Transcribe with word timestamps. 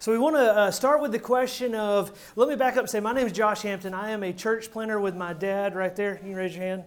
So 0.00 0.12
we 0.12 0.16
want 0.16 0.34
to 0.36 0.40
uh, 0.40 0.70
start 0.70 1.02
with 1.02 1.12
the 1.12 1.18
question 1.18 1.74
of 1.74 2.32
let 2.34 2.48
me 2.48 2.56
back 2.56 2.72
up 2.72 2.80
and 2.80 2.88
say, 2.88 3.00
my 3.00 3.12
name 3.12 3.26
is 3.26 3.34
Josh 3.34 3.60
Hampton. 3.60 3.92
I 3.92 4.12
am 4.12 4.22
a 4.22 4.32
church 4.32 4.70
planter 4.70 4.98
with 4.98 5.14
my 5.14 5.34
dad 5.34 5.74
right 5.74 5.94
there. 5.94 6.14
You 6.14 6.30
can 6.30 6.36
raise 6.36 6.56
your 6.56 6.64
hand. 6.64 6.84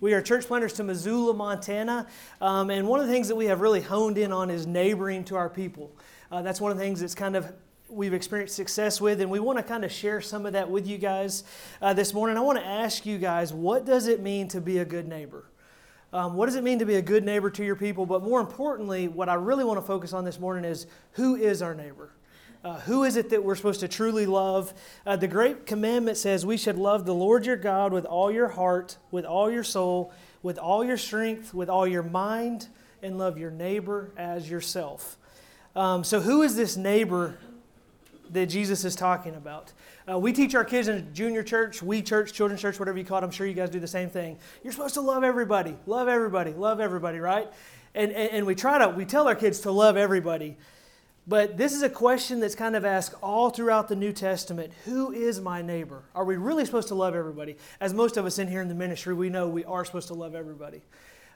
We 0.00 0.14
are 0.14 0.20
church 0.20 0.46
planters 0.46 0.72
to 0.72 0.82
Missoula, 0.82 1.32
Montana. 1.32 2.08
Um, 2.40 2.70
and 2.70 2.88
one 2.88 2.98
of 2.98 3.06
the 3.06 3.12
things 3.12 3.28
that 3.28 3.36
we 3.36 3.44
have 3.44 3.60
really 3.60 3.82
honed 3.82 4.18
in 4.18 4.32
on 4.32 4.50
is 4.50 4.66
neighboring 4.66 5.22
to 5.26 5.36
our 5.36 5.48
people. 5.48 5.92
Uh, 6.32 6.42
that's 6.42 6.60
one 6.60 6.72
of 6.72 6.76
the 6.76 6.82
things 6.82 6.98
that's 6.98 7.14
kind 7.14 7.36
of 7.36 7.52
we've 7.88 8.12
experienced 8.12 8.56
success 8.56 9.00
with, 9.00 9.20
and 9.20 9.30
we 9.30 9.38
want 9.38 9.58
to 9.58 9.62
kind 9.62 9.84
of 9.84 9.92
share 9.92 10.20
some 10.20 10.44
of 10.44 10.54
that 10.54 10.68
with 10.68 10.88
you 10.88 10.98
guys 10.98 11.44
uh, 11.80 11.92
this 11.94 12.12
morning. 12.12 12.36
I 12.36 12.40
want 12.40 12.58
to 12.58 12.66
ask 12.66 13.06
you 13.06 13.16
guys, 13.16 13.52
what 13.52 13.84
does 13.84 14.08
it 14.08 14.20
mean 14.20 14.48
to 14.48 14.60
be 14.60 14.78
a 14.78 14.84
good 14.84 15.06
neighbor? 15.06 15.44
Um, 16.12 16.34
what 16.34 16.46
does 16.46 16.56
it 16.56 16.64
mean 16.64 16.80
to 16.80 16.84
be 16.84 16.96
a 16.96 17.02
good 17.02 17.24
neighbor 17.24 17.48
to 17.48 17.64
your 17.64 17.76
people? 17.76 18.06
But 18.06 18.24
more 18.24 18.40
importantly, 18.40 19.06
what 19.06 19.28
I 19.28 19.34
really 19.34 19.62
want 19.62 19.78
to 19.78 19.86
focus 19.86 20.12
on 20.12 20.24
this 20.24 20.40
morning 20.40 20.64
is 20.64 20.88
who 21.12 21.36
is 21.36 21.62
our 21.62 21.72
neighbor? 21.72 22.10
Uh, 22.66 22.80
who 22.80 23.04
is 23.04 23.14
it 23.14 23.30
that 23.30 23.44
we're 23.44 23.54
supposed 23.54 23.78
to 23.78 23.86
truly 23.86 24.26
love? 24.26 24.74
Uh, 25.06 25.14
the 25.14 25.28
Great 25.28 25.66
Commandment 25.66 26.16
says 26.16 26.44
we 26.44 26.56
should 26.56 26.76
love 26.76 27.06
the 27.06 27.14
Lord 27.14 27.46
your 27.46 27.54
God 27.54 27.92
with 27.92 28.04
all 28.04 28.28
your 28.28 28.48
heart, 28.48 28.96
with 29.12 29.24
all 29.24 29.48
your 29.48 29.62
soul, 29.62 30.12
with 30.42 30.58
all 30.58 30.84
your 30.84 30.96
strength, 30.96 31.54
with 31.54 31.68
all 31.68 31.86
your 31.86 32.02
mind, 32.02 32.66
and 33.04 33.18
love 33.18 33.38
your 33.38 33.52
neighbor 33.52 34.10
as 34.16 34.50
yourself. 34.50 35.16
Um, 35.76 36.02
so, 36.02 36.20
who 36.20 36.42
is 36.42 36.56
this 36.56 36.76
neighbor 36.76 37.38
that 38.30 38.46
Jesus 38.46 38.84
is 38.84 38.96
talking 38.96 39.36
about? 39.36 39.72
Uh, 40.10 40.18
we 40.18 40.32
teach 40.32 40.56
our 40.56 40.64
kids 40.64 40.88
in 40.88 41.14
junior 41.14 41.44
church, 41.44 41.84
we 41.84 42.02
church, 42.02 42.32
children's 42.32 42.62
church, 42.62 42.80
whatever 42.80 42.98
you 42.98 43.04
call 43.04 43.18
it. 43.18 43.22
I'm 43.22 43.30
sure 43.30 43.46
you 43.46 43.54
guys 43.54 43.70
do 43.70 43.78
the 43.78 43.86
same 43.86 44.10
thing. 44.10 44.40
You're 44.64 44.72
supposed 44.72 44.94
to 44.94 45.02
love 45.02 45.22
everybody, 45.22 45.76
love 45.86 46.08
everybody, 46.08 46.50
love 46.52 46.80
everybody, 46.80 47.20
right? 47.20 47.46
And, 47.94 48.10
and, 48.10 48.30
and 48.32 48.44
we 48.44 48.56
try 48.56 48.78
to, 48.78 48.88
we 48.88 49.04
tell 49.04 49.28
our 49.28 49.36
kids 49.36 49.60
to 49.60 49.70
love 49.70 49.96
everybody. 49.96 50.56
But 51.28 51.56
this 51.56 51.72
is 51.72 51.82
a 51.82 51.88
question 51.88 52.38
that's 52.38 52.54
kind 52.54 52.76
of 52.76 52.84
asked 52.84 53.14
all 53.20 53.50
throughout 53.50 53.88
the 53.88 53.96
New 53.96 54.12
Testament 54.12 54.72
Who 54.84 55.10
is 55.12 55.40
my 55.40 55.60
neighbor? 55.60 56.04
Are 56.14 56.24
we 56.24 56.36
really 56.36 56.64
supposed 56.64 56.88
to 56.88 56.94
love 56.94 57.14
everybody? 57.14 57.56
As 57.80 57.92
most 57.92 58.16
of 58.16 58.26
us 58.26 58.38
in 58.38 58.46
here 58.46 58.60
in 58.60 58.68
the 58.68 58.74
ministry, 58.74 59.12
we 59.12 59.28
know 59.28 59.48
we 59.48 59.64
are 59.64 59.84
supposed 59.84 60.08
to 60.08 60.14
love 60.14 60.34
everybody. 60.34 60.82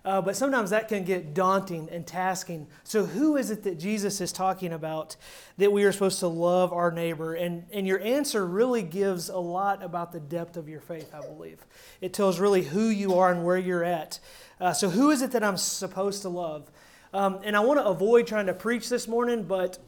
Uh, 0.02 0.22
but 0.22 0.34
sometimes 0.34 0.70
that 0.70 0.88
can 0.88 1.05
get 1.05 1.34
daunting 1.34 1.88
and 1.91 2.06
tasking. 2.06 2.66
So, 2.84 3.05
who 3.05 3.36
is 3.36 3.50
it 3.50 3.64
that 3.64 3.78
Jesus 3.78 4.20
is 4.20 4.32
talking 4.32 4.72
about 4.72 5.16
that 5.58 5.72
we 5.72 5.84
are 5.84 5.92
supposed 5.92 6.20
to 6.20 6.28
love 6.28 6.72
our 6.72 6.91
neighbor? 6.91 7.34
And, 7.34 7.64
and 7.72 7.86
your 7.86 8.00
answer 8.00 8.47
really 8.47 8.82
gives 8.82 9.28
a 9.28 9.38
lot 9.38 9.82
about 9.82 10.12
the 10.12 10.20
depth 10.20 10.56
of 10.56 10.69
your 10.69 10.80
faith, 10.80 11.12
I 11.12 11.20
believe. 11.20 11.66
It 12.00 12.14
tells 12.14 12.38
really 12.38 12.62
who 12.62 12.88
you 12.88 13.19
are 13.19 13.30
and 13.30 13.44
where 13.44 13.58
you're 13.58 13.84
at. 13.84 14.20
Uh, 14.58 14.72
so, 14.72 14.88
who 14.88 15.10
is 15.10 15.20
it 15.20 15.32
that 15.32 15.44
I'm 15.44 15.58
supposed 15.58 16.22
to 16.22 16.30
love? 16.30 16.70
Um, 17.12 17.41
and 17.42 17.56
I 17.56 17.61
want 17.61 17.80
to 17.80 17.86
avoid 17.86 18.27
trying 18.27 18.47
to 18.47 18.55
preach 18.55 18.89
this 18.89 19.08
morning, 19.08 19.42
but 19.42 19.78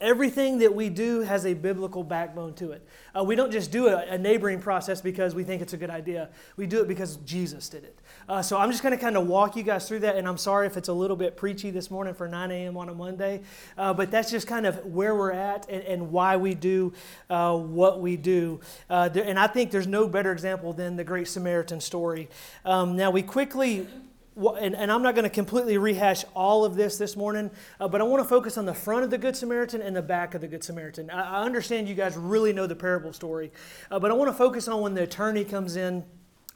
everything 0.00 0.58
that 0.58 0.74
we 0.74 0.88
do 0.88 1.20
has 1.20 1.46
a 1.46 1.54
biblical 1.54 2.04
backbone 2.04 2.54
to 2.54 2.72
it. 2.72 2.86
Uh, 3.16 3.24
we 3.24 3.34
don't 3.34 3.50
just 3.50 3.70
do 3.70 3.88
a, 3.88 4.04
a, 4.08 4.18
neighboring 4.18 4.60
process 4.60 5.00
because 5.00 5.34
we 5.34 5.44
think 5.44 5.62
it's 5.62 5.72
a 5.72 5.76
good 5.76 5.90
idea. 5.90 6.28
We 6.56 6.66
do 6.66 6.82
it 6.82 6.88
because 6.88 7.16
Jesus 7.18 7.68
did 7.68 7.84
it. 7.84 7.98
Uh, 8.28 8.42
so 8.42 8.58
I'm 8.58 8.70
just 8.70 8.82
going 8.82 8.96
to 8.96 9.02
kind 9.02 9.16
of 9.16 9.26
walk 9.26 9.56
you 9.56 9.62
guys 9.62 9.88
through 9.88 10.00
that, 10.00 10.16
and 10.16 10.28
I'm 10.28 10.38
sorry 10.38 10.66
if 10.66 10.76
it's 10.76 10.88
a 10.88 10.92
little 10.92 11.16
bit 11.16 11.36
preachy 11.36 11.70
this 11.70 11.90
morning 11.90 12.14
for 12.14 12.28
9 12.28 12.50
a.m. 12.50 12.76
on 12.76 12.88
a 12.88 12.94
Monday, 12.94 13.42
uh, 13.78 13.94
but 13.94 14.10
that's 14.10 14.30
just 14.30 14.46
kind 14.46 14.66
of 14.66 14.84
where 14.86 15.14
we're 15.14 15.32
at 15.32 15.68
and, 15.68 15.82
and 15.84 16.12
why 16.12 16.36
we 16.36 16.54
do 16.54 16.92
uh, 17.30 17.56
what 17.56 18.00
we 18.00 18.16
do. 18.16 18.60
Uh, 18.90 19.08
there, 19.08 19.24
and 19.24 19.38
I 19.38 19.46
think 19.46 19.70
there's 19.70 19.86
no 19.86 20.08
better 20.08 20.32
example 20.32 20.72
than 20.72 20.96
the 20.96 21.04
Great 21.04 21.28
Samaritan 21.28 21.80
story. 21.80 22.28
Um, 22.64 22.96
now, 22.96 23.10
we 23.10 23.22
quickly 23.22 23.86
and, 24.36 24.76
and, 24.76 24.92
I'm 24.92 25.02
not 25.02 25.14
going 25.14 25.24
to 25.24 25.30
completely 25.30 25.78
rehash 25.78 26.24
all 26.34 26.64
of 26.64 26.76
this 26.76 26.98
this 26.98 27.16
morning, 27.16 27.50
uh, 27.80 27.88
but 27.88 28.00
I 28.00 28.04
want 28.04 28.22
to 28.22 28.28
focus 28.28 28.58
on 28.58 28.66
the 28.66 28.74
front 28.74 29.04
of 29.04 29.10
the 29.10 29.18
Good 29.18 29.34
Samaritan 29.34 29.80
and 29.80 29.96
the 29.96 30.02
back 30.02 30.34
of 30.34 30.42
the 30.42 30.48
Good 30.48 30.62
Samaritan. 30.62 31.10
I, 31.10 31.38
I 31.38 31.44
understand 31.44 31.88
you 31.88 31.94
guys 31.94 32.16
really 32.16 32.52
know 32.52 32.66
the 32.66 32.76
parable 32.76 33.12
story, 33.12 33.50
uh, 33.90 33.98
but 33.98 34.10
I 34.10 34.14
want 34.14 34.28
to 34.28 34.36
focus 34.36 34.68
on 34.68 34.82
when 34.82 34.94
the 34.94 35.04
attorney 35.04 35.44
comes 35.44 35.76
in 35.76 36.04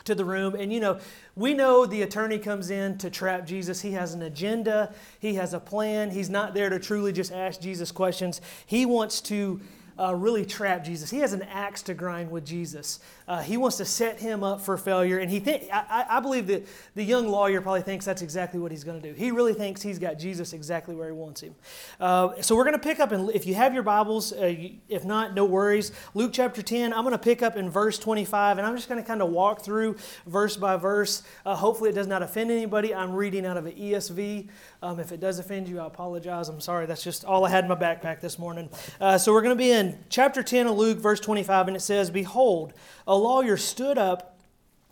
to 0.04 0.14
the 0.14 0.24
room. 0.24 0.54
And 0.54 0.72
you 0.72 0.80
know, 0.80 0.98
we 1.36 1.54
know 1.54 1.86
the 1.86 2.02
attorney 2.02 2.38
comes 2.38 2.70
in 2.70 2.98
to 2.98 3.10
trap 3.10 3.46
Jesus. 3.46 3.80
He 3.80 3.92
has 3.92 4.12
an 4.12 4.22
agenda, 4.22 4.94
he 5.18 5.34
has 5.34 5.54
a 5.54 5.60
plan. 5.60 6.10
He's 6.10 6.30
not 6.30 6.54
there 6.54 6.68
to 6.68 6.78
truly 6.78 7.12
just 7.12 7.32
ask 7.32 7.60
Jesus 7.60 7.92
questions. 7.92 8.40
He 8.66 8.84
wants 8.84 9.20
to 9.22 9.60
uh, 10.00 10.14
really 10.14 10.46
trap 10.46 10.82
Jesus. 10.82 11.10
He 11.10 11.18
has 11.18 11.32
an 11.32 11.42
axe 11.42 11.82
to 11.82 11.94
grind 11.94 12.30
with 12.30 12.46
Jesus. 12.46 13.00
Uh, 13.28 13.42
he 13.42 13.56
wants 13.56 13.76
to 13.76 13.84
set 13.84 14.18
him 14.18 14.42
up 14.42 14.60
for 14.60 14.76
failure, 14.76 15.18
and 15.18 15.30
he 15.30 15.40
think 15.40 15.68
I, 15.72 16.06
I 16.08 16.20
believe 16.20 16.46
that 16.46 16.66
the 16.94 17.04
young 17.04 17.28
lawyer 17.28 17.60
probably 17.60 17.82
thinks 17.82 18.04
that's 18.04 18.22
exactly 18.22 18.58
what 18.58 18.70
he's 18.70 18.82
going 18.82 19.00
to 19.00 19.08
do. 19.08 19.14
He 19.14 19.30
really 19.30 19.52
thinks 19.52 19.82
he's 19.82 19.98
got 19.98 20.18
Jesus 20.18 20.52
exactly 20.52 20.94
where 20.94 21.06
he 21.06 21.12
wants 21.12 21.42
him. 21.42 21.54
Uh, 22.00 22.40
so 22.40 22.56
we're 22.56 22.64
going 22.64 22.78
to 22.78 22.82
pick 22.82 22.98
up, 22.98 23.12
and 23.12 23.30
if 23.30 23.46
you 23.46 23.54
have 23.54 23.74
your 23.74 23.82
Bibles, 23.82 24.32
uh, 24.32 24.54
if 24.88 25.04
not, 25.04 25.34
no 25.34 25.44
worries. 25.44 25.92
Luke 26.14 26.30
chapter 26.32 26.62
10, 26.62 26.94
I'm 26.94 27.02
going 27.02 27.12
to 27.12 27.18
pick 27.18 27.42
up 27.42 27.56
in 27.56 27.68
verse 27.68 27.98
25, 27.98 28.58
and 28.58 28.66
I'm 28.66 28.76
just 28.76 28.88
going 28.88 29.02
to 29.02 29.06
kind 29.06 29.20
of 29.20 29.28
walk 29.28 29.62
through 29.62 29.96
verse 30.26 30.56
by 30.56 30.76
verse. 30.76 31.22
Uh, 31.44 31.54
hopefully, 31.54 31.90
it 31.90 31.94
does 31.94 32.06
not 32.06 32.22
offend 32.22 32.50
anybody. 32.50 32.94
I'm 32.94 33.12
reading 33.12 33.44
out 33.44 33.58
of 33.58 33.66
an 33.66 33.72
ESV. 33.72 34.48
Um, 34.82 34.98
if 34.98 35.12
it 35.12 35.20
does 35.20 35.38
offend 35.38 35.68
you, 35.68 35.78
I 35.78 35.86
apologize. 35.86 36.48
I'm 36.48 36.60
sorry. 36.60 36.86
That's 36.86 37.04
just 37.04 37.24
all 37.24 37.44
I 37.44 37.50
had 37.50 37.64
in 37.64 37.68
my 37.68 37.76
backpack 37.76 38.20
this 38.20 38.38
morning. 38.38 38.70
Uh, 38.98 39.18
so 39.18 39.32
we're 39.32 39.42
going 39.42 39.56
to 39.56 39.62
be 39.62 39.70
in 39.70 39.98
chapter 40.08 40.42
10 40.42 40.68
of 40.68 40.76
Luke, 40.76 40.98
verse 40.98 41.20
25, 41.20 41.68
and 41.68 41.76
it 41.76 41.80
says, 41.80 42.10
Behold, 42.10 42.72
a 43.06 43.14
lawyer 43.14 43.58
stood 43.58 43.98
up 43.98 44.38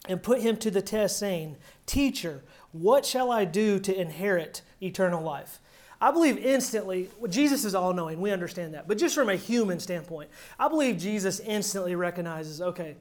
and 0.06 0.22
put 0.22 0.42
him 0.42 0.58
to 0.58 0.70
the 0.70 0.82
test, 0.82 1.18
saying, 1.18 1.56
Teacher, 1.86 2.42
what 2.72 3.06
shall 3.06 3.30
I 3.30 3.46
do 3.46 3.78
to 3.78 3.98
inherit 3.98 4.60
eternal 4.82 5.22
life? 5.22 5.58
I 6.00 6.10
believe 6.10 6.36
instantly, 6.38 7.08
well, 7.18 7.30
Jesus 7.30 7.64
is 7.64 7.74
all 7.74 7.92
knowing, 7.94 8.20
we 8.20 8.30
understand 8.30 8.74
that. 8.74 8.86
But 8.86 8.98
just 8.98 9.14
from 9.14 9.30
a 9.30 9.36
human 9.36 9.80
standpoint, 9.80 10.30
I 10.58 10.68
believe 10.68 10.98
Jesus 10.98 11.40
instantly 11.40 11.94
recognizes 11.94 12.60
okay, 12.60 12.96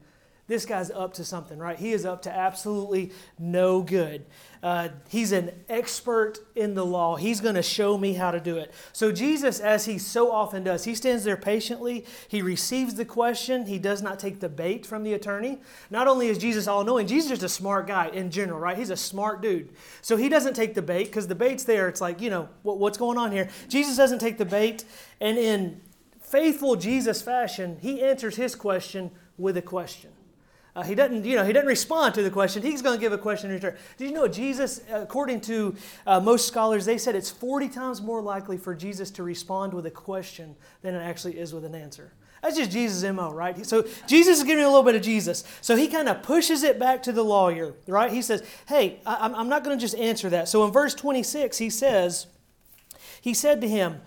this 0.48 0.64
guy's 0.64 0.90
up 0.90 1.12
to 1.14 1.24
something, 1.24 1.58
right? 1.58 1.78
He 1.78 1.92
is 1.92 2.06
up 2.06 2.22
to 2.22 2.34
absolutely 2.34 3.12
no 3.38 3.82
good. 3.82 4.24
Uh, 4.62 4.88
he's 5.08 5.30
an 5.30 5.52
expert 5.68 6.38
in 6.56 6.74
the 6.74 6.84
law. 6.84 7.16
He's 7.16 7.40
going 7.40 7.54
to 7.54 7.62
show 7.62 7.98
me 7.98 8.14
how 8.14 8.30
to 8.30 8.40
do 8.40 8.56
it. 8.56 8.72
So, 8.92 9.12
Jesus, 9.12 9.60
as 9.60 9.84
he 9.84 9.98
so 9.98 10.32
often 10.32 10.64
does, 10.64 10.84
he 10.84 10.94
stands 10.94 11.22
there 11.22 11.36
patiently. 11.36 12.06
He 12.26 12.40
receives 12.40 12.94
the 12.94 13.04
question. 13.04 13.66
He 13.66 13.78
does 13.78 14.00
not 14.02 14.18
take 14.18 14.40
the 14.40 14.48
bait 14.48 14.86
from 14.86 15.04
the 15.04 15.12
attorney. 15.12 15.58
Not 15.90 16.08
only 16.08 16.28
is 16.28 16.38
Jesus 16.38 16.66
all 16.66 16.82
knowing, 16.82 17.06
Jesus 17.06 17.30
is 17.30 17.42
a 17.42 17.48
smart 17.48 17.86
guy 17.86 18.08
in 18.08 18.30
general, 18.30 18.58
right? 18.58 18.76
He's 18.76 18.90
a 18.90 18.96
smart 18.96 19.42
dude. 19.42 19.68
So, 20.00 20.16
he 20.16 20.30
doesn't 20.30 20.54
take 20.54 20.74
the 20.74 20.82
bait 20.82 21.04
because 21.04 21.28
the 21.28 21.34
bait's 21.34 21.64
there. 21.64 21.88
It's 21.88 22.00
like, 22.00 22.22
you 22.22 22.30
know, 22.30 22.48
what, 22.62 22.78
what's 22.78 22.98
going 22.98 23.18
on 23.18 23.30
here? 23.32 23.50
Jesus 23.68 23.98
doesn't 23.98 24.18
take 24.18 24.38
the 24.38 24.46
bait. 24.46 24.84
And 25.20 25.36
in 25.36 25.82
faithful 26.20 26.74
Jesus 26.74 27.20
fashion, 27.20 27.78
he 27.80 28.02
answers 28.02 28.36
his 28.36 28.56
question 28.56 29.10
with 29.36 29.56
a 29.58 29.62
question. 29.62 30.10
Uh, 30.78 30.84
he 30.84 30.94
doesn't, 30.94 31.24
you 31.24 31.34
know, 31.34 31.44
he 31.44 31.52
doesn't 31.52 31.66
respond 31.66 32.14
to 32.14 32.22
the 32.22 32.30
question. 32.30 32.62
He's 32.62 32.82
going 32.82 32.96
to 32.96 33.00
give 33.00 33.12
a 33.12 33.18
question 33.18 33.50
in 33.50 33.56
return. 33.56 33.76
Did 33.96 34.10
you 34.10 34.14
know 34.14 34.28
Jesus, 34.28 34.80
according 34.92 35.40
to 35.40 35.74
uh, 36.06 36.20
most 36.20 36.46
scholars, 36.46 36.84
they 36.84 36.98
said 36.98 37.16
it's 37.16 37.32
40 37.32 37.68
times 37.68 38.00
more 38.00 38.22
likely 38.22 38.56
for 38.56 38.76
Jesus 38.76 39.10
to 39.12 39.24
respond 39.24 39.74
with 39.74 39.86
a 39.86 39.90
question 39.90 40.54
than 40.82 40.94
it 40.94 41.00
actually 41.00 41.36
is 41.36 41.52
with 41.52 41.64
an 41.64 41.74
answer. 41.74 42.12
That's 42.44 42.56
just 42.56 42.70
Jesus' 42.70 43.02
MO, 43.12 43.32
right? 43.32 43.66
So 43.66 43.88
Jesus 44.06 44.38
is 44.38 44.44
giving 44.44 44.62
a 44.62 44.68
little 44.68 44.84
bit 44.84 44.94
of 44.94 45.02
Jesus. 45.02 45.42
So 45.62 45.74
he 45.74 45.88
kind 45.88 46.08
of 46.08 46.22
pushes 46.22 46.62
it 46.62 46.78
back 46.78 47.02
to 47.02 47.12
the 47.12 47.24
lawyer, 47.24 47.74
right? 47.88 48.12
He 48.12 48.22
says, 48.22 48.44
Hey, 48.68 49.00
I, 49.04 49.32
I'm 49.34 49.48
not 49.48 49.64
going 49.64 49.76
to 49.76 49.80
just 49.80 49.96
answer 49.96 50.30
that. 50.30 50.48
So 50.48 50.64
in 50.64 50.70
verse 50.70 50.94
26, 50.94 51.58
he 51.58 51.70
says, 51.70 52.28
He 53.20 53.34
said 53.34 53.60
to 53.62 53.68
him, 53.68 54.00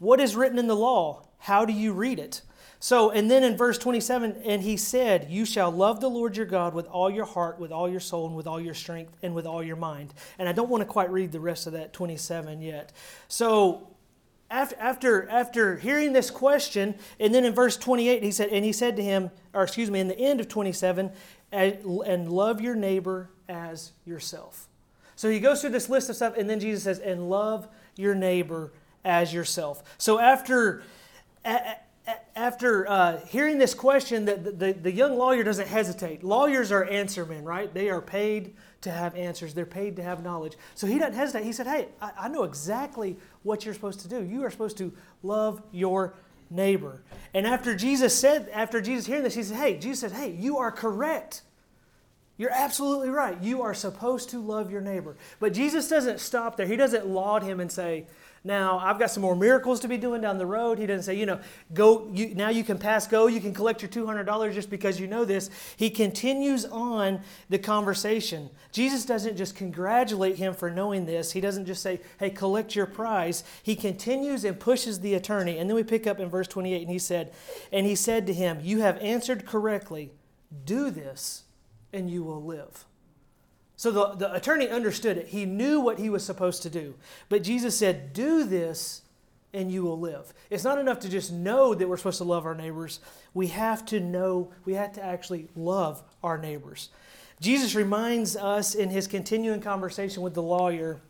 What 0.00 0.18
is 0.18 0.34
written 0.34 0.58
in 0.58 0.66
the 0.66 0.74
law? 0.74 1.28
How 1.38 1.64
do 1.64 1.72
you 1.72 1.92
read 1.92 2.18
it? 2.18 2.42
So, 2.80 3.10
and 3.10 3.28
then 3.28 3.42
in 3.42 3.56
verse 3.56 3.76
27, 3.76 4.42
and 4.44 4.62
he 4.62 4.76
said, 4.76 5.26
You 5.30 5.44
shall 5.44 5.70
love 5.70 6.00
the 6.00 6.08
Lord 6.08 6.36
your 6.36 6.46
God 6.46 6.74
with 6.74 6.86
all 6.86 7.10
your 7.10 7.24
heart, 7.24 7.58
with 7.58 7.72
all 7.72 7.88
your 7.88 8.00
soul, 8.00 8.26
and 8.26 8.36
with 8.36 8.46
all 8.46 8.60
your 8.60 8.74
strength, 8.74 9.16
and 9.22 9.34
with 9.34 9.46
all 9.46 9.62
your 9.62 9.76
mind. 9.76 10.14
And 10.38 10.48
I 10.48 10.52
don't 10.52 10.68
want 10.68 10.82
to 10.82 10.86
quite 10.86 11.10
read 11.10 11.32
the 11.32 11.40
rest 11.40 11.66
of 11.66 11.72
that 11.72 11.92
27 11.92 12.62
yet. 12.62 12.92
So, 13.26 13.88
after, 14.50 14.76
after, 14.78 15.28
after 15.28 15.76
hearing 15.76 16.12
this 16.12 16.30
question, 16.30 16.94
and 17.18 17.34
then 17.34 17.44
in 17.44 17.52
verse 17.52 17.76
28, 17.76 18.22
he 18.22 18.30
said, 18.30 18.48
And 18.50 18.64
he 18.64 18.72
said 18.72 18.96
to 18.96 19.02
him, 19.02 19.30
or 19.52 19.64
excuse 19.64 19.90
me, 19.90 19.98
in 19.98 20.08
the 20.08 20.18
end 20.18 20.40
of 20.40 20.48
27, 20.48 21.10
and 21.50 22.30
love 22.30 22.60
your 22.60 22.76
neighbor 22.76 23.30
as 23.48 23.92
yourself. 24.04 24.68
So 25.16 25.28
he 25.28 25.40
goes 25.40 25.60
through 25.60 25.70
this 25.70 25.88
list 25.88 26.10
of 26.10 26.16
stuff, 26.16 26.36
and 26.36 26.48
then 26.48 26.60
Jesus 26.60 26.84
says, 26.84 27.00
And 27.00 27.28
love 27.28 27.68
your 27.96 28.14
neighbor 28.14 28.72
as 29.04 29.34
yourself. 29.34 29.82
So 29.98 30.18
after 30.20 30.84
after 32.34 32.88
uh, 32.88 33.18
hearing 33.26 33.58
this 33.58 33.74
question, 33.74 34.24
the, 34.24 34.36
the, 34.36 34.72
the, 34.72 34.92
young 34.92 35.18
lawyer 35.18 35.42
doesn't 35.42 35.68
hesitate. 35.68 36.22
Lawyers 36.22 36.72
are 36.72 36.84
answer 36.84 37.26
men, 37.26 37.44
right? 37.44 37.72
They 37.72 37.90
are 37.90 38.00
paid 38.00 38.54
to 38.82 38.90
have 38.90 39.16
answers, 39.16 39.54
they're 39.54 39.66
paid 39.66 39.96
to 39.96 40.02
have 40.02 40.22
knowledge. 40.22 40.54
So 40.74 40.86
he 40.86 40.98
doesn't 40.98 41.14
hesitate. 41.14 41.44
He 41.44 41.52
said, 41.52 41.66
Hey, 41.66 41.88
I, 42.00 42.12
I 42.20 42.28
know 42.28 42.44
exactly 42.44 43.16
what 43.42 43.64
you're 43.64 43.74
supposed 43.74 44.00
to 44.00 44.08
do. 44.08 44.22
You 44.22 44.44
are 44.44 44.50
supposed 44.50 44.78
to 44.78 44.92
love 45.22 45.62
your 45.72 46.14
neighbor. 46.48 47.02
And 47.34 47.46
after 47.46 47.74
Jesus 47.74 48.16
said, 48.16 48.48
after 48.52 48.80
Jesus 48.80 49.06
hearing 49.06 49.24
this, 49.24 49.34
he 49.34 49.42
said, 49.42 49.56
Hey, 49.56 49.78
Jesus 49.78 50.00
said, 50.00 50.12
Hey, 50.12 50.30
you 50.30 50.58
are 50.58 50.70
correct. 50.70 51.42
You're 52.36 52.52
absolutely 52.52 53.08
right. 53.08 53.42
You 53.42 53.62
are 53.62 53.74
supposed 53.74 54.30
to 54.30 54.40
love 54.40 54.70
your 54.70 54.80
neighbor. 54.80 55.16
But 55.40 55.52
Jesus 55.52 55.88
doesn't 55.88 56.20
stop 56.20 56.56
there. 56.56 56.66
He 56.66 56.76
doesn't 56.76 57.06
laud 57.06 57.42
him 57.42 57.58
and 57.58 57.70
say, 57.70 58.06
Now, 58.44 58.78
I've 58.78 58.98
got 58.98 59.10
some 59.10 59.22
more 59.22 59.36
miracles 59.36 59.80
to 59.80 59.88
be 59.88 59.96
doing 59.96 60.20
down 60.20 60.38
the 60.38 60.46
road. 60.46 60.78
He 60.78 60.86
doesn't 60.86 61.04
say, 61.04 61.14
you 61.14 61.26
know, 61.26 61.40
go, 61.74 62.08
you, 62.12 62.34
now 62.34 62.48
you 62.48 62.64
can 62.64 62.78
pass 62.78 63.06
go, 63.06 63.26
you 63.26 63.40
can 63.40 63.52
collect 63.52 63.82
your 63.82 63.90
$200 63.90 64.54
just 64.54 64.70
because 64.70 65.00
you 65.00 65.06
know 65.06 65.24
this. 65.24 65.50
He 65.76 65.90
continues 65.90 66.64
on 66.64 67.20
the 67.48 67.58
conversation. 67.58 68.50
Jesus 68.72 69.04
doesn't 69.04 69.36
just 69.36 69.56
congratulate 69.56 70.36
him 70.36 70.54
for 70.54 70.70
knowing 70.70 71.06
this. 71.06 71.32
He 71.32 71.40
doesn't 71.40 71.66
just 71.66 71.82
say, 71.82 72.00
hey, 72.18 72.30
collect 72.30 72.74
your 72.74 72.86
prize. 72.86 73.44
He 73.62 73.74
continues 73.74 74.44
and 74.44 74.58
pushes 74.58 75.00
the 75.00 75.14
attorney. 75.14 75.58
And 75.58 75.68
then 75.68 75.74
we 75.74 75.82
pick 75.82 76.06
up 76.06 76.20
in 76.20 76.28
verse 76.28 76.48
28, 76.48 76.82
and 76.82 76.90
he 76.90 76.98
said, 76.98 77.32
And 77.72 77.86
he 77.86 77.94
said 77.94 78.26
to 78.26 78.32
him, 78.32 78.60
You 78.62 78.80
have 78.80 78.98
answered 78.98 79.46
correctly. 79.46 80.12
Do 80.64 80.90
this, 80.90 81.44
and 81.92 82.10
you 82.10 82.22
will 82.22 82.42
live. 82.42 82.86
So 83.78 83.92
the, 83.92 84.08
the 84.16 84.34
attorney 84.34 84.68
understood 84.68 85.16
it. 85.18 85.28
He 85.28 85.46
knew 85.46 85.78
what 85.78 86.00
he 86.00 86.10
was 86.10 86.24
supposed 86.24 86.64
to 86.64 86.70
do. 86.70 86.96
But 87.28 87.44
Jesus 87.44 87.78
said, 87.78 88.12
Do 88.12 88.42
this 88.42 89.02
and 89.54 89.70
you 89.70 89.84
will 89.84 89.98
live. 89.98 90.34
It's 90.50 90.64
not 90.64 90.78
enough 90.78 90.98
to 91.00 91.08
just 91.08 91.32
know 91.32 91.76
that 91.76 91.88
we're 91.88 91.96
supposed 91.96 92.18
to 92.18 92.24
love 92.24 92.44
our 92.44 92.56
neighbors. 92.56 92.98
We 93.34 93.46
have 93.46 93.86
to 93.86 94.00
know, 94.00 94.50
we 94.64 94.74
have 94.74 94.92
to 94.94 95.04
actually 95.04 95.46
love 95.54 96.02
our 96.24 96.36
neighbors. 96.38 96.90
Jesus 97.40 97.76
reminds 97.76 98.36
us 98.36 98.74
in 98.74 98.90
his 98.90 99.06
continuing 99.06 99.60
conversation 99.60 100.24
with 100.24 100.34
the 100.34 100.42
lawyer 100.42 101.00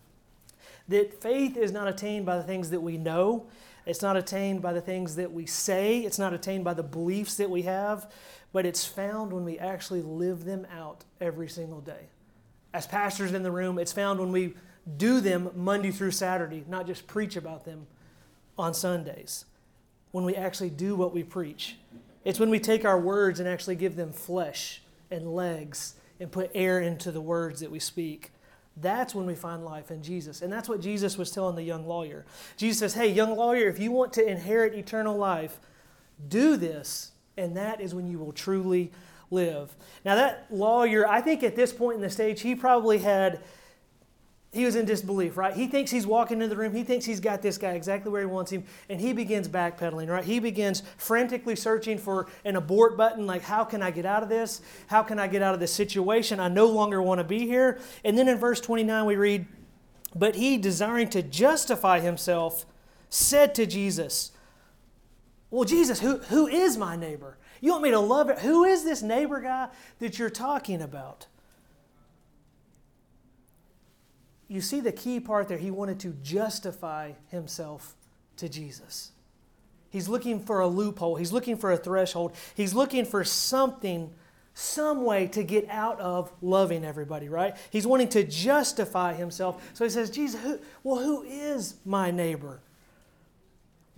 that 0.88 1.23
faith 1.23 1.56
is 1.56 1.73
not 1.73 1.88
attained 1.88 2.26
by 2.26 2.37
the 2.37 2.43
things 2.43 2.69
that 2.69 2.81
we 2.81 2.99
know. 2.99 3.47
It's 3.87 4.03
not 4.03 4.19
attained 4.19 4.61
by 4.61 4.75
the 4.75 4.82
things 4.82 5.17
that 5.17 5.32
we 5.32 5.47
say. 5.47 6.00
It's 6.00 6.19
not 6.19 6.35
attained 6.35 6.64
by 6.64 6.75
the 6.75 6.82
beliefs 6.82 7.37
that 7.37 7.49
we 7.49 7.62
have, 7.62 8.12
but 8.53 8.67
it's 8.67 8.85
found 8.85 9.32
when 9.32 9.47
we 9.47 9.59
actually 9.59 10.03
live 10.03 10.44
them 10.44 10.67
out 10.71 11.05
every 11.19 11.49
single 11.49 11.81
day 11.81 12.09
as 12.79 12.87
pastors 12.87 13.33
in 13.33 13.43
the 13.43 13.51
room, 13.51 13.77
it's 13.77 13.93
found 13.93 14.21
when 14.21 14.31
we 14.31 14.55
do 14.97 15.21
them 15.21 15.51
Monday 15.57 15.91
through 15.91 16.13
Saturday, 16.13 16.65
not 16.69 16.87
just 16.87 17.09
preach 17.09 17.35
about 17.35 17.65
them 17.65 17.89
on 18.57 18.73
Sundays. 18.73 19.47
When 20.13 20.25
we 20.25 20.37
actually 20.37 20.71
do 20.71 20.95
what 20.95 21.13
we 21.13 21.25
preach. 21.25 21.77
It's 22.25 22.39
when 22.39 22.51
we 22.51 22.61
take 22.61 22.85
our 22.85 22.99
words 22.99 23.41
and 23.41 23.49
actually 23.49 23.75
give 23.75 23.97
them 23.97 24.13
flesh 24.13 24.81
and 25.11 25.35
legs 25.35 25.95
and 26.21 26.31
put 26.31 26.53
air 26.55 26.79
into 26.79 27.11
the 27.11 27.21
words 27.21 27.59
that 27.63 27.71
we 27.73 27.81
speak. 27.81 28.31
That's 28.77 29.13
when 29.13 29.27
we 29.27 29.35
find 29.35 29.65
life 29.65 29.91
in 29.91 30.01
Jesus. 30.01 30.41
And 30.41 30.53
that's 30.53 30.69
what 30.69 30.81
Jesus 30.81 31.19
was 31.19 31.33
telling 31.33 31.57
the 31.57 31.65
young 31.65 31.85
lawyer. 31.85 32.27
Jesus 32.57 32.79
says, 32.79 32.95
Hey, 32.95 33.11
young 33.11 33.37
lawyer, 33.37 33.69
if 33.69 33.81
you 33.81 33.91
want 33.91 34.13
to 34.13 34.25
inherit 34.25 34.73
eternal 34.75 35.17
life, 35.17 35.59
do 36.29 36.57
this, 36.57 37.11
and 37.37 37.57
that 37.57 37.81
is 37.81 37.93
when 37.93 38.07
you 38.07 38.21
will 38.21 38.33
truly 38.33 38.93
live. 39.31 39.75
Now, 40.05 40.15
that 40.15 40.47
lawyer, 40.51 41.07
I 41.07 41.21
think 41.21 41.43
at 41.43 41.57
this 41.57 41.73
point 41.73 41.97
in 41.97 42.03
the 42.03 42.11
stage, 42.11 42.41
he 42.41 42.55
probably 42.55 42.99
had, 42.99 43.41
he 44.53 44.65
was 44.65 44.75
in 44.75 44.87
disbelief, 44.87 45.37
right? 45.37 45.55
He 45.55 45.67
thinks 45.67 45.91
he's 45.91 46.07
walking 46.07 46.39
into 46.39 46.49
the 46.49 46.57
room. 46.57 46.75
He 46.75 46.83
thinks 46.83 47.05
he's 47.05 47.21
got 47.21 47.43
this 47.43 47.59
guy 47.59 47.73
exactly 47.73 48.11
where 48.11 48.23
he 48.23 48.27
wants 48.27 48.51
him. 48.51 48.65
And 48.89 49.01
he 49.01 49.13
begins 49.13 49.49
backpedaling, 49.49 50.09
right? 50.09 50.25
He 50.25 50.39
begins 50.39 50.83
frantically 50.97 51.57
searching 51.57 51.99
for 51.99 52.29
an 52.45 52.57
abort 52.57 52.97
button, 52.97 53.27
like, 53.27 53.43
how 53.43 53.65
can 53.65 53.83
I 53.83 53.91
get 53.91 54.07
out 54.07 54.23
of 54.23 54.29
this? 54.29 54.63
How 54.87 55.03
can 55.03 55.19
I 55.19 55.27
get 55.27 55.43
out 55.43 55.55
of 55.55 55.61
this 55.61 55.73
situation? 55.73 56.41
I 56.41 56.49
no 56.49 56.67
longer 56.67 57.03
want 57.03 57.19
to 57.19 57.25
be 57.25 57.41
here. 57.41 57.79
And 58.05 58.17
then 58.17 58.29
in 58.29 58.39
verse 58.39 58.61
29, 58.61 59.05
we 59.05 59.17
read, 59.17 59.47
But 60.15 60.37
he, 60.37 60.57
desiring 60.57 61.11
to 61.11 61.23
justify 61.23 62.01
himself, 62.01 62.65
said 63.11 63.55
to 63.57 63.67
Jesus, 63.67 64.33
Well, 65.51 65.65
Jesus, 65.65 66.01
who, 66.01 66.19
who 66.19 66.47
is 66.47 66.79
my 66.79 66.97
neighbor? 66.97 67.38
You 67.61 67.73
want 67.73 67.83
me 67.85 67.91
to 67.91 68.01
love 68.01 68.31
it? 68.31 68.39
Who 68.41 68.65
is 68.65 68.85
this 68.85 69.03
neighbor 69.03 69.41
guy 69.41 69.69
that 69.99 70.19
you're 70.19 70.31
talking 70.31 70.83
about? 70.83 71.27
You 74.49 74.61
see 74.61 74.81
the 74.81 74.93
key 74.93 75.21
part 75.21 75.49
there. 75.49 75.59
He 75.59 75.71
wanted 75.71 76.01
to 76.01 76.15
justify 76.23 77.13
himself 77.31 77.95
to 78.37 78.49
Jesus. 78.49 79.13
He's 79.91 80.09
looking 80.09 80.41
for 80.41 80.61
a 80.61 80.67
loophole. 80.67 81.17
He's 81.17 81.33
looking 81.33 81.57
for 81.57 81.73
a 81.73 81.77
threshold. 81.77 82.35
He's 82.55 82.75
looking 82.75 83.05
for 83.05 83.25
something, 83.25 84.11
some 84.55 85.05
way 85.05 85.27
to 85.29 85.43
get 85.43 85.69
out 85.69 86.01
of 86.01 86.33
loving 86.41 86.85
everybody, 86.85 87.29
right? 87.29 87.57
He's 87.71 87.87
wanting 87.87 88.09
to 88.11 88.25
justify 88.25 89.15
himself. 89.15 89.71
So 89.75 89.85
he 89.85 89.91
says, 89.91 90.11
Jesus, 90.11 90.41
who, 90.43 90.59
well, 90.83 91.03
who 91.03 91.23
is 91.23 91.77
my 91.85 92.11
neighbor? 92.11 92.61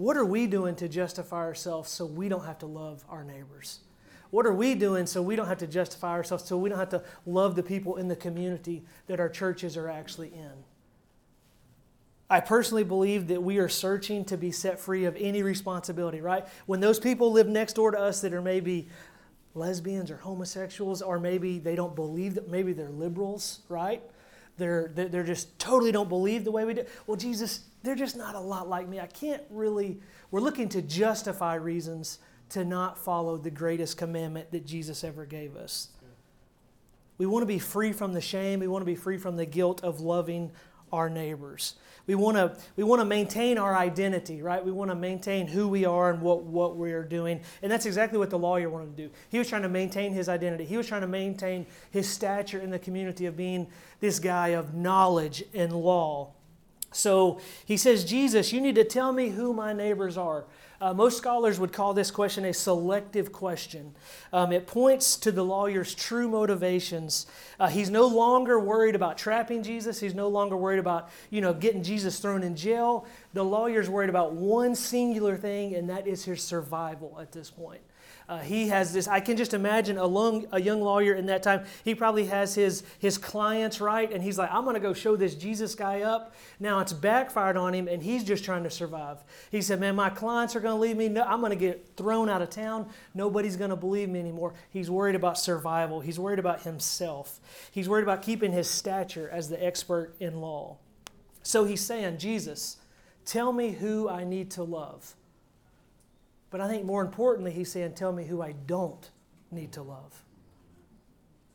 What 0.00 0.17
are 0.17 0.25
we 0.25 0.47
doing 0.47 0.76
to 0.76 0.88
justify 0.88 1.41
ourselves 1.41 1.91
so 1.91 2.06
we 2.06 2.31
don't 2.31 2.47
have 2.47 2.58
to 2.61 2.67
love 2.67 3.05
our 3.11 3.23
neighbors? 3.23 3.81
What 4.31 4.47
are 4.47 4.55
we 4.55 4.75
doing 4.75 5.05
so 5.05 5.20
we 5.20 5.37
don't 5.37 5.47
have 5.47 5.58
to 5.58 5.67
justify 5.67 6.12
ourselves, 6.12 6.44
so 6.44 6.56
we 6.56 6.70
don't 6.70 6.79
have 6.79 6.88
to 6.88 7.02
love 7.26 7.55
the 7.55 7.62
people 7.62 7.97
in 7.97 8.08
the 8.08 8.17
community 8.17 8.82
that 9.08 9.20
our 9.20 9.29
churches 9.29 9.76
are 9.76 9.91
actually 9.91 10.29
in? 10.29 10.52
I 12.31 12.41
personally 12.41 12.82
believe 12.82 13.29
that 13.29 13.43
we 13.43 13.58
are 13.58 13.69
searching 13.69 14.25
to 14.25 14.38
be 14.38 14.50
set 14.50 14.81
free 14.81 15.05
of 15.05 15.19
any 15.20 15.43
responsibility, 15.43 16.23
right? 16.23 16.49
When 16.64 16.81
those 16.81 16.99
people 16.99 17.31
live 17.31 17.47
next 17.47 17.75
door 17.75 17.91
to 17.91 17.99
us 17.99 18.23
that 18.23 18.32
are 18.32 18.41
maybe 18.41 18.88
lesbians 19.55 20.11
or 20.11 20.17
homosexuals, 20.17 21.02
or 21.02 21.20
maybe 21.20 21.58
they 21.58 21.75
don't 21.75 21.94
believe 21.94 22.37
that, 22.37 22.49
maybe 22.49 22.73
they're 22.73 22.88
liberals, 22.88 23.61
right? 23.69 24.02
They're, 24.56 24.91
they're 24.94 25.25
just 25.25 25.58
totally 25.58 25.93
don't 25.93 26.08
believe 26.08 26.44
the 26.44 26.52
way 26.52 26.64
we 26.64 26.73
do. 26.73 26.87
Well, 27.06 27.19
Jesus, 27.19 27.64
they're 27.82 27.94
just 27.94 28.17
not 28.17 28.35
a 28.35 28.41
lot 28.41 28.69
like 28.69 28.88
me. 28.88 29.00
I 29.00 29.06
can't 29.06 29.43
really, 29.50 30.00
we're 30.31 30.41
looking 30.41 30.69
to 30.71 30.82
justify 30.82 31.55
reasons 31.55 32.19
to 32.50 32.65
not 32.65 32.99
follow 32.99 33.37
the 33.37 33.50
greatest 33.50 33.97
commandment 33.97 34.50
that 34.50 34.67
Jesus 34.67 35.05
ever 35.05 35.25
gave 35.25 35.56
us. 35.56 35.88
We 37.19 37.27
want 37.27 37.43
to 37.43 37.47
be 37.47 37.59
free 37.59 37.93
from 37.93 38.12
the 38.12 38.21
shame. 38.21 38.61
We 38.61 38.69
want 38.69 38.82
to 38.82 38.87
be 38.87 38.97
free 38.97 39.19
from 39.19 39.37
the 39.37 39.47
guilt 39.47 39.85
of 39.85 40.00
loving 40.00 40.50
our 40.93 41.09
neighbors. 41.09 41.75
We 42.06 42.15
want 42.15 42.37
to, 42.37 42.56
we 42.77 42.82
want 42.82 43.00
to 43.00 43.05
maintain 43.05 43.59
our 43.59 43.77
identity, 43.77 44.43
right? 44.43 44.65
We 44.65 44.73
want 44.73 44.91
to 44.91 44.94
maintain 44.94 45.47
who 45.47 45.69
we 45.69 45.85
are 45.85 46.11
and 46.11 46.23
what, 46.23 46.43
what 46.43 46.76
we 46.76 46.93
are 46.93 47.05
doing. 47.05 47.41
And 47.62 47.71
that's 47.71 47.87
exactly 47.87 48.19
what 48.19 48.31
the 48.31 48.38
lawyer 48.38 48.69
wanted 48.69 48.97
to 48.97 49.09
do. 49.09 49.11
He 49.29 49.38
was 49.38 49.49
trying 49.49 49.62
to 49.62 49.69
maintain 49.69 50.12
his 50.12 50.29
identity, 50.29 50.65
he 50.65 50.76
was 50.76 50.88
trying 50.88 51.03
to 51.03 51.06
maintain 51.06 51.67
his 51.91 52.09
stature 52.09 52.59
in 52.59 52.71
the 52.71 52.79
community 52.79 53.26
of 53.26 53.37
being 53.37 53.69
this 54.00 54.19
guy 54.19 54.49
of 54.49 54.75
knowledge 54.75 55.44
and 55.55 55.73
law. 55.73 56.33
So 56.92 57.40
he 57.64 57.76
says, 57.76 58.04
Jesus, 58.04 58.52
you 58.52 58.60
need 58.60 58.75
to 58.75 58.84
tell 58.84 59.12
me 59.12 59.28
who 59.28 59.52
my 59.52 59.72
neighbors 59.72 60.16
are. 60.16 60.44
Uh, 60.81 60.94
most 60.94 61.19
scholars 61.19 61.60
would 61.60 61.75
call 61.75 61.92
this 61.92 62.10
question 62.10 62.46
a 62.46 62.54
selective 62.54 63.32
question. 63.32 63.94
Um, 64.32 64.50
it 64.50 64.66
points 64.66 65.19
to 65.19 65.31
the 65.31 65.44
lawyer's 65.44 65.94
true 65.94 66.26
motivations. 66.26 67.26
Uh, 67.58 67.69
he's 67.69 67.90
no 67.90 68.06
longer 68.06 68.58
worried 68.58 68.94
about 68.94 69.19
trapping 69.19 69.62
Jesus. 69.62 70.00
He's 70.00 70.14
no 70.14 70.28
longer 70.28 70.56
worried 70.56 70.78
about, 70.78 71.10
you 71.28 71.42
know, 71.42 71.52
getting 71.52 71.82
Jesus 71.82 72.19
thrown 72.19 72.42
in 72.42 72.56
jail. 72.56 73.06
The 73.34 73.44
lawyer's 73.44 73.90
worried 73.90 74.08
about 74.08 74.32
one 74.32 74.75
singular 74.75 75.37
thing, 75.37 75.75
and 75.75 75.90
that 75.90 76.06
is 76.06 76.25
his 76.25 76.42
survival 76.42 77.19
at 77.20 77.31
this 77.31 77.50
point. 77.50 77.82
Uh, 78.31 78.38
he 78.38 78.69
has 78.69 78.93
this, 78.93 79.09
I 79.09 79.19
can 79.19 79.37
just 79.37 79.54
imagine 79.54 79.99
a, 79.99 80.07
long, 80.07 80.47
a 80.52 80.61
young 80.61 80.81
lawyer 80.81 81.14
in 81.14 81.26
that 81.26 81.43
time. 81.43 81.64
He 81.83 81.97
probably 81.97 82.26
has 82.26 82.54
his, 82.54 82.85
his 83.00 83.19
clients, 83.19 83.81
right? 83.81 84.09
And 84.11 84.23
he's 84.23 84.38
like, 84.38 84.52
I'm 84.52 84.62
going 84.62 84.75
to 84.75 84.81
go 84.81 84.93
show 84.93 85.16
this 85.16 85.35
Jesus 85.35 85.75
guy 85.75 86.02
up. 86.02 86.33
Now 86.61 86.78
it's 86.78 86.93
backfired 86.93 87.57
on 87.57 87.75
him, 87.75 87.88
and 87.88 88.00
he's 88.00 88.23
just 88.23 88.45
trying 88.45 88.62
to 88.62 88.71
survive. 88.71 89.19
He 89.50 89.61
said, 89.61 89.81
Man, 89.81 89.97
my 89.97 90.11
clients 90.11 90.54
are 90.54 90.61
going 90.61 90.76
to 90.76 90.81
leave 90.81 90.97
me. 90.97 91.09
No, 91.09 91.25
I'm 91.25 91.40
going 91.40 91.50
to 91.50 91.57
get 91.57 91.97
thrown 91.97 92.28
out 92.28 92.40
of 92.40 92.50
town. 92.50 92.88
Nobody's 93.14 93.57
going 93.57 93.71
to 93.71 93.76
believe 93.76 94.09
me 94.09 94.21
anymore. 94.21 94.54
He's 94.71 94.88
worried 94.88 95.16
about 95.16 95.37
survival. 95.37 95.99
He's 95.99 96.21
worried 96.21 96.38
about 96.38 96.62
himself. 96.62 97.40
He's 97.73 97.88
worried 97.88 98.04
about 98.04 98.23
keeping 98.23 98.52
his 98.52 98.71
stature 98.71 99.28
as 99.28 99.49
the 99.49 99.61
expert 99.61 100.14
in 100.21 100.40
law. 100.40 100.76
So 101.43 101.64
he's 101.64 101.81
saying, 101.81 102.19
Jesus, 102.19 102.76
tell 103.25 103.52
me 103.52 103.73
who 103.73 104.09
I 104.09 104.23
need 104.23 104.52
to 104.52 104.62
love. 104.62 105.16
But 106.50 106.61
I 106.61 106.69
think 106.69 106.85
more 106.85 107.02
importantly, 107.02 107.52
he's 107.52 107.71
saying, 107.71 107.95
Tell 107.95 108.12
me 108.12 108.25
who 108.25 108.42
I 108.42 108.52
don't 108.52 109.11
need 109.50 109.73
to 109.73 109.83
love. 109.83 110.25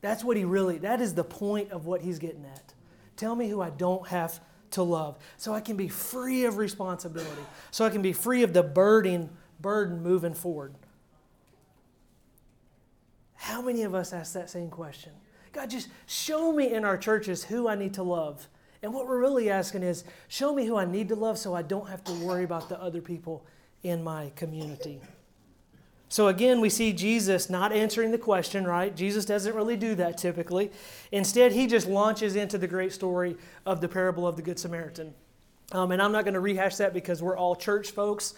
That's 0.01 0.23
what 0.23 0.37
he 0.37 0.45
really, 0.45 0.77
that 0.79 1.01
is 1.01 1.13
the 1.13 1.23
point 1.23 1.71
of 1.71 1.85
what 1.85 2.01
he's 2.01 2.19
getting 2.19 2.45
at. 2.45 2.73
Tell 3.17 3.35
me 3.35 3.49
who 3.49 3.61
I 3.61 3.69
don't 3.69 4.07
have 4.07 4.39
to 4.71 4.83
love 4.83 5.17
so 5.37 5.53
I 5.53 5.61
can 5.61 5.77
be 5.77 5.87
free 5.87 6.45
of 6.45 6.57
responsibility, 6.57 7.41
so 7.71 7.85
I 7.85 7.89
can 7.89 8.01
be 8.01 8.13
free 8.13 8.43
of 8.43 8.53
the 8.53 8.63
burden, 8.63 9.29
burden 9.59 10.03
moving 10.03 10.33
forward. 10.33 10.75
How 13.33 13.61
many 13.61 13.83
of 13.83 13.95
us 13.95 14.13
ask 14.13 14.33
that 14.33 14.49
same 14.49 14.69
question? 14.69 15.11
God, 15.53 15.69
just 15.69 15.87
show 16.05 16.51
me 16.51 16.73
in 16.73 16.83
our 16.83 16.97
churches 16.97 17.43
who 17.43 17.67
I 17.67 17.75
need 17.75 17.93
to 17.95 18.03
love. 18.03 18.47
And 18.83 18.93
what 18.93 19.07
we're 19.07 19.19
really 19.19 19.49
asking 19.49 19.83
is, 19.83 20.03
show 20.27 20.53
me 20.53 20.65
who 20.65 20.75
I 20.75 20.85
need 20.85 21.09
to 21.09 21.15
love 21.15 21.37
so 21.37 21.53
I 21.53 21.61
don't 21.61 21.89
have 21.89 22.03
to 22.03 22.13
worry 22.13 22.43
about 22.43 22.69
the 22.69 22.79
other 22.79 23.01
people 23.01 23.45
in 23.85 24.03
my 24.03 24.31
community. 24.35 24.99
So 26.09 26.27
again, 26.27 26.59
we 26.59 26.69
see 26.69 26.91
Jesus 26.91 27.49
not 27.49 27.71
answering 27.71 28.11
the 28.11 28.17
question, 28.17 28.65
right? 28.65 28.95
Jesus 28.95 29.25
doesn't 29.25 29.55
really 29.55 29.77
do 29.77 29.95
that 29.95 30.17
typically. 30.17 30.71
Instead, 31.11 31.51
he 31.51 31.67
just 31.67 31.87
launches 31.87 32.35
into 32.35 32.57
the 32.57 32.67
great 32.67 32.93
story 32.93 33.37
of 33.65 33.81
the 33.81 33.87
parable 33.87 34.27
of 34.27 34.35
the 34.35 34.41
Good 34.41 34.57
Samaritan. 34.57 35.13
Um, 35.71 35.91
and 35.91 36.01
I'm 36.01 36.11
not 36.11 36.23
going 36.23 36.33
to 36.33 36.39
rehash 36.39 36.77
that 36.77 36.93
because 36.93 37.21
we're 37.21 37.37
all 37.37 37.55
church 37.55 37.91
folks. 37.91 38.33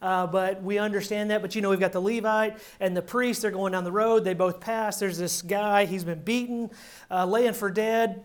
Uh, 0.00 0.26
but 0.26 0.62
we 0.62 0.78
understand 0.78 1.30
that. 1.30 1.42
But 1.42 1.54
you 1.54 1.62
know, 1.62 1.70
we've 1.70 1.80
got 1.80 1.92
the 1.92 2.00
Levite 2.00 2.58
and 2.80 2.96
the 2.96 3.02
priest. 3.02 3.42
They're 3.42 3.52
going 3.52 3.72
down 3.72 3.84
the 3.84 3.92
road. 3.92 4.24
They 4.24 4.34
both 4.34 4.60
pass. 4.60 4.98
There's 4.98 5.18
this 5.18 5.42
guy. 5.42 5.84
He's 5.84 6.04
been 6.04 6.22
beaten, 6.22 6.70
uh, 7.10 7.24
laying 7.24 7.54
for 7.54 7.70
dead. 7.70 8.24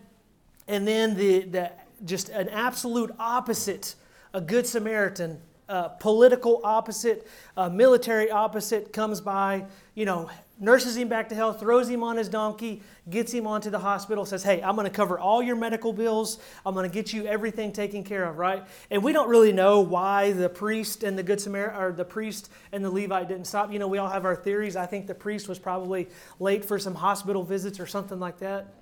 And 0.66 0.86
then 0.86 1.16
the, 1.16 1.44
the 1.44 1.72
just 2.04 2.28
an 2.28 2.48
absolute 2.48 3.12
opposite 3.18 3.94
a 4.34 4.40
good 4.40 4.66
Samaritan, 4.66 5.40
uh, 5.68 5.88
political 5.88 6.60
opposite, 6.64 7.28
uh, 7.56 7.68
military 7.68 8.30
opposite, 8.30 8.92
comes 8.92 9.20
by, 9.20 9.64
you 9.94 10.04
know, 10.04 10.30
nurses 10.58 10.96
him 10.96 11.08
back 11.08 11.28
to 11.28 11.34
health, 11.34 11.60
throws 11.60 11.88
him 11.88 12.02
on 12.02 12.16
his 12.16 12.28
donkey, 12.28 12.82
gets 13.10 13.32
him 13.32 13.46
onto 13.46 13.70
the 13.70 13.78
hospital, 13.78 14.24
says, 14.24 14.42
Hey, 14.42 14.62
I'm 14.62 14.74
going 14.74 14.86
to 14.86 14.92
cover 14.92 15.18
all 15.18 15.42
your 15.42 15.56
medical 15.56 15.92
bills. 15.92 16.38
I'm 16.66 16.74
going 16.74 16.88
to 16.88 16.92
get 16.92 17.12
you 17.12 17.26
everything 17.26 17.72
taken 17.72 18.02
care 18.02 18.24
of, 18.24 18.38
right? 18.38 18.64
And 18.90 19.02
we 19.02 19.12
don't 19.12 19.28
really 19.28 19.52
know 19.52 19.80
why 19.80 20.32
the 20.32 20.48
priest 20.48 21.02
and 21.04 21.18
the 21.18 21.22
Good 21.22 21.40
Samaritan, 21.40 21.80
or 21.80 21.92
the 21.92 22.04
priest 22.04 22.50
and 22.72 22.84
the 22.84 22.90
Levite 22.90 23.28
didn't 23.28 23.46
stop. 23.46 23.72
You 23.72 23.78
know, 23.78 23.88
we 23.88 23.98
all 23.98 24.08
have 24.08 24.24
our 24.24 24.36
theories. 24.36 24.76
I 24.76 24.86
think 24.86 25.06
the 25.06 25.14
priest 25.14 25.48
was 25.48 25.58
probably 25.58 26.08
late 26.40 26.64
for 26.64 26.78
some 26.78 26.94
hospital 26.94 27.42
visits 27.42 27.78
or 27.78 27.86
something 27.86 28.18
like 28.18 28.38
that. 28.38 28.74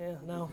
Yeah, 0.00 0.14
no. 0.26 0.50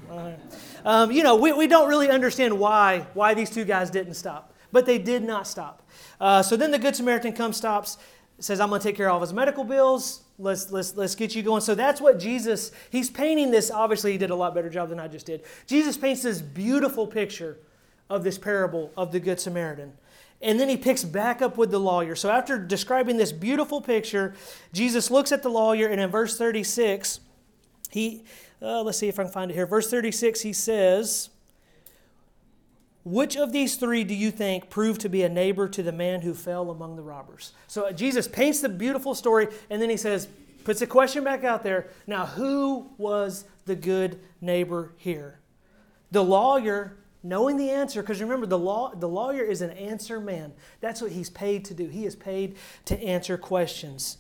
Um, 0.86 1.12
you 1.12 1.24
know, 1.24 1.36
we, 1.36 1.54
we 1.54 1.66
don't 1.66 1.90
really 1.90 2.10
understand 2.10 2.60
why, 2.60 3.08
why 3.16 3.34
these 3.34 3.50
two 3.50 3.66
guys 3.66 3.90
didn't 3.90 4.14
stop, 4.14 4.54
but 4.72 4.86
they 4.86 4.98
did 4.98 5.24
not 5.24 5.48
stop. 5.48 5.88
Uh, 6.20 6.42
so 6.42 6.56
then 6.56 6.72
the 6.72 6.80
Good 6.80 6.96
Samaritan 6.96 7.34
comes, 7.34 7.58
stops, 7.58 7.98
says, 8.40 8.60
I'm 8.60 8.70
going 8.70 8.82
to 8.82 8.88
take 8.88 8.96
care 8.96 9.08
of 9.08 9.16
all 9.16 9.22
his 9.22 9.34
medical 9.34 9.64
bills. 9.64 10.24
Let's, 10.38 10.72
let's, 10.72 10.96
let's 10.96 11.16
get 11.16 11.36
you 11.36 11.44
going. 11.44 11.62
So 11.62 11.76
that's 11.76 12.00
what 12.00 12.20
Jesus, 12.20 12.72
he's 12.90 13.10
painting 13.10 13.52
this. 13.52 13.70
Obviously, 13.70 14.14
he 14.14 14.18
did 14.18 14.30
a 14.30 14.36
lot 14.36 14.56
better 14.56 14.70
job 14.70 14.90
than 14.90 15.00
I 15.00 15.08
just 15.08 15.26
did. 15.26 15.44
Jesus 15.68 15.98
paints 15.98 16.24
this 16.24 16.42
beautiful 16.42 17.06
picture 17.06 17.58
of 18.10 18.24
this 18.24 18.38
parable 18.38 18.92
of 18.96 19.12
the 19.12 19.20
Good 19.20 19.40
Samaritan. 19.40 19.94
And 20.42 20.60
then 20.60 20.70
he 20.70 20.78
picks 20.78 21.04
back 21.04 21.42
up 21.42 21.58
with 21.58 21.70
the 21.70 21.80
lawyer. 21.80 22.16
So 22.16 22.30
after 22.30 22.58
describing 22.58 23.18
this 23.18 23.34
beautiful 23.34 23.82
picture, 23.82 24.36
Jesus 24.72 25.12
looks 25.12 25.34
at 25.34 25.44
the 25.44 25.50
lawyer, 25.50 25.88
and 25.88 26.00
in 26.00 26.10
verse 26.10 26.38
36, 26.38 27.20
he, 27.92 28.24
uh, 28.62 28.82
let's 28.82 28.98
see 28.98 29.10
if 29.10 29.20
I 29.20 29.24
can 29.24 29.32
find 29.32 29.52
it 29.52 29.54
here. 29.56 29.66
Verse 29.66 29.90
36, 29.90 30.42
he 30.42 30.54
says, 30.54 31.30
which 33.04 33.38
of 33.38 33.52
these 33.52 33.76
three 33.76 34.04
do 34.04 34.14
you 34.14 34.30
think 34.32 34.70
proved 34.70 35.02
to 35.02 35.10
be 35.10 35.24
a 35.24 35.30
neighbor 35.30 35.68
to 35.70 35.82
the 35.82 35.92
man 35.92 36.22
who 36.22 36.34
fell 36.34 36.70
among 36.70 36.96
the 36.96 37.02
robbers? 37.02 37.54
So 37.68 37.92
Jesus 37.92 38.28
paints 38.28 38.60
the 38.60 38.70
beautiful 38.70 39.16
story, 39.16 39.48
and 39.70 39.82
then 39.82 39.90
he 39.90 39.98
says, 39.98 40.28
puts 40.64 40.82
a 40.82 40.88
question 40.88 41.24
back 41.24 41.44
out 41.44 41.64
there. 41.64 41.88
Now, 42.08 42.26
who 42.26 42.90
was 42.98 43.46
the 43.66 43.76
good 43.76 44.20
neighbor 44.42 44.94
here? 44.98 45.40
The 46.12 46.24
lawyer, 46.24 46.98
knowing 47.24 47.58
the 47.58 47.70
answer, 47.70 48.02
because 48.02 48.22
remember, 48.22 48.46
the, 48.46 48.60
law, 48.60 48.94
the 48.94 49.08
lawyer 49.08 49.44
is 49.44 49.62
an 49.62 49.72
answer 49.72 50.20
man. 50.20 50.54
That's 50.82 51.02
what 51.02 51.12
he's 51.12 51.30
paid 51.30 51.66
to 51.66 51.74
do. 51.74 51.88
He 51.88 52.06
is 52.06 52.16
paid 52.16 52.58
to 52.86 53.02
answer 53.02 53.38
questions. 53.38 54.18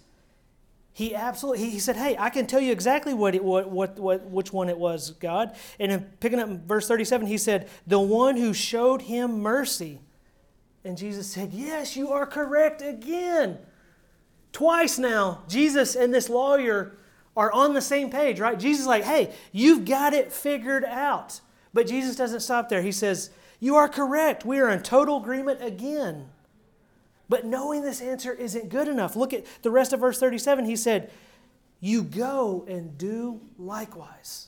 He 0.99 1.15
absolutely 1.15 1.69
he 1.69 1.79
said, 1.79 1.95
"Hey, 1.95 2.17
I 2.19 2.29
can 2.29 2.45
tell 2.45 2.59
you 2.59 2.73
exactly 2.73 3.13
what 3.13 3.33
it 3.33 3.41
what 3.41 3.69
what, 3.69 3.97
what 3.97 4.29
which 4.29 4.51
one 4.51 4.67
it 4.67 4.77
was, 4.77 5.11
God." 5.11 5.55
And 5.79 5.93
in 5.93 6.01
picking 6.19 6.39
up 6.39 6.49
verse 6.49 6.89
37, 6.89 7.25
he 7.25 7.37
said, 7.37 7.69
"The 7.87 8.01
one 8.01 8.35
who 8.35 8.53
showed 8.53 9.03
him 9.03 9.39
mercy." 9.39 10.01
And 10.83 10.97
Jesus 10.97 11.27
said, 11.27 11.53
"Yes, 11.53 11.95
you 11.95 12.11
are 12.11 12.25
correct 12.25 12.81
again." 12.81 13.59
Twice 14.51 14.99
now, 14.99 15.43
Jesus 15.47 15.95
and 15.95 16.13
this 16.13 16.27
lawyer 16.27 16.97
are 17.33 17.49
on 17.53 17.73
the 17.73 17.81
same 17.81 18.09
page, 18.09 18.41
right? 18.41 18.59
Jesus 18.59 18.85
like, 18.85 19.05
"Hey, 19.05 19.33
you've 19.53 19.85
got 19.85 20.13
it 20.13 20.33
figured 20.33 20.83
out." 20.83 21.39
But 21.73 21.87
Jesus 21.87 22.17
doesn't 22.17 22.41
stop 22.41 22.67
there. 22.67 22.81
He 22.81 22.91
says, 22.91 23.29
"You 23.61 23.77
are 23.77 23.87
correct. 23.87 24.43
We 24.43 24.59
are 24.59 24.69
in 24.69 24.83
total 24.83 25.21
agreement 25.21 25.63
again." 25.63 26.27
But 27.29 27.45
knowing 27.45 27.83
this 27.83 28.01
answer 28.01 28.33
isn't 28.33 28.69
good 28.69 28.87
enough. 28.87 29.15
Look 29.15 29.33
at 29.33 29.45
the 29.61 29.71
rest 29.71 29.93
of 29.93 29.99
verse 29.99 30.19
37. 30.19 30.65
He 30.65 30.75
said, 30.75 31.11
You 31.79 32.03
go 32.03 32.65
and 32.67 32.97
do 32.97 33.41
likewise. 33.57 34.47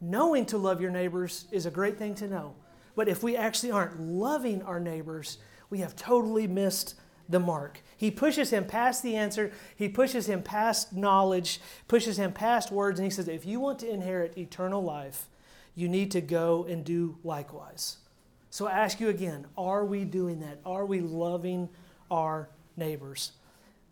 Knowing 0.00 0.46
to 0.46 0.58
love 0.58 0.80
your 0.80 0.90
neighbors 0.90 1.46
is 1.52 1.66
a 1.66 1.70
great 1.70 1.98
thing 1.98 2.14
to 2.16 2.26
know. 2.26 2.54
But 2.96 3.08
if 3.08 3.22
we 3.22 3.36
actually 3.36 3.70
aren't 3.70 4.00
loving 4.00 4.62
our 4.62 4.80
neighbors, 4.80 5.38
we 5.68 5.78
have 5.78 5.94
totally 5.94 6.46
missed 6.46 6.94
the 7.28 7.40
mark. 7.40 7.80
He 7.96 8.10
pushes 8.10 8.50
him 8.50 8.66
past 8.66 9.02
the 9.02 9.16
answer, 9.16 9.52
he 9.76 9.88
pushes 9.88 10.28
him 10.28 10.42
past 10.42 10.92
knowledge, 10.92 11.60
pushes 11.88 12.18
him 12.18 12.32
past 12.32 12.70
words, 12.70 12.98
and 12.98 13.04
he 13.04 13.10
says, 13.10 13.28
If 13.28 13.46
you 13.46 13.60
want 13.60 13.78
to 13.80 13.90
inherit 13.90 14.36
eternal 14.36 14.82
life, 14.82 15.26
you 15.74 15.88
need 15.88 16.10
to 16.12 16.20
go 16.20 16.64
and 16.64 16.84
do 16.84 17.18
likewise. 17.24 17.98
So 18.54 18.68
I 18.68 18.70
ask 18.70 19.00
you 19.00 19.08
again 19.08 19.46
are 19.58 19.84
we 19.84 20.04
doing 20.04 20.38
that? 20.38 20.60
Are 20.64 20.86
we 20.86 21.00
loving 21.00 21.68
our 22.08 22.48
neighbors? 22.76 23.32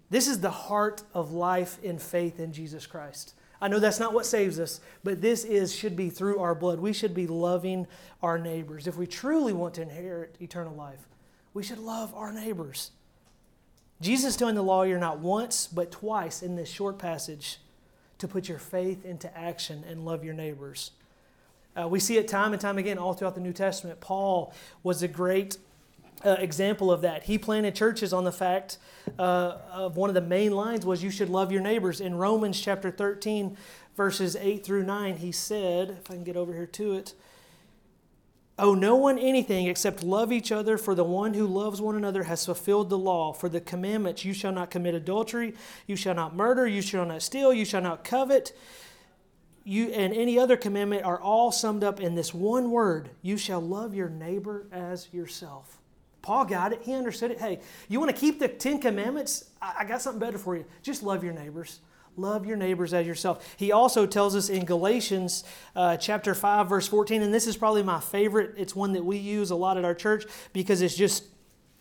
This 0.09 0.29
is 0.29 0.39
the 0.39 0.53
heart 0.53 1.03
of 1.15 1.33
life 1.33 1.83
in 1.83 1.99
faith 1.99 2.39
in 2.39 2.53
Jesus 2.53 2.87
Christ. 2.87 3.35
I 3.61 3.67
know 3.67 3.81
that's 3.81 3.99
not 3.99 4.15
what 4.15 4.25
saves 4.25 4.61
us, 4.61 4.81
but 5.03 5.21
this 5.21 5.43
is 5.43 5.75
should 5.75 5.97
be 5.97 6.11
through 6.11 6.39
our 6.39 6.55
blood. 6.55 6.79
We 6.79 6.93
should 6.93 7.13
be 7.13 7.27
loving 7.27 7.89
our 8.23 8.39
neighbors. 8.39 8.87
If 8.87 8.97
we 8.97 9.09
truly 9.09 9.53
want 9.53 9.75
to 9.75 9.83
inherit 9.83 10.37
eternal 10.41 10.77
life, 10.77 11.09
we 11.55 11.65
should 11.65 11.81
love 11.81 12.15
our 12.15 12.33
neighbors. 12.33 12.93
Jesus 14.01 14.37
telling 14.37 14.55
the 14.55 14.63
lawyer 14.63 14.97
not 14.97 15.19
once, 15.19 15.67
but 15.67 15.91
twice 15.91 16.41
in 16.41 16.55
this 16.55 16.71
short 16.71 17.01
passage 17.01 17.59
to 18.19 18.29
put 18.29 18.49
your 18.49 18.61
faith 18.61 19.05
into 19.05 19.37
action 19.37 19.83
and 19.89 20.05
love 20.05 20.23
your 20.23 20.35
neighbors. 20.35 20.93
Uh, 21.79 21.89
we 21.89 21.99
see 21.99 22.19
it 22.19 22.29
time 22.29 22.53
and 22.53 22.61
time 22.61 22.79
again 22.79 22.99
all 22.99 23.15
throughout 23.15 23.35
the 23.35 23.41
New 23.41 23.53
Testament. 23.53 24.01
Paul 24.01 24.53
was 24.83 25.03
a 25.03 25.09
great 25.09 25.57
uh, 26.25 26.37
example 26.39 26.91
of 26.91 27.01
that. 27.03 27.25
He 27.25 27.39
planted 27.39 27.75
churches 27.75 28.13
on 28.13 28.25
the 28.25 28.33
fact 28.33 28.79
uh, 29.19 29.59
of 29.71 29.97
one 29.97 30.11
of 30.11 30.15
the 30.15 30.21
main 30.21 30.53
lines 30.53 30.85
was 30.85 31.03
you 31.03 31.11
should 31.11 31.29
love 31.29 31.51
your 31.51 31.63
neighbors. 31.63 32.01
In 32.01 32.15
Romans 32.15 32.61
chapter 32.61 32.91
13, 32.91 33.57
verses 33.97 34.37
8 34.37 34.65
through 34.65 34.85
9, 34.85 35.17
he 35.17 35.33
said, 35.33 35.91
if 35.91 36.11
I 36.11 36.15
can 36.15 36.25
get 36.25 36.37
over 36.37 36.53
here 36.53 36.67
to 36.67 36.93
it, 36.95 37.15
Owe 38.59 38.75
no 38.75 38.97
one 38.97 39.19
anything 39.19 39.67
except 39.67 40.03
love 40.03 40.31
each 40.31 40.53
other, 40.53 40.77
for 40.77 40.95
the 40.95 41.05
one 41.05 41.33
who 41.33 41.47
loves 41.47 41.81
one 41.81 41.97
another 41.97 42.25
has 42.25 42.45
fulfilled 42.45 42.91
the 42.91 42.99
law. 42.99 43.33
For 43.33 43.49
the 43.49 43.63
commandments, 43.63 44.25
you 44.27 44.35
shall 44.35 44.53
not 44.53 44.71
commit 44.71 44.95
adultery, 44.95 45.55
you 45.87 45.97
shall 45.97 46.15
not 46.15 46.37
murder, 46.37 46.67
you 46.67 46.83
shall 46.83 47.07
not 47.07 47.23
steal, 47.23 47.53
you 47.55 47.65
shall 47.65 47.81
not 47.81 48.05
covet 48.05 48.53
you 49.65 49.89
and 49.89 50.13
any 50.13 50.39
other 50.39 50.57
commandment 50.57 51.05
are 51.05 51.21
all 51.21 51.53
summed 51.53 51.85
up 51.85 52.01
in 52.01 52.15
this 52.15 52.35
one 52.35 52.71
word 52.71 53.11
you 53.23 53.37
shall 53.37 53.61
love 53.61 53.95
your 53.95 54.09
neighbor 54.09 54.67
as 54.73 55.09
yourself. 55.13 55.79
Paul 56.21 56.45
got 56.45 56.73
it. 56.73 56.83
He 56.83 56.95
understood 56.95 57.31
it. 57.31 57.41
Hey 57.41 57.61
you 57.89 58.01
want 58.01 58.11
to 58.11 58.17
keep 58.17 58.39
the 58.39 58.49
ten 58.49 58.81
commandments? 58.81 59.51
I, 59.61 59.85
got 59.85 60.03
something 60.03 60.21
better 60.21 60.39
for 60.39 60.57
you. 60.57 60.65
Just 60.83 61.03
love 61.03 61.23
your 61.23 61.33
neighbors. 61.33 61.81
Love 62.17 62.45
your 62.45 62.57
neighbors 62.57 62.93
as 62.93 63.07
yourself. 63.07 63.55
He 63.57 63.73
also 63.73 64.07
tells 64.07 64.37
us 64.37 64.49
in 64.49 64.65
galatians 64.65 65.45
uh, 65.75 65.97
chapter 65.97 66.35
5 66.35 66.69
verse 66.69 66.89
14 66.89 67.23
and 67.23 67.33
this 67.33 67.47
is 67.47 67.57
probably 67.57 67.83
my 67.83 68.01
favorite. 68.01 68.55
It's 68.57 68.77
one 68.77 68.93
that 68.93 69.05
we 69.05 69.17
use 69.17 69.51
a 69.51 69.57
lot 69.57 69.79
at 69.79 69.85
our 69.85 69.95
church 69.95 70.25
because 70.53 70.83
it's 70.83 70.97
just 70.97 71.25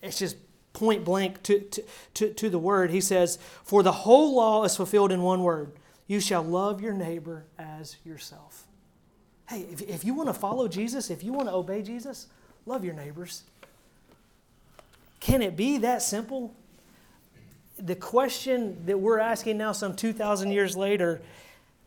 it's 0.01 0.17
just 0.17 0.37
point 0.73 1.03
blank 1.03 1.43
to, 1.43 1.59
to, 1.59 1.83
to, 2.13 2.33
to 2.33 2.49
the 2.49 2.57
word. 2.57 2.91
He 2.91 3.01
says 3.01 3.39
for 3.63 3.83
the 3.83 3.91
whole 3.91 4.35
law 4.35 4.63
is 4.63 4.75
fulfilled 4.75 5.11
in 5.11 5.21
one 5.21 5.43
word 5.43 5.73
you 6.11 6.19
shall 6.19 6.43
love 6.43 6.81
your 6.81 6.91
neighbor 6.91 7.45
as 7.57 7.95
yourself. 8.03 8.67
Hey, 9.47 9.65
if, 9.71 9.81
if 9.81 10.03
you 10.03 10.13
want 10.13 10.27
to 10.27 10.33
follow 10.33 10.67
Jesus, 10.67 11.09
if 11.09 11.23
you 11.23 11.31
want 11.31 11.47
to 11.47 11.53
obey 11.53 11.81
Jesus, 11.81 12.27
love 12.65 12.83
your 12.83 12.93
neighbors. 12.93 13.43
Can 15.21 15.41
it 15.41 15.55
be 15.55 15.77
that 15.77 16.01
simple? 16.01 16.53
The 17.79 17.95
question 17.95 18.85
that 18.87 18.99
we're 18.99 19.19
asking 19.19 19.57
now, 19.57 19.71
some 19.71 19.95
2,000 19.95 20.51
years 20.51 20.75
later, 20.75 21.21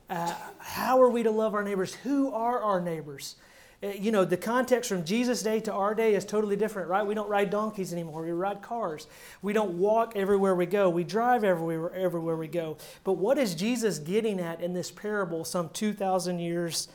uh, 0.09 0.33
how 0.59 1.03
are 1.03 1.11
we 1.11 1.23
to 1.23 1.31
love 1.31 1.53
our 1.53 1.63
neighbors? 1.63 1.93
Who 1.93 2.33
are 2.33 2.63
our 2.63 2.81
neighbors? 2.81 3.37
Uh, 3.85 3.89
you 3.89 4.11
know, 4.11 4.25
the 4.25 4.37
context 4.37 4.89
from 4.89 5.05
Jesus' 5.05 5.43
day 5.43 5.61
to 5.61 5.73
our 5.73 5.95
day 5.95 6.15
is 6.15 6.25
totally 6.25 6.57
different, 6.57 6.89
right? 6.89 7.07
We 7.07 7.15
don't 7.15 7.29
ride 7.29 7.51
donkeys 7.51 7.93
anymore. 7.93 8.23
We 8.23 8.31
ride 8.31 8.63
cars. 8.63 9.07
We 9.43 9.53
don't 9.53 9.79
walk 9.79 10.15
everywhere 10.17 10.55
we 10.55 10.67
go. 10.67 10.89
We 10.89 11.05
drive 11.05 11.45
everywhere, 11.45 11.93
everywhere 11.93 12.37
we 12.37 12.49
go. 12.49 12.79
But 13.03 13.15
what 13.15 13.37
is 13.37 13.55
Jesus 13.55 13.99
getting 13.99 14.41
at 14.41 14.61
in 14.61 14.73
this 14.73 14.91
parable 14.91 15.45
some 15.45 15.69
2,000 15.71 16.39
years 16.39 16.89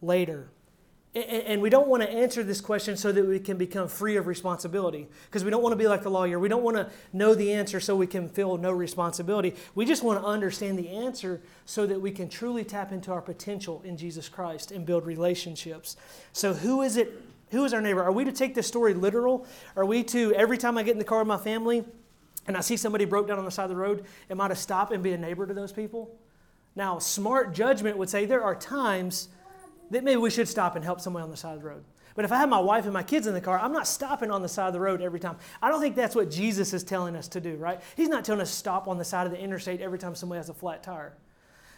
later? 0.00 0.48
And 1.14 1.60
we 1.60 1.68
don't 1.68 1.88
want 1.88 2.02
to 2.02 2.10
answer 2.10 2.42
this 2.42 2.62
question 2.62 2.96
so 2.96 3.12
that 3.12 3.26
we 3.26 3.38
can 3.38 3.58
become 3.58 3.86
free 3.86 4.16
of 4.16 4.26
responsibility 4.26 5.08
because 5.26 5.44
we 5.44 5.50
don't 5.50 5.62
want 5.62 5.74
to 5.74 5.76
be 5.76 5.86
like 5.86 6.02
the 6.02 6.10
lawyer. 6.10 6.38
We 6.38 6.48
don't 6.48 6.62
want 6.62 6.78
to 6.78 6.88
know 7.12 7.34
the 7.34 7.52
answer 7.52 7.80
so 7.80 7.94
we 7.94 8.06
can 8.06 8.30
feel 8.30 8.56
no 8.56 8.72
responsibility. 8.72 9.54
We 9.74 9.84
just 9.84 10.02
want 10.02 10.22
to 10.22 10.26
understand 10.26 10.78
the 10.78 10.88
answer 10.88 11.42
so 11.66 11.84
that 11.84 12.00
we 12.00 12.12
can 12.12 12.30
truly 12.30 12.64
tap 12.64 12.92
into 12.92 13.12
our 13.12 13.20
potential 13.20 13.82
in 13.84 13.98
Jesus 13.98 14.30
Christ 14.30 14.72
and 14.72 14.86
build 14.86 15.04
relationships. 15.04 15.98
So, 16.32 16.54
who 16.54 16.80
is 16.80 16.96
it? 16.96 17.20
Who 17.50 17.62
is 17.66 17.74
our 17.74 17.82
neighbor? 17.82 18.02
Are 18.02 18.12
we 18.12 18.24
to 18.24 18.32
take 18.32 18.54
this 18.54 18.66
story 18.66 18.94
literal? 18.94 19.46
Are 19.76 19.84
we 19.84 20.02
to, 20.04 20.32
every 20.34 20.56
time 20.56 20.78
I 20.78 20.82
get 20.82 20.92
in 20.92 20.98
the 20.98 21.04
car 21.04 21.18
with 21.18 21.28
my 21.28 21.36
family 21.36 21.84
and 22.46 22.56
I 22.56 22.60
see 22.60 22.78
somebody 22.78 23.04
broke 23.04 23.28
down 23.28 23.38
on 23.38 23.44
the 23.44 23.50
side 23.50 23.64
of 23.64 23.70
the 23.70 23.76
road, 23.76 24.06
am 24.30 24.40
I 24.40 24.48
to 24.48 24.56
stop 24.56 24.90
and 24.92 25.02
be 25.02 25.12
a 25.12 25.18
neighbor 25.18 25.46
to 25.46 25.52
those 25.52 25.72
people? 25.72 26.18
Now, 26.74 26.98
smart 26.98 27.52
judgment 27.52 27.98
would 27.98 28.08
say 28.08 28.24
there 28.24 28.42
are 28.42 28.54
times 28.54 29.28
that 29.92 30.04
maybe 30.04 30.16
we 30.16 30.30
should 30.30 30.48
stop 30.48 30.76
and 30.76 30.84
help 30.84 31.00
someone 31.00 31.22
on 31.22 31.30
the 31.30 31.36
side 31.36 31.54
of 31.54 31.62
the 31.62 31.68
road. 31.68 31.84
But 32.14 32.26
if 32.26 32.32
I 32.32 32.36
have 32.36 32.48
my 32.48 32.60
wife 32.60 32.84
and 32.84 32.92
my 32.92 33.02
kids 33.02 33.26
in 33.26 33.32
the 33.32 33.40
car, 33.40 33.58
I'm 33.58 33.72
not 33.72 33.86
stopping 33.86 34.30
on 34.30 34.42
the 34.42 34.48
side 34.48 34.66
of 34.66 34.74
the 34.74 34.80
road 34.80 35.00
every 35.00 35.18
time. 35.20 35.36
I 35.62 35.70
don't 35.70 35.80
think 35.80 35.96
that's 35.96 36.14
what 36.14 36.30
Jesus 36.30 36.74
is 36.74 36.84
telling 36.84 37.16
us 37.16 37.26
to 37.28 37.40
do, 37.40 37.56
right? 37.56 37.80
He's 37.96 38.08
not 38.08 38.24
telling 38.24 38.42
us 38.42 38.50
to 38.50 38.56
stop 38.56 38.86
on 38.86 38.98
the 38.98 39.04
side 39.04 39.24
of 39.26 39.32
the 39.32 39.38
interstate 39.38 39.80
every 39.80 39.98
time 39.98 40.14
somebody 40.14 40.38
has 40.38 40.50
a 40.50 40.54
flat 40.54 40.82
tire. 40.82 41.14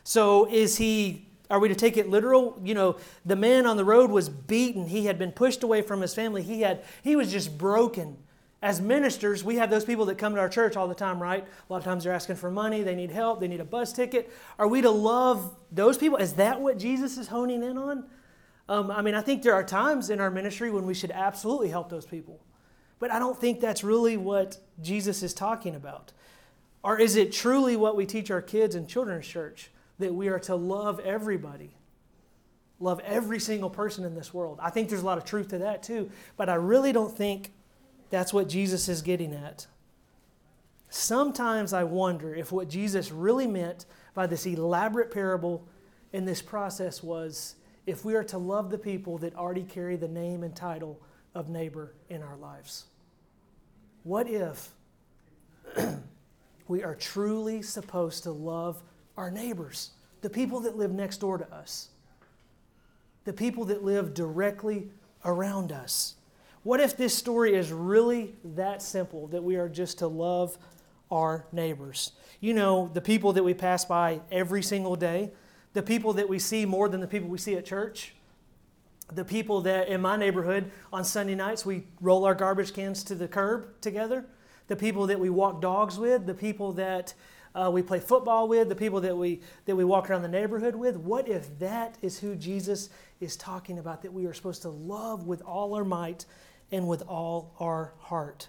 So 0.02 0.48
is 0.50 0.76
he 0.76 1.28
Are 1.50 1.60
we 1.60 1.68
to 1.68 1.74
take 1.74 1.96
it 1.96 2.08
literal? 2.08 2.58
You 2.64 2.74
know, 2.74 2.96
the 3.24 3.36
man 3.36 3.66
on 3.66 3.76
the 3.76 3.84
road 3.84 4.10
was 4.10 4.28
beaten. 4.28 4.86
He 4.86 5.06
had 5.06 5.18
been 5.18 5.30
pushed 5.32 5.62
away 5.62 5.82
from 5.82 6.00
his 6.00 6.14
family. 6.14 6.42
He 6.42 6.62
had 6.62 6.82
he 7.02 7.16
was 7.16 7.30
just 7.30 7.56
broken. 7.58 8.16
As 8.64 8.80
ministers, 8.80 9.44
we 9.44 9.56
have 9.56 9.68
those 9.68 9.84
people 9.84 10.06
that 10.06 10.16
come 10.16 10.34
to 10.34 10.40
our 10.40 10.48
church 10.48 10.74
all 10.74 10.88
the 10.88 10.94
time, 10.94 11.22
right? 11.22 11.44
A 11.44 11.72
lot 11.72 11.76
of 11.76 11.84
times 11.84 12.04
they're 12.04 12.14
asking 12.14 12.36
for 12.36 12.50
money, 12.50 12.82
they 12.82 12.94
need 12.94 13.10
help, 13.10 13.38
they 13.38 13.46
need 13.46 13.60
a 13.60 13.64
bus 13.64 13.92
ticket. 13.92 14.32
Are 14.58 14.66
we 14.66 14.80
to 14.80 14.90
love 14.90 15.54
those 15.70 15.98
people? 15.98 16.16
Is 16.16 16.32
that 16.32 16.62
what 16.62 16.78
Jesus 16.78 17.18
is 17.18 17.28
honing 17.28 17.62
in 17.62 17.76
on? 17.76 18.06
Um, 18.70 18.90
I 18.90 19.02
mean, 19.02 19.14
I 19.14 19.20
think 19.20 19.42
there 19.42 19.52
are 19.52 19.62
times 19.62 20.08
in 20.08 20.18
our 20.18 20.30
ministry 20.30 20.70
when 20.70 20.86
we 20.86 20.94
should 20.94 21.10
absolutely 21.10 21.68
help 21.68 21.90
those 21.90 22.06
people. 22.06 22.40
But 22.98 23.12
I 23.12 23.18
don't 23.18 23.38
think 23.38 23.60
that's 23.60 23.84
really 23.84 24.16
what 24.16 24.56
Jesus 24.80 25.22
is 25.22 25.34
talking 25.34 25.74
about. 25.74 26.12
Or 26.82 26.98
is 26.98 27.16
it 27.16 27.32
truly 27.32 27.76
what 27.76 27.96
we 27.96 28.06
teach 28.06 28.30
our 28.30 28.40
kids 28.40 28.74
in 28.74 28.86
children's 28.86 29.26
church 29.26 29.72
that 29.98 30.14
we 30.14 30.28
are 30.28 30.38
to 30.38 30.54
love 30.54 31.00
everybody? 31.00 31.76
Love 32.80 32.98
every 33.04 33.40
single 33.40 33.68
person 33.68 34.06
in 34.06 34.14
this 34.14 34.32
world. 34.32 34.58
I 34.62 34.70
think 34.70 34.88
there's 34.88 35.02
a 35.02 35.06
lot 35.06 35.18
of 35.18 35.26
truth 35.26 35.48
to 35.48 35.58
that 35.58 35.82
too, 35.82 36.10
but 36.38 36.48
I 36.48 36.54
really 36.54 36.92
don't 36.92 37.14
think 37.14 37.52
that's 38.14 38.32
what 38.32 38.48
Jesus 38.48 38.88
is 38.88 39.02
getting 39.02 39.34
at. 39.34 39.66
Sometimes 40.88 41.72
I 41.72 41.82
wonder 41.82 42.32
if 42.32 42.52
what 42.52 42.68
Jesus 42.68 43.10
really 43.10 43.48
meant 43.48 43.86
by 44.14 44.28
this 44.28 44.46
elaborate 44.46 45.10
parable 45.10 45.66
in 46.12 46.24
this 46.24 46.40
process 46.40 47.02
was 47.02 47.56
if 47.86 48.04
we 48.04 48.14
are 48.14 48.22
to 48.22 48.38
love 48.38 48.70
the 48.70 48.78
people 48.78 49.18
that 49.18 49.34
already 49.34 49.64
carry 49.64 49.96
the 49.96 50.06
name 50.06 50.44
and 50.44 50.54
title 50.54 51.00
of 51.34 51.48
neighbor 51.48 51.92
in 52.08 52.22
our 52.22 52.36
lives. 52.36 52.84
What 54.04 54.28
if 54.28 54.70
we 56.68 56.84
are 56.84 56.94
truly 56.94 57.62
supposed 57.62 58.22
to 58.22 58.30
love 58.30 58.80
our 59.16 59.32
neighbors, 59.32 59.90
the 60.20 60.30
people 60.30 60.60
that 60.60 60.76
live 60.76 60.92
next 60.92 61.16
door 61.16 61.36
to 61.36 61.52
us, 61.52 61.88
the 63.24 63.32
people 63.32 63.64
that 63.64 63.82
live 63.82 64.14
directly 64.14 64.88
around 65.24 65.72
us? 65.72 66.14
What 66.64 66.80
if 66.80 66.96
this 66.96 67.14
story 67.14 67.54
is 67.54 67.70
really 67.70 68.36
that 68.42 68.80
simple 68.80 69.26
that 69.28 69.44
we 69.44 69.56
are 69.56 69.68
just 69.68 69.98
to 69.98 70.06
love 70.08 70.56
our 71.10 71.44
neighbors? 71.52 72.12
You 72.40 72.54
know, 72.54 72.90
the 72.92 73.02
people 73.02 73.34
that 73.34 73.44
we 73.44 73.52
pass 73.52 73.84
by 73.84 74.22
every 74.32 74.62
single 74.62 74.96
day, 74.96 75.32
the 75.74 75.82
people 75.82 76.14
that 76.14 76.26
we 76.26 76.38
see 76.38 76.64
more 76.64 76.88
than 76.88 77.02
the 77.02 77.06
people 77.06 77.28
we 77.28 77.36
see 77.36 77.54
at 77.56 77.66
church, 77.66 78.14
the 79.12 79.26
people 79.26 79.60
that 79.60 79.88
in 79.88 80.00
my 80.00 80.16
neighborhood 80.16 80.70
on 80.90 81.04
Sunday 81.04 81.34
nights 81.34 81.66
we 81.66 81.84
roll 82.00 82.24
our 82.24 82.34
garbage 82.34 82.72
cans 82.72 83.04
to 83.04 83.14
the 83.14 83.28
curb 83.28 83.78
together, 83.82 84.24
the 84.66 84.76
people 84.76 85.06
that 85.08 85.20
we 85.20 85.28
walk 85.28 85.60
dogs 85.60 85.98
with, 85.98 86.24
the 86.24 86.32
people 86.32 86.72
that 86.72 87.12
uh, 87.54 87.70
we 87.70 87.82
play 87.82 88.00
football 88.00 88.48
with, 88.48 88.70
the 88.70 88.74
people 88.74 89.02
that 89.02 89.14
we, 89.14 89.42
that 89.66 89.76
we 89.76 89.84
walk 89.84 90.08
around 90.08 90.22
the 90.22 90.28
neighborhood 90.28 90.74
with. 90.74 90.96
What 90.96 91.28
if 91.28 91.58
that 91.58 91.98
is 92.00 92.18
who 92.18 92.34
Jesus 92.34 92.88
is 93.20 93.36
talking 93.36 93.78
about, 93.78 94.00
that 94.00 94.14
we 94.14 94.24
are 94.24 94.32
supposed 94.32 94.62
to 94.62 94.70
love 94.70 95.26
with 95.26 95.42
all 95.42 95.74
our 95.74 95.84
might 95.84 96.24
and 96.74 96.88
with 96.88 97.02
all 97.02 97.54
our 97.60 97.94
heart? 97.98 98.48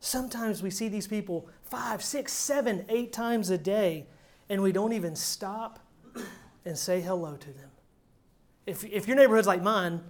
Sometimes 0.00 0.62
we 0.62 0.70
see 0.70 0.88
these 0.88 1.06
people 1.06 1.48
five, 1.62 2.02
six, 2.02 2.32
seven, 2.32 2.84
eight 2.88 3.12
times 3.12 3.50
a 3.50 3.58
day, 3.58 4.06
and 4.48 4.62
we 4.62 4.72
don't 4.72 4.92
even 4.92 5.16
stop 5.16 5.78
and 6.64 6.76
say 6.76 7.00
hello 7.00 7.36
to 7.36 7.52
them. 7.52 7.70
If, 8.66 8.84
if 8.84 9.06
your 9.06 9.16
neighborhood's 9.16 9.46
like 9.46 9.62
mine, 9.62 10.00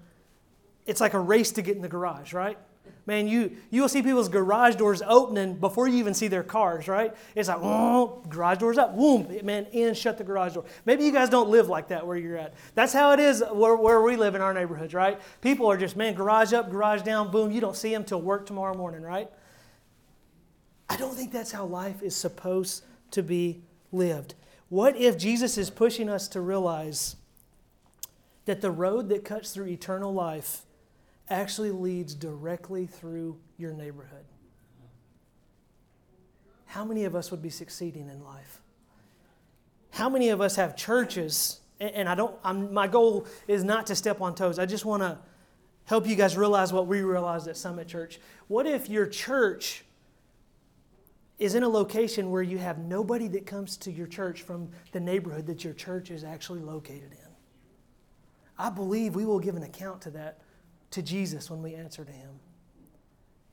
it's 0.86 1.00
like 1.00 1.14
a 1.14 1.20
race 1.20 1.52
to 1.52 1.62
get 1.62 1.76
in 1.76 1.82
the 1.82 1.88
garage, 1.88 2.32
right? 2.32 2.58
Man, 3.06 3.28
you, 3.28 3.56
you 3.70 3.82
will 3.82 3.88
see 3.88 4.02
people's 4.02 4.28
garage 4.28 4.74
doors 4.74 5.00
opening 5.06 5.54
before 5.54 5.86
you 5.86 5.96
even 5.98 6.12
see 6.12 6.26
their 6.26 6.42
cars, 6.42 6.88
right? 6.88 7.14
It's 7.36 7.48
like, 7.48 7.60
oh, 7.60 8.22
garage 8.28 8.58
doors 8.58 8.78
up, 8.78 8.96
boom, 8.96 9.28
man, 9.44 9.66
in, 9.66 9.94
shut 9.94 10.18
the 10.18 10.24
garage 10.24 10.54
door. 10.54 10.64
Maybe 10.84 11.04
you 11.04 11.12
guys 11.12 11.30
don't 11.30 11.48
live 11.48 11.68
like 11.68 11.88
that 11.88 12.04
where 12.04 12.16
you're 12.16 12.36
at. 12.36 12.54
That's 12.74 12.92
how 12.92 13.12
it 13.12 13.20
is 13.20 13.44
where, 13.52 13.76
where 13.76 14.02
we 14.02 14.16
live 14.16 14.34
in 14.34 14.40
our 14.40 14.52
neighborhoods, 14.52 14.92
right? 14.92 15.20
People 15.40 15.70
are 15.70 15.76
just, 15.76 15.96
man, 15.96 16.14
garage 16.14 16.52
up, 16.52 16.68
garage 16.68 17.02
down, 17.02 17.30
boom, 17.30 17.52
you 17.52 17.60
don't 17.60 17.76
see 17.76 17.92
them 17.92 18.02
till 18.02 18.20
work 18.20 18.44
tomorrow 18.44 18.76
morning, 18.76 19.02
right? 19.02 19.30
I 20.88 20.96
don't 20.96 21.14
think 21.14 21.30
that's 21.32 21.52
how 21.52 21.64
life 21.64 22.02
is 22.02 22.16
supposed 22.16 22.84
to 23.12 23.22
be 23.22 23.62
lived. 23.92 24.34
What 24.68 24.96
if 24.96 25.16
Jesus 25.16 25.56
is 25.56 25.70
pushing 25.70 26.08
us 26.08 26.26
to 26.28 26.40
realize 26.40 27.14
that 28.46 28.60
the 28.60 28.70
road 28.70 29.08
that 29.10 29.24
cuts 29.24 29.52
through 29.52 29.66
eternal 29.68 30.12
life 30.12 30.62
actually 31.28 31.70
leads 31.70 32.14
directly 32.14 32.86
through 32.86 33.38
your 33.58 33.72
neighborhood. 33.72 34.24
How 36.66 36.84
many 36.84 37.04
of 37.04 37.14
us 37.14 37.30
would 37.30 37.42
be 37.42 37.50
succeeding 37.50 38.08
in 38.08 38.22
life? 38.22 38.60
How 39.90 40.08
many 40.08 40.28
of 40.28 40.40
us 40.40 40.56
have 40.56 40.76
churches? 40.76 41.60
And 41.80 42.08
I 42.08 42.14
don't, 42.14 42.34
I'm, 42.44 42.72
my 42.72 42.86
goal 42.86 43.26
is 43.48 43.64
not 43.64 43.86
to 43.86 43.96
step 43.96 44.20
on 44.20 44.34
toes. 44.34 44.58
I 44.58 44.66
just 44.66 44.84
want 44.84 45.02
to 45.02 45.18
help 45.84 46.06
you 46.06 46.16
guys 46.16 46.36
realize 46.36 46.72
what 46.72 46.86
we 46.86 47.00
realized 47.00 47.48
at 47.48 47.56
Summit 47.56 47.88
Church. 47.88 48.20
What 48.48 48.66
if 48.66 48.88
your 48.88 49.06
church 49.06 49.84
is 51.38 51.54
in 51.54 51.62
a 51.62 51.68
location 51.68 52.30
where 52.30 52.42
you 52.42 52.58
have 52.58 52.78
nobody 52.78 53.28
that 53.28 53.46
comes 53.46 53.76
to 53.78 53.92
your 53.92 54.06
church 54.06 54.42
from 54.42 54.68
the 54.92 55.00
neighborhood 55.00 55.46
that 55.46 55.64
your 55.64 55.74
church 55.74 56.10
is 56.10 56.24
actually 56.24 56.60
located 56.60 57.12
in? 57.12 57.30
I 58.58 58.70
believe 58.70 59.14
we 59.14 59.26
will 59.26 59.38
give 59.38 59.56
an 59.56 59.62
account 59.62 60.00
to 60.02 60.10
that 60.10 60.40
to 60.90 61.02
Jesus 61.02 61.50
when 61.50 61.62
we 61.62 61.74
answer 61.74 62.04
to 62.04 62.12
Him. 62.12 62.40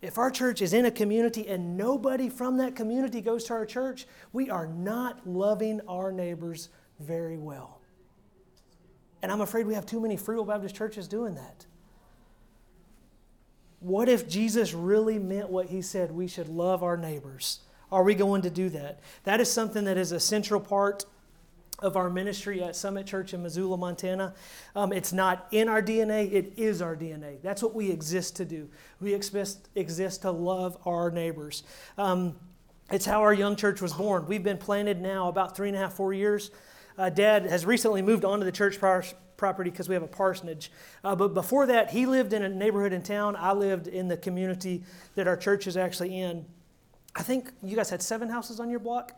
If 0.01 0.17
our 0.17 0.29
church 0.29 0.61
is 0.61 0.73
in 0.73 0.85
a 0.85 0.91
community 0.91 1.47
and 1.47 1.77
nobody 1.77 2.27
from 2.27 2.57
that 2.57 2.75
community 2.75 3.21
goes 3.21 3.45
to 3.45 3.53
our 3.53 3.65
church, 3.65 4.05
we 4.33 4.49
are 4.49 4.67
not 4.67 5.25
loving 5.25 5.79
our 5.87 6.11
neighbors 6.11 6.69
very 6.99 7.37
well. 7.37 7.79
And 9.21 9.31
I'm 9.31 9.39
afraid 9.39 9.65
we 9.65 9.75
have 9.75 9.85
too 9.85 10.01
many 10.01 10.17
Free 10.17 10.35
Will 10.35 10.43
Baptist 10.43 10.75
churches 10.75 11.07
doing 11.07 11.35
that. 11.35 11.65
What 13.79 14.09
if 14.09 14.27
Jesus 14.27 14.73
really 14.73 15.17
meant 15.19 15.49
what 15.49 15.67
he 15.67 15.81
said? 15.81 16.11
We 16.11 16.27
should 16.27 16.49
love 16.49 16.83
our 16.83 16.97
neighbors. 16.97 17.59
Are 17.89 18.03
we 18.03 18.15
going 18.15 18.41
to 18.41 18.49
do 18.49 18.69
that? 18.69 18.99
That 19.23 19.39
is 19.39 19.49
something 19.51 19.85
that 19.85 19.97
is 19.97 20.11
a 20.11 20.19
central 20.19 20.59
part 20.59 21.05
of 21.83 21.97
our 21.97 22.09
ministry 22.09 22.63
at 22.63 22.75
Summit 22.75 23.05
Church 23.05 23.33
in 23.33 23.43
Missoula, 23.43 23.77
Montana. 23.77 24.33
Um, 24.75 24.93
it's 24.93 25.11
not 25.11 25.47
in 25.51 25.67
our 25.67 25.81
DNA, 25.81 26.31
it 26.31 26.53
is 26.57 26.81
our 26.81 26.95
DNA. 26.95 27.41
That's 27.43 27.61
what 27.61 27.75
we 27.75 27.91
exist 27.91 28.37
to 28.37 28.45
do. 28.45 28.69
We 29.01 29.13
exist, 29.13 29.69
exist 29.75 30.21
to 30.21 30.31
love 30.31 30.77
our 30.85 31.11
neighbors. 31.11 31.63
Um, 31.97 32.35
it's 32.89 33.05
how 33.05 33.21
our 33.21 33.33
young 33.33 33.55
church 33.55 33.81
was 33.81 33.93
born. 33.93 34.25
We've 34.27 34.43
been 34.43 34.57
planted 34.57 35.01
now 35.01 35.27
about 35.27 35.55
three 35.55 35.67
and 35.67 35.77
a 35.77 35.79
half, 35.81 35.93
four 35.93 36.13
years. 36.13 36.51
Uh, 36.97 37.09
Dad 37.09 37.45
has 37.45 37.65
recently 37.65 38.01
moved 38.01 38.23
onto 38.23 38.45
the 38.45 38.51
church 38.51 38.79
property 38.79 39.69
because 39.69 39.89
we 39.89 39.93
have 39.93 40.03
a 40.03 40.07
parsonage. 40.07 40.71
Uh, 41.03 41.15
but 41.15 41.33
before 41.33 41.65
that, 41.65 41.91
he 41.91 42.05
lived 42.05 42.31
in 42.31 42.43
a 42.43 42.49
neighborhood 42.49 42.93
in 42.93 43.01
town. 43.01 43.35
I 43.35 43.51
lived 43.51 43.87
in 43.87 44.07
the 44.07 44.17
community 44.17 44.83
that 45.15 45.27
our 45.27 45.35
church 45.35 45.67
is 45.67 45.75
actually 45.75 46.19
in. 46.19 46.45
I 47.15 47.23
think 47.23 47.51
you 47.61 47.75
guys 47.75 47.89
had 47.89 48.01
seven 48.01 48.29
houses 48.29 48.59
on 48.59 48.69
your 48.69 48.79
block 48.79 49.13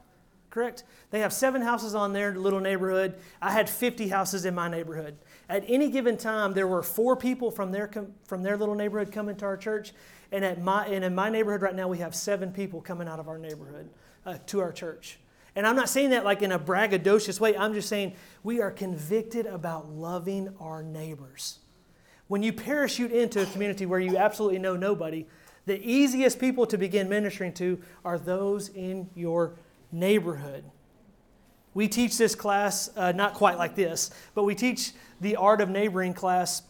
correct? 0.55 0.85
They 1.11 1.19
have 1.19 1.33
seven 1.33 1.61
houses 1.61 1.95
on 1.95 2.13
their 2.13 2.33
little 2.33 2.61
neighborhood. 2.61 3.15
I 3.41 3.51
had 3.51 3.69
50 3.69 4.07
houses 4.07 4.45
in 4.45 4.55
my 4.55 4.69
neighborhood. 4.69 5.17
At 5.49 5.65
any 5.67 5.89
given 5.89 6.15
time, 6.15 6.53
there 6.53 6.65
were 6.65 6.81
four 6.81 7.17
people 7.17 7.51
from 7.51 7.73
their, 7.73 7.91
from 8.23 8.41
their 8.41 8.55
little 8.55 8.73
neighborhood 8.73 9.11
coming 9.11 9.35
to 9.35 9.45
our 9.45 9.57
church. 9.57 9.91
And, 10.31 10.45
at 10.45 10.61
my, 10.61 10.87
and 10.87 11.03
in 11.03 11.13
my 11.13 11.29
neighborhood 11.29 11.61
right 11.61 11.75
now, 11.75 11.89
we 11.89 11.97
have 11.97 12.15
seven 12.15 12.53
people 12.53 12.79
coming 12.79 13.05
out 13.05 13.19
of 13.19 13.27
our 13.27 13.37
neighborhood 13.37 13.89
uh, 14.25 14.37
to 14.47 14.61
our 14.61 14.71
church. 14.71 15.19
And 15.57 15.67
I'm 15.67 15.75
not 15.75 15.89
saying 15.89 16.11
that 16.11 16.23
like 16.23 16.41
in 16.41 16.53
a 16.53 16.59
braggadocious 16.59 17.37
way. 17.37 17.57
I'm 17.57 17.73
just 17.73 17.89
saying 17.89 18.15
we 18.41 18.61
are 18.61 18.71
convicted 18.71 19.45
about 19.47 19.89
loving 19.89 20.55
our 20.61 20.81
neighbors. 20.81 21.59
When 22.29 22.41
you 22.41 22.53
parachute 22.53 23.11
into 23.11 23.41
a 23.41 23.45
community 23.45 23.85
where 23.85 23.99
you 23.99 24.15
absolutely 24.15 24.59
know 24.59 24.77
nobody, 24.77 25.25
the 25.65 25.85
easiest 25.85 26.39
people 26.39 26.65
to 26.67 26.77
begin 26.77 27.09
ministering 27.09 27.51
to 27.55 27.81
are 28.05 28.17
those 28.17 28.69
in 28.69 29.09
your 29.15 29.55
neighborhood. 29.95 30.63
We 31.73 31.87
teach 31.87 32.17
this 32.17 32.35
class, 32.35 32.89
uh, 32.95 33.11
not 33.11 33.33
quite 33.33 33.57
like 33.57 33.75
this, 33.75 34.11
but 34.33 34.43
we 34.43 34.55
teach 34.55 34.91
the 35.21 35.35
art 35.37 35.61
of 35.61 35.69
neighboring 35.69 36.13
class 36.13 36.61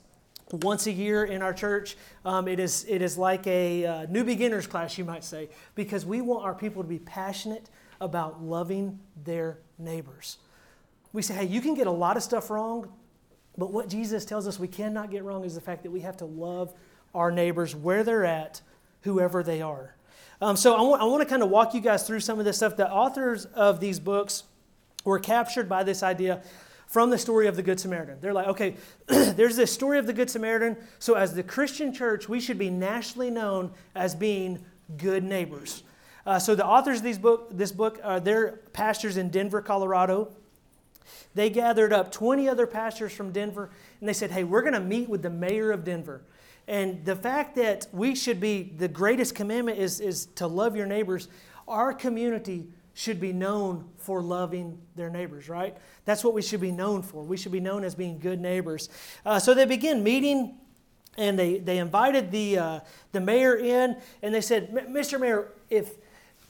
once 0.52 0.88
a 0.88 0.92
year 0.92 1.26
in 1.26 1.42
our 1.42 1.54
church. 1.54 1.98
Um, 2.24 2.48
it, 2.48 2.60
is, 2.60 2.86
it 2.88 3.02
is 3.02 3.18
like 3.18 3.46
a 3.48 3.86
uh, 3.86 4.06
new 4.10 4.24
beginners 4.24 4.68
class, 4.68 4.98
you 4.98 5.06
might 5.06 5.24
say, 5.24 5.50
because 5.74 6.06
we 6.06 6.22
want 6.22 6.44
our 6.44 6.54
people 6.54 6.84
to 6.84 6.88
be 6.90 7.00
passionate 7.00 7.70
about 8.00 8.44
loving 8.44 9.00
their 9.24 9.60
neighbors. 9.78 10.38
We 11.14 11.22
say, 11.22 11.34
hey, 11.34 11.46
you 11.46 11.62
can 11.62 11.74
get 11.74 11.88
a 11.88 11.92
lot 11.92 12.18
of 12.18 12.24
stuff 12.24 12.50
wrong, 12.50 12.92
but 13.58 13.72
what 13.72 13.90
Jesus 13.90 14.26
tells 14.26 14.48
us 14.48 14.60
we 14.60 14.68
cannot 14.68 15.10
get 15.12 15.24
wrong 15.24 15.46
is 15.46 15.56
the 15.56 15.62
fact 15.62 15.84
that 15.84 15.92
we 15.92 16.02
have 16.02 16.18
to 16.18 16.26
love 16.26 16.74
our 17.14 17.32
neighbors 17.32 17.76
where 17.76 18.04
they're 18.04 18.26
at, 18.26 18.62
whoever 19.02 19.42
they 19.42 19.62
are. 19.62 19.95
Um, 20.42 20.58
so 20.58 20.76
I 20.76 20.82
want, 20.82 21.02
I 21.02 21.06
want 21.06 21.22
to 21.22 21.30
kind 21.30 21.44
of 21.44 21.50
walk 21.50 21.74
you 21.74 21.82
guys 21.82 22.06
through 22.06 22.20
some 22.20 22.40
of 22.40 22.46
this 22.46 22.58
stuff. 22.58 22.76
The 22.76 22.92
authors 22.92 23.46
of 23.46 23.80
these 23.80 24.00
books 24.00 24.44
were 25.06 25.20
captured 25.20 25.70
by 25.70 25.84
this 25.84 26.04
idea 26.04 26.42
from 26.88 27.10
the 27.10 27.18
story 27.18 27.48
of 27.48 27.56
the 27.56 27.64
Good 27.64 27.80
Samaritan. 27.80 28.18
They're 28.22 28.34
like, 28.34 28.48
okay, 28.48 28.76
there's 29.08 29.56
this 29.56 29.72
story 29.72 29.98
of 29.98 30.08
the 30.08 30.14
Good 30.14 30.30
Samaritan. 30.30 30.78
So 31.00 31.16
as 31.16 31.34
the 31.34 31.44
Christian 31.44 31.94
church, 31.94 32.28
we 32.28 32.40
should 32.40 32.58
be 32.58 32.70
nationally 32.70 33.32
known 33.32 33.72
as 33.96 34.14
being 34.14 34.64
good 34.98 35.24
neighbors. 35.24 35.84
Uh, 36.26 36.40
so 36.40 36.56
the 36.56 36.66
authors 36.66 36.98
of 36.98 37.04
these 37.04 37.20
book, 37.20 37.50
this 37.52 37.72
book, 37.72 38.00
uh, 38.04 38.20
they're 38.20 38.60
pastors 38.74 39.18
in 39.18 39.30
Denver, 39.30 39.62
Colorado. 39.62 40.30
they 41.34 41.50
gathered 41.50 41.94
up 41.94 42.12
20 42.12 42.50
other 42.50 42.66
pastors 42.66 43.14
from 43.14 43.32
Denver 43.32 43.70
and 44.00 44.10
they 44.10 44.14
said, 44.14 44.32
Hey, 44.32 44.44
we're 44.44 44.62
going 44.62 44.74
to 44.74 44.80
meet 44.80 45.08
with 45.08 45.22
the 45.22 45.30
mayor 45.30 45.72
of 45.72 45.84
Denver. 45.84 46.22
And 46.68 47.06
the 47.06 47.16
fact 47.16 47.56
that 47.56 47.88
we 47.92 48.16
should 48.16 48.40
be, 48.40 48.74
the 48.78 48.88
greatest 48.88 49.36
commandment 49.36 49.78
is, 49.78 50.00
is 50.00 50.26
to 50.36 50.48
love 50.48 50.76
your 50.76 50.88
neighbors, 50.88 51.28
our 51.68 51.94
community 51.94 52.68
should 52.94 53.20
be 53.20 53.34
known 53.34 53.90
for 53.98 54.22
loving 54.22 54.80
their 54.96 55.10
neighbors, 55.10 55.50
right? 55.50 55.76
That's 56.06 56.24
what 56.24 56.34
we 56.34 56.42
should 56.42 56.62
be 56.62 56.72
known 56.72 57.02
for. 57.02 57.24
We 57.24 57.38
should 57.38 57.52
be 57.52 57.60
known 57.60 57.84
as 57.84 57.94
being 57.94 58.20
good 58.20 58.40
neighbors. 58.40 58.90
Uh, 59.26 59.38
so 59.38 59.54
they 59.54 59.66
begin 59.66 60.02
meeting 60.02 60.58
and 61.18 61.38
they, 61.38 61.60
they 61.60 61.78
invited 61.78 62.32
the, 62.32 62.58
uh, 62.58 62.80
the 63.12 63.20
mayor 63.20 63.56
in 63.56 63.98
and 64.22 64.34
they 64.34 64.42
said, 64.42 64.72
Mr. 64.72 65.20
Mayor, 65.20 65.52
if 65.70 65.96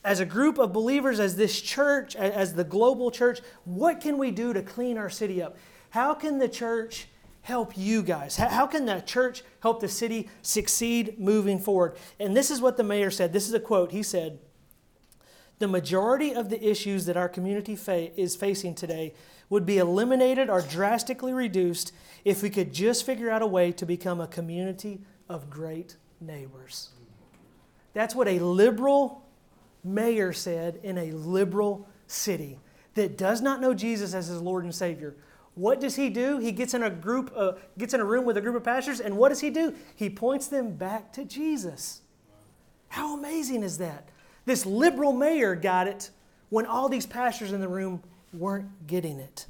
as 0.04 0.20
a 0.20 0.26
group 0.26 0.60
of 0.60 0.72
believers, 0.72 1.20
as 1.20 1.36
this 1.36 1.60
church, 1.60 2.16
as 2.16 2.54
the 2.54 2.64
global 2.64 3.10
church, 3.10 3.40
what 3.64 4.00
can 4.00 4.20
we 4.20 4.30
do 4.30 4.54
to 4.54 4.62
clean 4.62 5.00
our 5.00 5.10
city 5.10 5.42
up? 5.42 5.58
How 5.90 6.14
can 6.14 6.38
the 6.38 6.48
church 6.48 7.08
help 7.46 7.78
you 7.78 8.02
guys? 8.02 8.38
How 8.38 8.66
can 8.66 8.88
the 8.88 9.02
church 9.02 9.44
help 9.60 9.80
the 9.80 9.88
city 9.88 10.30
succeed 10.42 11.20
moving 11.20 11.60
forward? 11.60 11.96
And 12.20 12.36
this 12.36 12.50
is 12.50 12.60
what 12.60 12.76
the 12.76 12.84
mayor 12.84 13.12
said. 13.12 13.34
This 13.34 13.48
is 13.48 13.54
a 13.54 13.60
quote. 13.60 13.92
He 13.92 14.02
said, 14.02 14.40
The 15.60 15.68
majority 15.68 16.34
of 16.34 16.50
the 16.50 16.68
issues 16.68 17.06
that 17.06 17.16
our 17.16 17.30
community 17.30 17.76
fa- 17.76 18.20
is 18.20 18.36
facing 18.36 18.74
today 18.74 19.14
would 19.48 19.64
be 19.64 19.78
eliminated 19.78 20.50
or 20.50 20.60
drastically 20.60 21.34
reduced 21.34 21.94
if 22.24 22.42
we 22.42 22.50
could 22.50 22.74
just 22.74 23.06
figure 23.06 23.30
out 23.30 23.44
a 23.44 23.48
way 23.48 23.72
to 23.74 23.86
become 23.86 24.20
a 24.20 24.28
community 24.28 25.02
of 25.30 25.48
great 25.48 25.98
neighbors. 26.20 26.90
That's 27.94 28.16
what 28.16 28.28
a 28.28 28.40
liberal 28.40 29.24
mayor 29.84 30.34
said 30.34 30.80
in 30.82 30.98
a 30.98 31.12
liberal 31.12 31.88
city 32.08 32.60
that 32.96 33.20
does 33.20 33.40
not 33.40 33.62
know 33.62 33.76
Jesus 33.76 34.16
as 34.16 34.28
his 34.30 34.42
Lord 34.42 34.64
and 34.64 34.74
Savior. 34.74 35.16
What 35.56 35.80
does 35.80 35.96
he 35.96 36.10
do? 36.10 36.38
He 36.38 36.52
gets 36.52 36.74
in 36.74 36.84
a 36.84 36.90
group, 36.90 37.32
uh, 37.36 37.54
gets 37.78 37.94
in 37.94 38.02
a 38.02 38.06
room 38.06 38.26
with 38.26 38.38
a 38.38 38.42
group 38.42 38.56
of 38.56 38.64
pastors, 38.64 39.00
and 39.00 39.18
what 39.18 39.30
does 39.30 39.40
he 39.40 39.50
do? 39.50 39.74
He 39.96 40.10
points 40.10 40.48
them 40.48 40.76
back 40.76 41.14
to 41.14 41.24
Jesus. 41.24 42.02
How 42.90 43.18
amazing 43.18 43.64
is 43.64 43.78
that? 43.78 44.10
This 44.46 44.66
liberal 44.66 45.14
mayor 45.14 45.56
got 45.56 45.88
it 45.88 46.12
when 46.50 46.66
all 46.66 46.90
these 46.90 47.06
pastors 47.06 47.52
in 47.52 47.62
the 47.62 47.68
room 47.68 48.04
weren't 48.34 48.86
getting 48.86 49.20
it. 49.20 49.48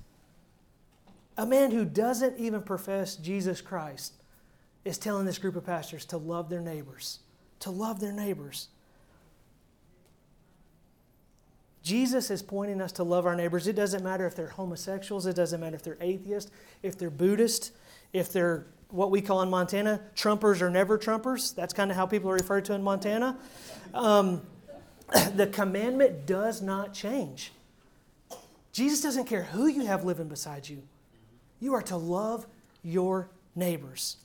A 1.38 1.46
man 1.46 1.72
who 1.72 1.84
doesn't 1.86 2.38
even 2.38 2.62
profess 2.62 3.16
Jesus 3.16 3.60
Christ 3.60 4.14
is 4.86 4.98
telling 4.98 5.26
this 5.26 5.40
group 5.40 5.56
of 5.56 5.66
pastors 5.66 6.06
to 6.06 6.18
love 6.18 6.50
their 6.50 6.62
neighbors, 6.62 7.20
to 7.60 7.72
love 7.72 8.00
their 8.00 8.14
neighbors. 8.14 8.70
Jesus 11.86 12.32
is 12.32 12.42
pointing 12.42 12.82
us 12.82 12.92
to 12.94 13.04
love 13.04 13.28
our 13.28 13.36
neighbors. 13.36 13.68
It 13.68 13.76
doesn't 13.76 14.04
matter 14.04 14.26
if 14.26 14.36
they're 14.36 14.48
homosexuals, 14.48 15.28
it 15.28 15.36
doesn't 15.36 15.62
matter 15.62 15.76
if 15.76 15.84
they're 15.84 16.00
atheists, 16.02 16.50
if 16.82 16.98
they're 16.98 17.12
Buddhist, 17.12 17.74
if 18.12 18.34
they're 18.34 18.66
what 18.90 19.12
we 19.12 19.22
call 19.22 19.44
in 19.44 19.52
Montana 19.52 20.02
Trumpers 20.16 20.62
or 20.62 20.72
never 20.72 20.98
Trumpers. 20.98 21.54
That's 21.54 21.74
kind 21.74 21.92
of 21.92 21.98
how 21.98 22.08
people 22.08 22.32
are 22.32 22.34
referred 22.34 22.66
to 22.66 22.74
in 22.74 22.82
Montana. 22.82 23.38
Um, 23.94 24.42
the 25.36 25.46
commandment 25.46 26.26
does 26.26 26.60
not 26.60 26.92
change. 26.92 27.52
Jesus 28.74 29.02
doesn't 29.02 29.26
care 29.26 29.44
who 29.44 29.68
you 29.68 29.86
have 29.86 30.04
living 30.04 30.28
beside 30.28 30.68
you. 30.68 30.82
You 31.60 31.76
are 31.76 31.84
to 31.84 31.98
love 31.98 32.48
your 32.84 33.30
neighbors. 33.56 34.18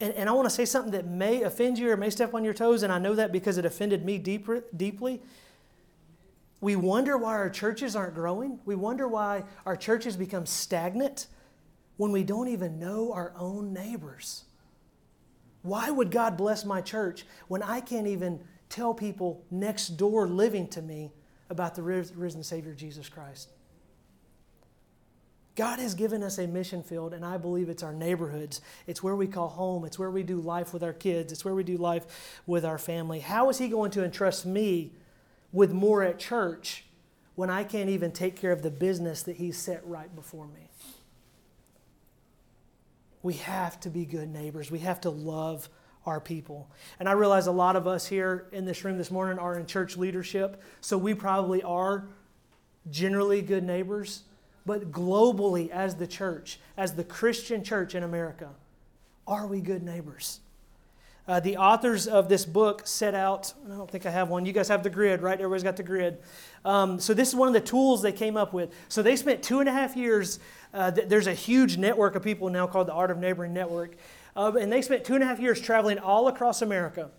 And, 0.00 0.12
and 0.14 0.28
I 0.28 0.32
want 0.32 0.46
to 0.46 0.54
say 0.54 0.64
something 0.64 0.90
that 0.92 1.06
may 1.06 1.42
offend 1.42 1.78
you 1.78 1.92
or 1.92 1.96
may 1.96 2.10
step 2.10 2.34
on 2.34 2.42
your 2.42 2.54
toes, 2.54 2.82
and 2.82 2.92
I 2.92 2.98
know 2.98 3.14
that 3.14 3.30
because 3.30 3.56
it 3.56 3.64
offended 3.64 4.04
me 4.04 4.18
deep, 4.18 4.48
deeply. 4.76 5.20
We 6.60 6.76
wonder 6.76 7.18
why 7.18 7.32
our 7.32 7.50
churches 7.50 7.94
aren't 7.94 8.14
growing. 8.14 8.60
We 8.64 8.74
wonder 8.74 9.06
why 9.06 9.44
our 9.64 9.76
churches 9.76 10.16
become 10.16 10.46
stagnant 10.46 11.26
when 11.96 12.12
we 12.12 12.24
don't 12.24 12.48
even 12.48 12.78
know 12.78 13.12
our 13.12 13.32
own 13.38 13.72
neighbors. 13.72 14.44
Why 15.62 15.90
would 15.90 16.10
God 16.10 16.36
bless 16.36 16.64
my 16.64 16.80
church 16.80 17.26
when 17.48 17.62
I 17.62 17.80
can't 17.80 18.06
even 18.06 18.40
tell 18.68 18.94
people 18.94 19.44
next 19.50 19.90
door 19.96 20.26
living 20.28 20.68
to 20.68 20.82
me 20.82 21.12
about 21.50 21.74
the 21.74 21.82
risen 21.82 22.42
Savior 22.42 22.74
Jesus 22.74 23.08
Christ? 23.08 23.50
God 25.56 25.78
has 25.78 25.94
given 25.94 26.22
us 26.22 26.38
a 26.38 26.46
mission 26.46 26.82
field, 26.82 27.14
and 27.14 27.24
I 27.24 27.38
believe 27.38 27.70
it's 27.70 27.82
our 27.82 27.94
neighborhoods. 27.94 28.60
It's 28.86 29.02
where 29.02 29.16
we 29.16 29.26
call 29.26 29.48
home. 29.48 29.86
It's 29.86 29.98
where 29.98 30.10
we 30.10 30.22
do 30.22 30.38
life 30.38 30.74
with 30.74 30.82
our 30.82 30.92
kids. 30.92 31.32
It's 31.32 31.46
where 31.46 31.54
we 31.54 31.64
do 31.64 31.78
life 31.78 32.40
with 32.46 32.64
our 32.64 32.78
family. 32.78 33.20
How 33.20 33.48
is 33.48 33.56
He 33.56 33.68
going 33.68 33.90
to 33.92 34.04
entrust 34.04 34.44
me 34.44 34.92
with 35.52 35.72
more 35.72 36.02
at 36.02 36.18
church 36.18 36.84
when 37.34 37.50
I 37.50 37.64
can't 37.64 37.90
even 37.90 38.12
take 38.12 38.36
care 38.36 38.52
of 38.52 38.62
the 38.62 38.70
business 38.70 39.22
that 39.22 39.36
He's 39.36 39.58
set 39.58 39.86
right 39.86 40.14
before 40.14 40.46
me? 40.46 40.70
We 43.22 43.34
have 43.34 43.80
to 43.80 43.90
be 43.90 44.04
good 44.04 44.28
neighbors. 44.28 44.70
We 44.70 44.78
have 44.80 45.00
to 45.02 45.10
love 45.10 45.68
our 46.06 46.20
people. 46.20 46.70
And 47.00 47.08
I 47.08 47.12
realize 47.12 47.46
a 47.46 47.52
lot 47.52 47.74
of 47.76 47.86
us 47.86 48.06
here 48.06 48.46
in 48.52 48.64
this 48.64 48.84
room 48.84 48.96
this 48.96 49.10
morning 49.10 49.38
are 49.38 49.58
in 49.58 49.66
church 49.66 49.96
leadership, 49.96 50.62
so 50.80 50.96
we 50.96 51.14
probably 51.14 51.62
are 51.62 52.06
generally 52.90 53.42
good 53.42 53.64
neighbors. 53.64 54.22
But 54.64 54.90
globally, 54.92 55.70
as 55.70 55.96
the 55.96 56.06
church, 56.06 56.60
as 56.76 56.94
the 56.94 57.04
Christian 57.04 57.62
church 57.64 57.94
in 57.94 58.02
America, 58.02 58.50
are 59.26 59.46
we 59.46 59.60
good 59.60 59.82
neighbors? 59.82 60.40
Uh, 61.28 61.40
the 61.40 61.56
authors 61.56 62.06
of 62.06 62.28
this 62.28 62.44
book 62.44 62.86
set 62.86 63.14
out, 63.14 63.52
I 63.66 63.76
don't 63.76 63.90
think 63.90 64.06
I 64.06 64.10
have 64.10 64.28
one. 64.28 64.46
You 64.46 64.52
guys 64.52 64.68
have 64.68 64.84
the 64.84 64.90
grid, 64.90 65.22
right? 65.22 65.34
Everybody's 65.34 65.64
got 65.64 65.76
the 65.76 65.82
grid. 65.82 66.18
Um, 66.64 67.00
so, 67.00 67.14
this 67.14 67.28
is 67.28 67.34
one 67.34 67.48
of 67.48 67.54
the 67.54 67.60
tools 67.60 68.00
they 68.00 68.12
came 68.12 68.36
up 68.36 68.52
with. 68.52 68.72
So, 68.88 69.02
they 69.02 69.16
spent 69.16 69.42
two 69.42 69.58
and 69.58 69.68
a 69.68 69.72
half 69.72 69.96
years. 69.96 70.38
Uh, 70.72 70.92
th- 70.92 71.08
there's 71.08 71.26
a 71.26 71.34
huge 71.34 71.78
network 71.78 72.14
of 72.14 72.22
people 72.22 72.48
now 72.48 72.68
called 72.68 72.86
the 72.86 72.92
Art 72.92 73.10
of 73.10 73.18
Neighboring 73.18 73.52
Network. 73.52 73.96
Uh, 74.36 74.52
and 74.60 74.70
they 74.70 74.82
spent 74.82 75.04
two 75.04 75.14
and 75.14 75.22
a 75.24 75.26
half 75.26 75.40
years 75.40 75.60
traveling 75.60 75.98
all 75.98 76.28
across 76.28 76.62
America. 76.62 77.10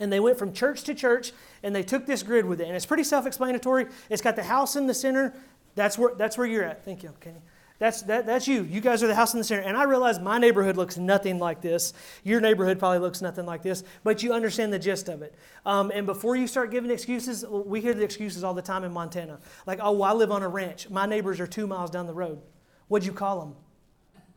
And 0.00 0.12
they 0.12 0.20
went 0.20 0.38
from 0.38 0.52
church 0.52 0.82
to 0.84 0.94
church 0.94 1.32
and 1.62 1.74
they 1.74 1.82
took 1.82 2.06
this 2.06 2.22
grid 2.22 2.44
with 2.44 2.60
it. 2.60 2.66
And 2.66 2.76
it's 2.76 2.86
pretty 2.86 3.04
self 3.04 3.26
explanatory. 3.26 3.86
It's 4.08 4.22
got 4.22 4.36
the 4.36 4.44
house 4.44 4.76
in 4.76 4.86
the 4.86 4.94
center. 4.94 5.34
That's 5.74 5.98
where, 5.98 6.14
that's 6.14 6.38
where 6.38 6.46
you're 6.46 6.64
at. 6.64 6.84
Thank 6.84 7.02
you, 7.02 7.12
Kenny. 7.20 7.42
That's, 7.78 8.02
that, 8.02 8.26
that's 8.26 8.48
you. 8.48 8.64
You 8.64 8.80
guys 8.80 9.04
are 9.04 9.06
the 9.06 9.14
house 9.14 9.34
in 9.34 9.38
the 9.38 9.44
center. 9.44 9.62
And 9.62 9.76
I 9.76 9.84
realize 9.84 10.18
my 10.18 10.38
neighborhood 10.38 10.76
looks 10.76 10.96
nothing 10.96 11.38
like 11.38 11.60
this. 11.60 11.92
Your 12.24 12.40
neighborhood 12.40 12.80
probably 12.80 12.98
looks 12.98 13.22
nothing 13.22 13.46
like 13.46 13.62
this, 13.62 13.84
but 14.02 14.22
you 14.22 14.32
understand 14.32 14.72
the 14.72 14.80
gist 14.80 15.08
of 15.08 15.22
it. 15.22 15.32
Um, 15.64 15.92
and 15.94 16.04
before 16.04 16.34
you 16.34 16.48
start 16.48 16.72
giving 16.72 16.90
excuses, 16.90 17.44
we 17.48 17.80
hear 17.80 17.94
the 17.94 18.02
excuses 18.02 18.42
all 18.42 18.52
the 18.52 18.62
time 18.62 18.82
in 18.82 18.92
Montana. 18.92 19.38
Like, 19.64 19.78
oh, 19.80 19.92
well, 19.92 20.10
I 20.10 20.12
live 20.12 20.32
on 20.32 20.42
a 20.42 20.48
ranch. 20.48 20.90
My 20.90 21.06
neighbors 21.06 21.38
are 21.38 21.46
two 21.46 21.68
miles 21.68 21.90
down 21.90 22.08
the 22.08 22.14
road. 22.14 22.40
What'd 22.88 23.06
you 23.06 23.12
call 23.12 23.40
them? 23.40 23.54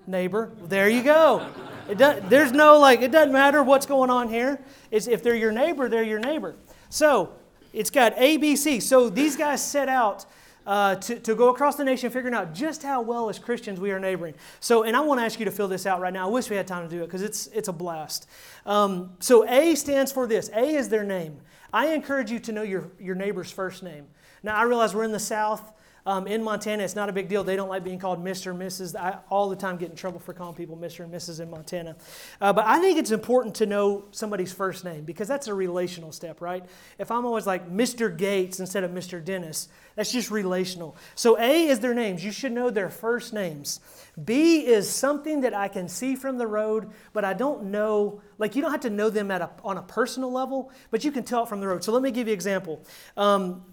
Neighbor. 0.06 0.52
There 0.64 0.90
you 0.90 1.02
go. 1.02 1.48
It 1.90 1.98
does, 1.98 2.22
there's 2.30 2.52
no, 2.52 2.80
like, 2.80 3.02
it 3.02 3.12
doesn't 3.12 3.34
matter 3.34 3.64
what's 3.64 3.88
going 3.88 4.12
on 4.12 4.30
here. 4.30 4.60
It's, 4.92 5.08
if 5.08 5.24
they're 5.24 5.36
your 5.36 5.52
neighbor, 5.52 5.90
they're 5.90 6.04
your 6.04 6.20
neighbor. 6.20 6.56
So 6.90 7.34
it's 7.74 7.90
got 7.90 8.16
ABC. 8.18 8.84
So 8.84 9.10
these 9.10 9.36
guys 9.36 9.66
set 9.66 9.90
out 9.90 10.26
uh, 10.66 10.96
to, 10.96 11.20
to 11.20 11.36
go 11.36 11.50
across 11.50 11.76
the 11.76 11.84
nation 11.84 12.10
figuring 12.10 12.36
out 12.36 12.54
just 12.54 12.84
how 12.84 13.02
well 13.02 13.30
as 13.30 13.40
Christians 13.40 13.80
we 13.80 13.92
are 13.92 14.00
neighboring. 14.00 14.36
So, 14.60 14.84
and 14.84 14.96
I 14.96 15.02
want 15.02 15.20
to 15.20 15.26
ask 15.26 15.40
you 15.40 15.46
to 15.46 15.52
fill 15.52 15.68
this 15.68 15.86
out 15.86 16.02
right 16.02 16.14
now. 16.14 16.28
I 16.28 16.32
wish 16.32 16.50
we 16.50 16.56
had 16.56 16.68
time 16.68 16.88
to 16.88 16.96
do 16.96 17.04
it 17.04 17.08
because 17.08 17.22
it's, 17.22 17.48
it's 17.48 17.68
a 17.68 17.74
blast. 17.74 18.28
Um, 18.66 19.12
so, 19.20 19.48
A 19.48 19.76
stands 19.76 20.12
for 20.12 20.28
this 20.28 20.50
A 20.50 20.76
is 20.76 20.90
their 20.90 21.04
name. 21.04 21.40
I 21.74 21.88
encourage 21.94 22.32
you 22.32 22.40
to 22.40 22.52
know 22.52 22.64
your, 22.64 22.92
your 23.00 23.16
neighbor's 23.16 23.52
first 23.52 23.82
name. 23.82 24.06
Now, 24.44 24.56
I 24.56 24.64
realize 24.64 24.94
we're 24.94 25.04
in 25.04 25.12
the 25.12 25.20
South. 25.20 25.74
Um, 26.06 26.28
in 26.28 26.44
Montana, 26.44 26.84
it's 26.84 26.96
not 26.96 27.10
a 27.10 27.14
big 27.14 27.28
deal. 27.28 27.44
They 27.44 27.56
don't 27.56 27.70
like 27.70 27.84
being 27.84 28.00
called 28.00 28.24
Mr. 28.24 28.52
and 28.52 28.62
Mrs. 28.62 29.00
I 29.00 29.20
all 29.30 29.50
the 29.50 29.56
time 29.56 29.78
get 29.78 29.90
in 29.90 29.96
trouble 29.96 30.20
for 30.20 30.34
calling 30.34 30.56
people 30.56 30.76
Mr. 30.76 31.04
and 31.04 31.14
Mrs. 31.14 31.40
in 31.40 31.50
Montana. 31.50 31.96
Uh, 32.40 32.54
but 32.54 32.66
I 32.66 32.80
think 32.80 32.98
it's 32.98 33.12
important 33.12 33.56
to 33.56 33.66
know 33.66 34.06
somebody's 34.12 34.52
first 34.52 34.84
name 34.84 35.04
because 35.04 35.28
that's 35.28 35.48
a 35.48 35.54
relational 35.54 36.12
step, 36.12 36.42
right? 36.42 36.66
If 36.98 37.12
I'm 37.12 37.26
always 37.26 37.46
like 37.46 37.70
Mr. 37.70 38.16
Gates 38.16 38.60
instead 38.60 38.84
of 38.84 38.92
Mr. 38.92 39.24
Dennis, 39.24 39.68
that's 39.96 40.12
just 40.12 40.32
relational. 40.32 40.96
So 41.16 41.38
A 41.38 41.68
is 41.68 41.80
their 41.80 41.94
names. 41.94 42.24
You 42.24 42.32
should 42.32 42.52
know 42.52 42.70
their 42.70 42.90
first 42.90 43.34
names. 43.34 43.80
B 44.24 44.66
is 44.66 44.90
something 44.90 45.42
that 45.42 45.54
I 45.54 45.68
can 45.68 45.88
see 45.88 46.16
from 46.16 46.38
the 46.38 46.48
road, 46.48 46.90
but 47.14 47.24
I 47.24 47.34
don't 47.34 47.66
know. 47.66 48.22
Like 48.38 48.56
you 48.56 48.62
don't 48.62 48.72
have 48.72 48.82
to 48.82 48.90
know 48.90 49.10
them 49.10 49.32
at 49.32 49.42
a, 49.42 49.50
on 49.64 49.78
a 49.78 49.84
personal 49.84 50.32
level, 50.32 50.72
but 50.90 51.04
you 51.04 51.12
can 51.12 51.24
tell 51.24 51.44
it 51.44 51.50
from 51.50 51.60
the 51.60 51.68
road. 51.68 51.84
So 51.84 51.92
let 51.92 52.02
me 52.02 52.12
give 52.12 52.28
you 52.28 52.34
an 52.34 52.38
example. 52.38 52.84
Um, 53.16 53.64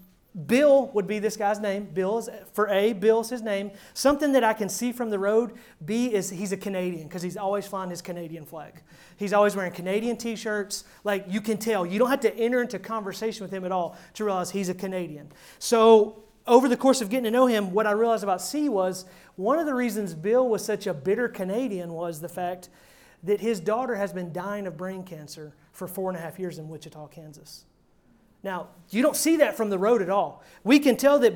Bill 0.45 0.87
would 0.93 1.07
be 1.07 1.17
this 1.17 1.35
guy's 1.35 1.59
name. 1.59 1.85
Bill 1.85 2.19
is 2.19 2.29
for 2.53 2.69
A, 2.69 2.93
Bill's 2.93 3.31
his 3.31 3.41
name. 3.41 3.71
Something 3.95 4.31
that 4.33 4.43
I 4.43 4.53
can 4.53 4.69
see 4.69 4.91
from 4.91 5.09
the 5.09 5.17
road. 5.17 5.53
B 5.83 6.13
is 6.13 6.29
he's 6.29 6.51
a 6.51 6.57
Canadian 6.57 7.07
because 7.07 7.23
he's 7.23 7.35
always 7.35 7.65
flying 7.65 7.89
his 7.89 8.01
Canadian 8.01 8.45
flag. 8.45 8.81
He's 9.17 9.33
always 9.33 9.55
wearing 9.55 9.71
Canadian 9.71 10.17
t 10.17 10.35
shirts. 10.35 10.83
Like 11.03 11.25
you 11.27 11.41
can 11.41 11.57
tell. 11.57 11.83
You 11.83 11.97
don't 11.97 12.09
have 12.09 12.19
to 12.21 12.35
enter 12.35 12.61
into 12.61 12.77
conversation 12.77 13.43
with 13.43 13.51
him 13.51 13.65
at 13.65 13.71
all 13.71 13.97
to 14.15 14.23
realize 14.23 14.51
he's 14.51 14.69
a 14.69 14.75
Canadian. 14.75 15.31
So, 15.57 16.23
over 16.45 16.67
the 16.67 16.77
course 16.77 17.01
of 17.01 17.09
getting 17.09 17.25
to 17.25 17.31
know 17.31 17.47
him, 17.47 17.71
what 17.73 17.87
I 17.87 17.91
realized 17.91 18.23
about 18.23 18.41
C 18.41 18.69
was 18.69 19.05
one 19.35 19.57
of 19.57 19.65
the 19.65 19.73
reasons 19.73 20.13
Bill 20.13 20.47
was 20.47 20.63
such 20.63 20.85
a 20.85 20.93
bitter 20.93 21.27
Canadian 21.27 21.93
was 21.93 22.21
the 22.21 22.29
fact 22.29 22.69
that 23.23 23.41
his 23.41 23.59
daughter 23.59 23.95
has 23.95 24.13
been 24.13 24.31
dying 24.31 24.67
of 24.67 24.77
brain 24.77 25.03
cancer 25.03 25.53
for 25.71 25.87
four 25.87 26.09
and 26.09 26.17
a 26.17 26.21
half 26.21 26.39
years 26.39 26.59
in 26.59 26.69
Wichita, 26.69 27.07
Kansas. 27.07 27.65
Now, 28.43 28.67
you 28.89 29.01
don't 29.01 29.15
see 29.15 29.37
that 29.37 29.57
from 29.57 29.69
the 29.69 29.77
road 29.77 30.01
at 30.01 30.09
all. 30.09 30.43
We 30.63 30.79
can 30.79 30.95
tell 30.97 31.19
that 31.19 31.33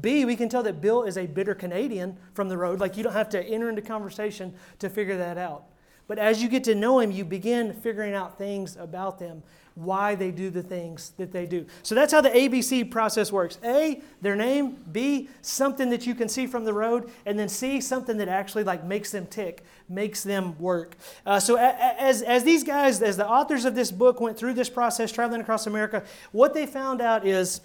B, 0.00 0.24
we 0.24 0.36
can 0.36 0.48
tell 0.48 0.62
that 0.62 0.80
Bill 0.80 1.04
is 1.04 1.16
a 1.16 1.26
bitter 1.26 1.54
Canadian 1.54 2.18
from 2.34 2.48
the 2.48 2.58
road. 2.58 2.80
Like 2.80 2.96
you 2.96 3.02
don't 3.02 3.12
have 3.14 3.30
to 3.30 3.42
enter 3.42 3.68
into 3.68 3.82
conversation 3.82 4.54
to 4.78 4.90
figure 4.90 5.16
that 5.16 5.38
out. 5.38 5.64
But 6.08 6.18
as 6.18 6.42
you 6.42 6.48
get 6.48 6.64
to 6.64 6.74
know 6.74 7.00
him, 7.00 7.10
you 7.10 7.24
begin 7.24 7.72
figuring 7.72 8.14
out 8.14 8.38
things 8.38 8.76
about 8.76 9.18
them, 9.18 9.42
why 9.74 10.14
they 10.14 10.30
do 10.30 10.50
the 10.50 10.62
things 10.62 11.10
that 11.18 11.32
they 11.32 11.46
do. 11.46 11.66
So 11.82 11.94
that's 11.94 12.12
how 12.12 12.20
the 12.20 12.30
ABC 12.30 12.90
process 12.90 13.32
works 13.32 13.58
A, 13.64 14.00
their 14.22 14.36
name, 14.36 14.78
B, 14.92 15.28
something 15.42 15.90
that 15.90 16.06
you 16.06 16.14
can 16.14 16.28
see 16.28 16.46
from 16.46 16.64
the 16.64 16.72
road, 16.72 17.10
and 17.26 17.38
then 17.38 17.48
C, 17.48 17.80
something 17.80 18.16
that 18.18 18.28
actually 18.28 18.64
like 18.64 18.84
makes 18.84 19.10
them 19.10 19.26
tick, 19.26 19.64
makes 19.88 20.22
them 20.22 20.58
work. 20.58 20.96
Uh, 21.26 21.40
so 21.40 21.56
as, 21.56 22.22
as 22.22 22.44
these 22.44 22.62
guys, 22.62 23.02
as 23.02 23.16
the 23.16 23.28
authors 23.28 23.64
of 23.64 23.74
this 23.74 23.90
book 23.90 24.20
went 24.20 24.38
through 24.38 24.54
this 24.54 24.70
process, 24.70 25.10
traveling 25.12 25.40
across 25.40 25.66
America, 25.66 26.04
what 26.32 26.54
they 26.54 26.66
found 26.66 27.00
out 27.00 27.26
is 27.26 27.60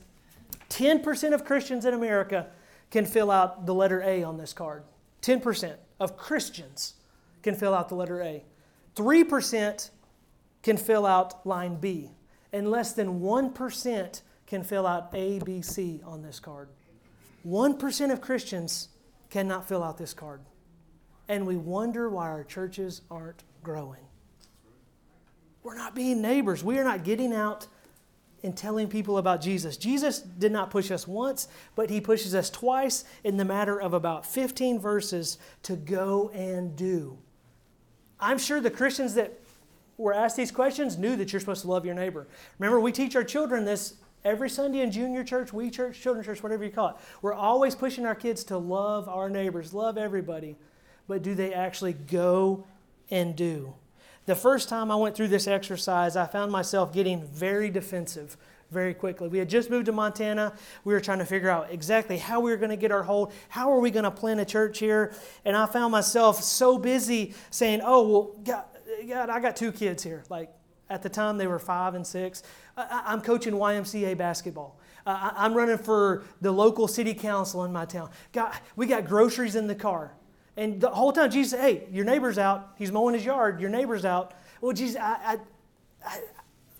10% 0.69 1.33
of 1.33 1.45
Christians 1.45 1.85
in 1.85 1.93
America 1.93 2.47
can 2.89 3.05
fill 3.05 3.29
out 3.31 3.65
the 3.65 3.73
letter 3.73 4.01
A 4.01 4.23
on 4.23 4.37
this 4.37 4.51
card. 4.51 4.83
10% 5.21 5.75
of 5.99 6.17
Christians 6.17 6.95
can 7.43 7.55
fill 7.55 7.73
out 7.73 7.89
the 7.89 7.95
letter 7.95 8.21
A. 8.21 8.43
3% 8.95 9.89
can 10.63 10.77
fill 10.77 11.05
out 11.05 11.45
line 11.45 11.75
B. 11.75 12.11
And 12.53 12.69
less 12.69 12.93
than 12.93 13.21
1% 13.21 14.21
can 14.45 14.63
fill 14.63 14.85
out 14.85 15.09
A, 15.13 15.39
B, 15.39 15.61
C 15.61 16.01
on 16.05 16.21
this 16.21 16.39
card. 16.39 16.69
1% 17.47 18.11
of 18.11 18.21
Christians 18.21 18.89
cannot 19.29 19.67
fill 19.67 19.83
out 19.83 19.97
this 19.97 20.13
card. 20.13 20.41
And 21.27 21.47
we 21.47 21.55
wonder 21.55 22.09
why 22.09 22.27
our 22.27 22.43
churches 22.43 23.01
aren't 23.09 23.43
growing. 23.63 24.01
We're 25.63 25.77
not 25.77 25.95
being 25.95 26.21
neighbors. 26.21 26.63
We 26.63 26.77
are 26.79 26.83
not 26.83 27.03
getting 27.03 27.33
out 27.33 27.67
and 28.43 28.57
telling 28.57 28.87
people 28.87 29.17
about 29.17 29.41
Jesus. 29.41 29.77
Jesus 29.77 30.19
did 30.19 30.51
not 30.51 30.71
push 30.71 30.91
us 30.91 31.07
once, 31.07 31.47
but 31.75 31.89
he 31.89 32.01
pushes 32.01 32.33
us 32.33 32.49
twice 32.49 33.05
in 33.23 33.37
the 33.37 33.45
matter 33.45 33.79
of 33.79 33.93
about 33.93 34.25
15 34.25 34.79
verses 34.79 35.37
to 35.63 35.75
go 35.75 36.29
and 36.29 36.75
do. 36.75 37.17
I'm 38.21 38.37
sure 38.37 38.61
the 38.61 38.71
Christians 38.71 39.15
that 39.15 39.39
were 39.97 40.13
asked 40.13 40.37
these 40.37 40.51
questions 40.51 40.97
knew 40.97 41.15
that 41.15 41.33
you're 41.33 41.39
supposed 41.39 41.61
to 41.61 41.67
love 41.67 41.85
your 41.85 41.95
neighbor. 41.95 42.27
Remember, 42.59 42.79
we 42.79 42.91
teach 42.91 43.15
our 43.15 43.23
children 43.23 43.65
this 43.65 43.95
every 44.23 44.49
Sunday 44.49 44.81
in 44.81 44.91
junior 44.91 45.23
church, 45.23 45.51
we 45.51 45.69
church, 45.69 45.99
children's 45.99 46.27
church, 46.27 46.43
whatever 46.43 46.63
you 46.63 46.71
call 46.71 46.89
it. 46.89 46.95
We're 47.21 47.33
always 47.33 47.75
pushing 47.75 48.05
our 48.05 48.15
kids 48.15 48.43
to 48.45 48.57
love 48.57 49.09
our 49.09 49.29
neighbors, 49.29 49.73
love 49.73 49.97
everybody. 49.97 50.55
But 51.07 51.23
do 51.23 51.35
they 51.35 51.53
actually 51.53 51.93
go 51.93 52.65
and 53.09 53.35
do? 53.35 53.73
The 54.25 54.35
first 54.35 54.69
time 54.69 54.91
I 54.91 54.95
went 54.95 55.15
through 55.15 55.29
this 55.29 55.47
exercise, 55.47 56.15
I 56.15 56.25
found 56.27 56.51
myself 56.51 56.93
getting 56.93 57.25
very 57.25 57.69
defensive 57.69 58.37
very 58.71 58.93
quickly. 58.93 59.27
We 59.27 59.37
had 59.37 59.49
just 59.49 59.69
moved 59.69 59.85
to 59.87 59.91
Montana. 59.91 60.53
We 60.83 60.93
were 60.93 61.01
trying 61.01 61.19
to 61.19 61.25
figure 61.25 61.49
out 61.49 61.67
exactly 61.71 62.17
how 62.17 62.39
we 62.39 62.51
were 62.51 62.57
going 62.57 62.69
to 62.69 62.77
get 62.77 62.91
our 62.91 63.03
hold. 63.03 63.33
How 63.49 63.71
are 63.71 63.79
we 63.79 63.91
going 63.91 64.05
to 64.05 64.11
plant 64.11 64.39
a 64.39 64.45
church 64.45 64.79
here? 64.79 65.13
And 65.45 65.55
I 65.55 65.65
found 65.65 65.91
myself 65.91 66.41
so 66.41 66.77
busy 66.77 67.33
saying, 67.49 67.81
"Oh, 67.83 68.07
well, 68.07 68.35
God, 68.43 68.63
God 69.07 69.29
I 69.29 69.39
got 69.39 69.55
two 69.55 69.71
kids 69.71 70.01
here." 70.03 70.23
Like 70.29 70.49
at 70.89 71.01
the 71.01 71.09
time, 71.09 71.37
they 71.37 71.47
were 71.47 71.59
five 71.59 71.95
and 71.95 72.07
six. 72.07 72.43
I, 72.77 73.13
am 73.13 73.21
coaching 73.21 73.53
YMCA 73.53 74.17
basketball. 74.17 74.79
Uh, 75.05 75.31
I'm 75.35 75.53
running 75.53 75.77
for 75.77 76.23
the 76.41 76.51
local 76.51 76.87
city 76.87 77.13
council 77.13 77.63
in 77.65 77.73
my 77.73 77.85
town. 77.85 78.09
God, 78.31 78.53
we 78.75 78.85
got 78.85 79.05
groceries 79.05 79.55
in 79.55 79.67
the 79.67 79.75
car. 79.75 80.13
And 80.57 80.79
the 80.79 80.89
whole 80.89 81.11
time, 81.11 81.31
Jesus 81.31 81.51
said, 81.51 81.61
Hey, 81.61 81.87
your 81.91 82.05
neighbor's 82.05 82.37
out. 82.37 82.73
He's 82.77 82.91
mowing 82.91 83.15
his 83.15 83.25
yard. 83.25 83.59
Your 83.59 83.69
neighbor's 83.69 84.05
out. 84.05 84.33
Well, 84.59 84.73
Jesus, 84.73 84.99
I, 85.01 85.39
I, 86.05 86.07
I 86.07 86.19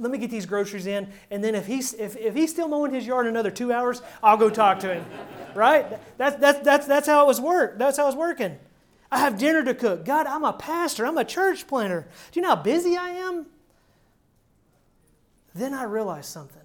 let 0.02 0.12
me 0.12 0.18
get 0.18 0.32
these 0.32 0.48
groceries 0.48 0.88
in, 0.88 1.08
and 1.30 1.44
then 1.44 1.54
if 1.54 1.68
he's, 1.68 1.94
if, 1.94 2.18
if 2.18 2.34
he's 2.34 2.50
still 2.50 2.68
mowing 2.68 2.94
his 2.94 3.06
yard 3.06 3.28
another 3.28 3.52
two 3.52 3.72
hours, 3.72 4.02
I'll 4.24 4.38
go 4.38 4.50
talk 4.50 4.80
to 4.80 4.94
him. 4.96 5.06
right? 5.54 6.00
That's, 6.18 6.36
that's, 6.38 6.60
that's, 6.60 6.88
that's 6.88 7.08
how 7.08 7.24
it 7.24 7.28
was 7.28 7.40
work. 7.40 7.78
That's 7.78 7.98
how 7.98 8.04
it 8.04 8.08
was 8.08 8.16
working. 8.16 8.58
I 9.12 9.20
have 9.20 9.38
dinner 9.38 9.64
to 9.64 9.76
cook. 9.76 10.04
God, 10.04 10.26
I'm 10.26 10.44
a 10.44 10.54
pastor. 10.54 11.06
I'm 11.06 11.18
a 11.18 11.26
church 11.26 11.68
planter. 11.68 12.08
Do 12.32 12.40
you 12.40 12.42
know 12.42 12.56
how 12.56 12.62
busy 12.62 12.98
I 12.98 13.10
am? 13.10 13.46
Then 15.54 15.74
I 15.74 15.84
realized 15.84 16.30
something. 16.30 16.62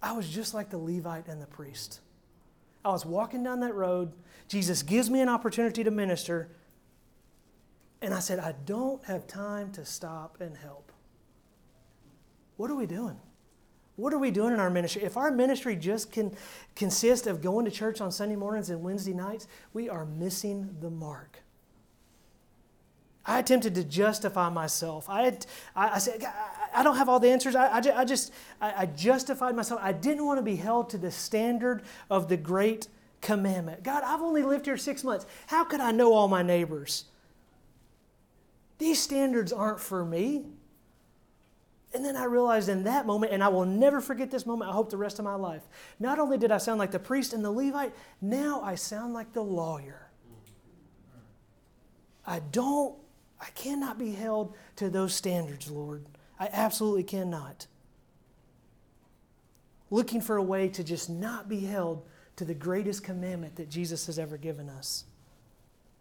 I 0.00 0.12
was 0.12 0.28
just 0.28 0.54
like 0.54 0.70
the 0.70 0.78
Levite 0.78 1.26
and 1.26 1.42
the 1.42 1.46
priest. 1.46 2.00
I 2.84 2.90
was 2.90 3.04
walking 3.04 3.42
down 3.42 3.60
that 3.60 3.74
road. 3.74 4.12
Jesus 4.46 4.82
gives 4.82 5.10
me 5.10 5.20
an 5.20 5.28
opportunity 5.28 5.82
to 5.82 5.90
minister. 5.90 6.50
And 8.00 8.14
I 8.14 8.20
said, 8.20 8.38
I 8.38 8.54
don't 8.64 9.04
have 9.06 9.26
time 9.26 9.72
to 9.72 9.84
stop 9.84 10.40
and 10.40 10.56
help. 10.56 10.87
What 12.58 12.70
are 12.70 12.74
we 12.74 12.86
doing? 12.86 13.16
What 13.96 14.12
are 14.12 14.18
we 14.18 14.30
doing 14.30 14.52
in 14.52 14.60
our 14.60 14.68
ministry? 14.68 15.02
If 15.02 15.16
our 15.16 15.30
ministry 15.30 15.74
just 15.74 16.12
can 16.12 16.36
consist 16.76 17.26
of 17.26 17.40
going 17.40 17.64
to 17.64 17.70
church 17.70 18.00
on 18.00 18.12
Sunday 18.12 18.36
mornings 18.36 18.68
and 18.68 18.82
Wednesday 18.82 19.14
nights, 19.14 19.48
we 19.72 19.88
are 19.88 20.04
missing 20.04 20.76
the 20.80 20.90
mark. 20.90 21.38
I 23.24 23.38
attempted 23.38 23.74
to 23.76 23.84
justify 23.84 24.48
myself. 24.48 25.08
I, 25.08 25.22
had, 25.22 25.46
I, 25.74 25.88
I 25.88 25.98
said, 25.98 26.24
I, 26.74 26.82
don't 26.82 26.96
have 26.96 27.08
all 27.08 27.20
the 27.20 27.28
answers. 27.28 27.54
I, 27.54 27.76
I, 27.76 28.04
just, 28.04 28.32
I, 28.60 28.82
I 28.82 28.86
justified 28.86 29.54
myself. 29.54 29.80
I 29.82 29.92
didn't 29.92 30.24
want 30.24 30.38
to 30.38 30.42
be 30.42 30.56
held 30.56 30.90
to 30.90 30.98
the 30.98 31.10
standard 31.10 31.82
of 32.10 32.28
the 32.28 32.36
great 32.36 32.88
commandment. 33.20 33.82
God, 33.82 34.02
I've 34.04 34.22
only 34.22 34.42
lived 34.42 34.66
here 34.66 34.76
six 34.76 35.04
months. 35.04 35.26
How 35.46 35.64
could 35.64 35.80
I 35.80 35.92
know 35.92 36.12
all 36.12 36.26
my 36.26 36.42
neighbors? 36.42 37.04
These 38.78 39.00
standards 39.00 39.52
aren't 39.52 39.80
for 39.80 40.04
me. 40.04 40.46
And 41.94 42.04
then 42.04 42.16
I 42.16 42.24
realized 42.24 42.68
in 42.68 42.84
that 42.84 43.06
moment, 43.06 43.32
and 43.32 43.42
I 43.42 43.48
will 43.48 43.64
never 43.64 44.00
forget 44.00 44.30
this 44.30 44.44
moment, 44.44 44.70
I 44.70 44.74
hope 44.74 44.90
the 44.90 44.98
rest 44.98 45.18
of 45.18 45.24
my 45.24 45.34
life. 45.34 45.62
Not 45.98 46.18
only 46.18 46.36
did 46.36 46.52
I 46.52 46.58
sound 46.58 46.78
like 46.78 46.90
the 46.90 46.98
priest 46.98 47.32
and 47.32 47.44
the 47.44 47.50
Levite, 47.50 47.94
now 48.20 48.60
I 48.62 48.74
sound 48.74 49.14
like 49.14 49.32
the 49.32 49.42
lawyer. 49.42 50.10
I 52.26 52.40
don't, 52.52 52.94
I 53.40 53.46
cannot 53.54 53.98
be 53.98 54.12
held 54.12 54.54
to 54.76 54.90
those 54.90 55.14
standards, 55.14 55.70
Lord. 55.70 56.04
I 56.38 56.50
absolutely 56.52 57.04
cannot. 57.04 57.66
Looking 59.90 60.20
for 60.20 60.36
a 60.36 60.42
way 60.42 60.68
to 60.68 60.84
just 60.84 61.08
not 61.08 61.48
be 61.48 61.60
held 61.60 62.04
to 62.36 62.44
the 62.44 62.54
greatest 62.54 63.02
commandment 63.02 63.56
that 63.56 63.70
Jesus 63.70 64.06
has 64.06 64.18
ever 64.18 64.36
given 64.36 64.68
us. 64.68 65.04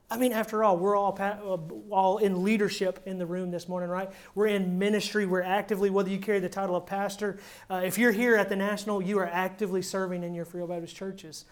I 0.09 0.15
mean, 0.15 0.31
after 0.31 0.63
all, 0.63 0.77
we're 0.77 0.95
all, 0.95 1.17
uh, 1.19 1.57
all 1.93 2.17
in 2.19 2.43
leadership 2.43 3.01
in 3.05 3.17
the 3.17 3.25
room 3.25 3.51
this 3.51 3.67
morning, 3.67 3.89
right? 3.89 4.09
We're 4.35 4.47
in 4.47 4.79
ministry. 4.79 5.25
We're 5.25 5.41
actively, 5.41 5.89
whether 5.89 6.09
you 6.09 6.17
carry 6.17 6.39
the 6.39 6.47
title 6.47 6.77
of 6.77 6.85
pastor, 6.85 7.39
uh, 7.69 7.81
if 7.83 7.97
you're 7.97 8.13
here 8.13 8.37
at 8.37 8.47
the 8.47 8.55
National, 8.55 9.01
you 9.01 9.19
are 9.19 9.27
actively 9.27 9.81
serving 9.81 10.23
in 10.23 10.33
your 10.33 10.45
Free 10.45 10.65
Baptist 10.65 10.95
churches. 10.95 11.43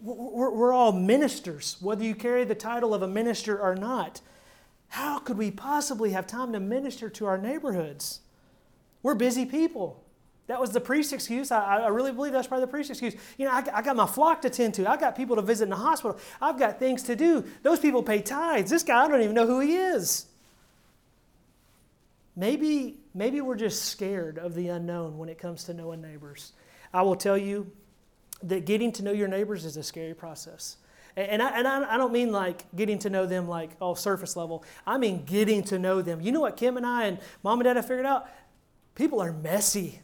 We're, 0.00 0.50
we're 0.50 0.72
all 0.72 0.92
ministers, 0.92 1.76
whether 1.80 2.04
you 2.04 2.14
carry 2.14 2.44
the 2.44 2.54
title 2.54 2.94
of 2.94 3.02
a 3.02 3.08
minister 3.08 3.58
or 3.60 3.74
not. 3.74 4.20
How 4.88 5.18
could 5.18 5.36
we 5.36 5.50
possibly 5.50 6.10
have 6.10 6.28
time 6.28 6.52
to 6.52 6.60
minister 6.60 7.10
to 7.10 7.26
our 7.26 7.38
neighborhoods? 7.38 8.20
We're 9.02 9.16
busy 9.16 9.44
people. 9.44 10.03
That 10.46 10.60
was 10.60 10.70
the 10.70 10.80
priest's 10.80 11.12
excuse. 11.12 11.50
I, 11.50 11.78
I 11.78 11.88
really 11.88 12.12
believe 12.12 12.32
that's 12.32 12.46
probably 12.46 12.66
the 12.66 12.70
priest's 12.70 12.90
excuse. 12.90 13.14
You 13.38 13.46
know, 13.46 13.52
I, 13.52 13.64
I, 13.72 13.82
got 13.82 13.96
my 13.96 14.06
flock 14.06 14.42
to 14.42 14.50
tend 14.50 14.74
to. 14.74 14.88
I've 14.88 15.00
got 15.00 15.16
people 15.16 15.36
to 15.36 15.42
visit 15.42 15.64
in 15.64 15.70
the 15.70 15.76
hospital. 15.76 16.18
I've 16.40 16.58
got 16.58 16.78
things 16.78 17.02
to 17.04 17.16
do. 17.16 17.44
Those 17.62 17.80
people 17.80 18.02
pay 18.02 18.20
tithes. 18.20 18.70
This 18.70 18.82
guy, 18.82 19.04
I 19.04 19.08
don't 19.08 19.22
even 19.22 19.34
know 19.34 19.46
who 19.46 19.60
he 19.60 19.76
is. 19.76 20.26
Maybe, 22.36 22.98
maybe 23.14 23.40
we're 23.40 23.56
just 23.56 23.86
scared 23.86 24.38
of 24.38 24.54
the 24.54 24.68
unknown 24.68 25.16
when 25.16 25.30
it 25.30 25.38
comes 25.38 25.64
to 25.64 25.74
knowing 25.74 26.02
neighbors. 26.02 26.52
I 26.92 27.02
will 27.02 27.16
tell 27.16 27.38
you 27.38 27.70
that 28.42 28.66
getting 28.66 28.92
to 28.92 29.02
know 29.02 29.12
your 29.12 29.28
neighbors 29.28 29.64
is 29.64 29.76
a 29.78 29.82
scary 29.82 30.14
process. 30.14 30.76
And, 31.16 31.40
I, 31.40 31.58
and 31.58 31.66
I, 31.66 31.94
I 31.94 31.96
don't 31.96 32.12
mean 32.12 32.32
like 32.32 32.64
getting 32.74 32.98
to 33.00 33.10
know 33.10 33.24
them 33.24 33.48
like, 33.48 33.70
oh, 33.80 33.94
surface 33.94 34.36
level. 34.36 34.64
I 34.86 34.98
mean 34.98 35.24
getting 35.24 35.62
to 35.64 35.78
know 35.78 36.02
them. 36.02 36.20
You 36.20 36.32
know 36.32 36.40
what 36.40 36.56
Kim 36.56 36.76
and 36.76 36.84
I 36.84 37.04
and 37.04 37.18
mom 37.42 37.60
and 37.60 37.64
dad 37.64 37.76
have 37.76 37.86
figured 37.86 38.04
out? 38.04 38.28
People 38.94 39.20
are 39.20 39.32
messy. 39.32 40.00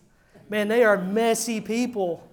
Man, 0.51 0.69
they 0.69 0.83
are 0.85 0.99
messy 0.99 1.61
people. 1.61 2.27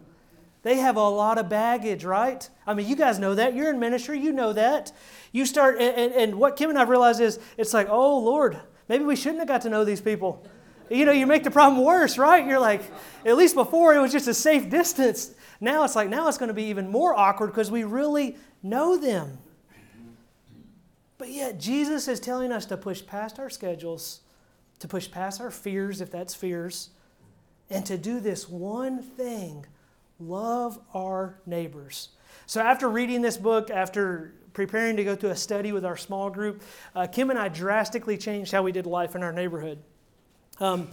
They 0.64 0.78
have 0.78 0.98
a 0.98 1.08
lot 1.08 1.38
of 1.38 1.48
baggage, 1.48 2.04
right? 2.04 2.50
I 2.66 2.74
mean, 2.74 2.90
you 2.90 2.96
guys 2.96 3.20
know 3.20 3.36
that. 3.36 3.56
You're 3.56 3.70
in 3.70 3.80
ministry, 3.80 4.20
you 4.20 4.34
know 4.34 4.52
that. 4.54 4.92
You 5.32 5.46
start, 5.46 5.80
and, 5.80 6.14
and 6.14 6.36
what 6.36 6.58
Kim 6.58 6.70
and 6.70 6.80
I've 6.80 6.90
realized 6.90 7.22
is 7.22 7.40
it's 7.58 7.74
like, 7.74 7.88
oh, 7.90 8.18
Lord, 8.18 8.60
maybe 8.90 9.06
we 9.06 9.16
shouldn't 9.16 9.40
have 9.40 9.48
got 9.48 9.62
to 9.62 9.70
know 9.70 9.86
these 9.86 10.02
people. 10.02 10.46
You 10.90 11.06
know, 11.06 11.12
you 11.12 11.28
make 11.28 11.44
the 11.44 11.52
problem 11.52 11.84
worse, 11.84 12.18
right? 12.18 12.46
You're 12.46 12.60
like, 12.60 12.82
at 13.24 13.38
least 13.38 13.56
before 13.56 13.94
it 13.94 14.00
was 14.00 14.12
just 14.12 14.28
a 14.28 14.34
safe 14.34 14.70
distance. 14.70 15.36
Now 15.62 15.84
it's 15.84 15.96
like, 15.96 16.10
now 16.10 16.28
it's 16.28 16.38
going 16.38 16.48
to 16.48 16.54
be 16.54 16.66
even 16.66 16.90
more 16.90 17.14
awkward 17.18 17.48
because 17.48 17.70
we 17.70 17.84
really 17.84 18.36
know 18.64 18.98
them. 18.98 19.38
But 21.18 21.30
yet, 21.30 21.60
Jesus 21.60 22.08
is 22.08 22.20
telling 22.20 22.52
us 22.52 22.66
to 22.68 22.78
push 22.78 23.06
past 23.06 23.40
our 23.40 23.50
schedules, 23.50 24.22
to 24.80 24.88
push 24.88 25.10
past 25.10 25.40
our 25.40 25.52
fears, 25.52 26.02
if 26.02 26.12
that's 26.12 26.36
fears, 26.36 26.90
and 27.70 27.86
to 27.86 27.98
do 27.98 28.20
this 28.20 28.48
one 28.50 29.02
thing 29.02 29.66
love 30.20 30.80
our 30.94 31.40
neighbors. 31.46 32.10
So, 32.46 32.62
after 32.62 32.90
reading 32.90 33.22
this 33.22 33.38
book, 33.38 33.70
after 33.70 34.34
preparing 34.54 34.98
to 34.98 35.04
go 35.04 35.16
to 35.16 35.30
a 35.30 35.36
study 35.36 35.72
with 35.72 35.86
our 35.86 35.98
small 35.98 36.30
group, 36.30 36.64
uh, 36.96 37.08
Kim 37.08 37.30
and 37.30 37.38
I 37.38 37.50
drastically 37.50 38.18
changed 38.18 38.52
how 38.52 38.64
we 38.64 38.72
did 38.72 38.86
life 38.86 39.16
in 39.16 39.24
our 39.24 39.34
neighborhood. 39.34 39.80
Um, 40.60 40.88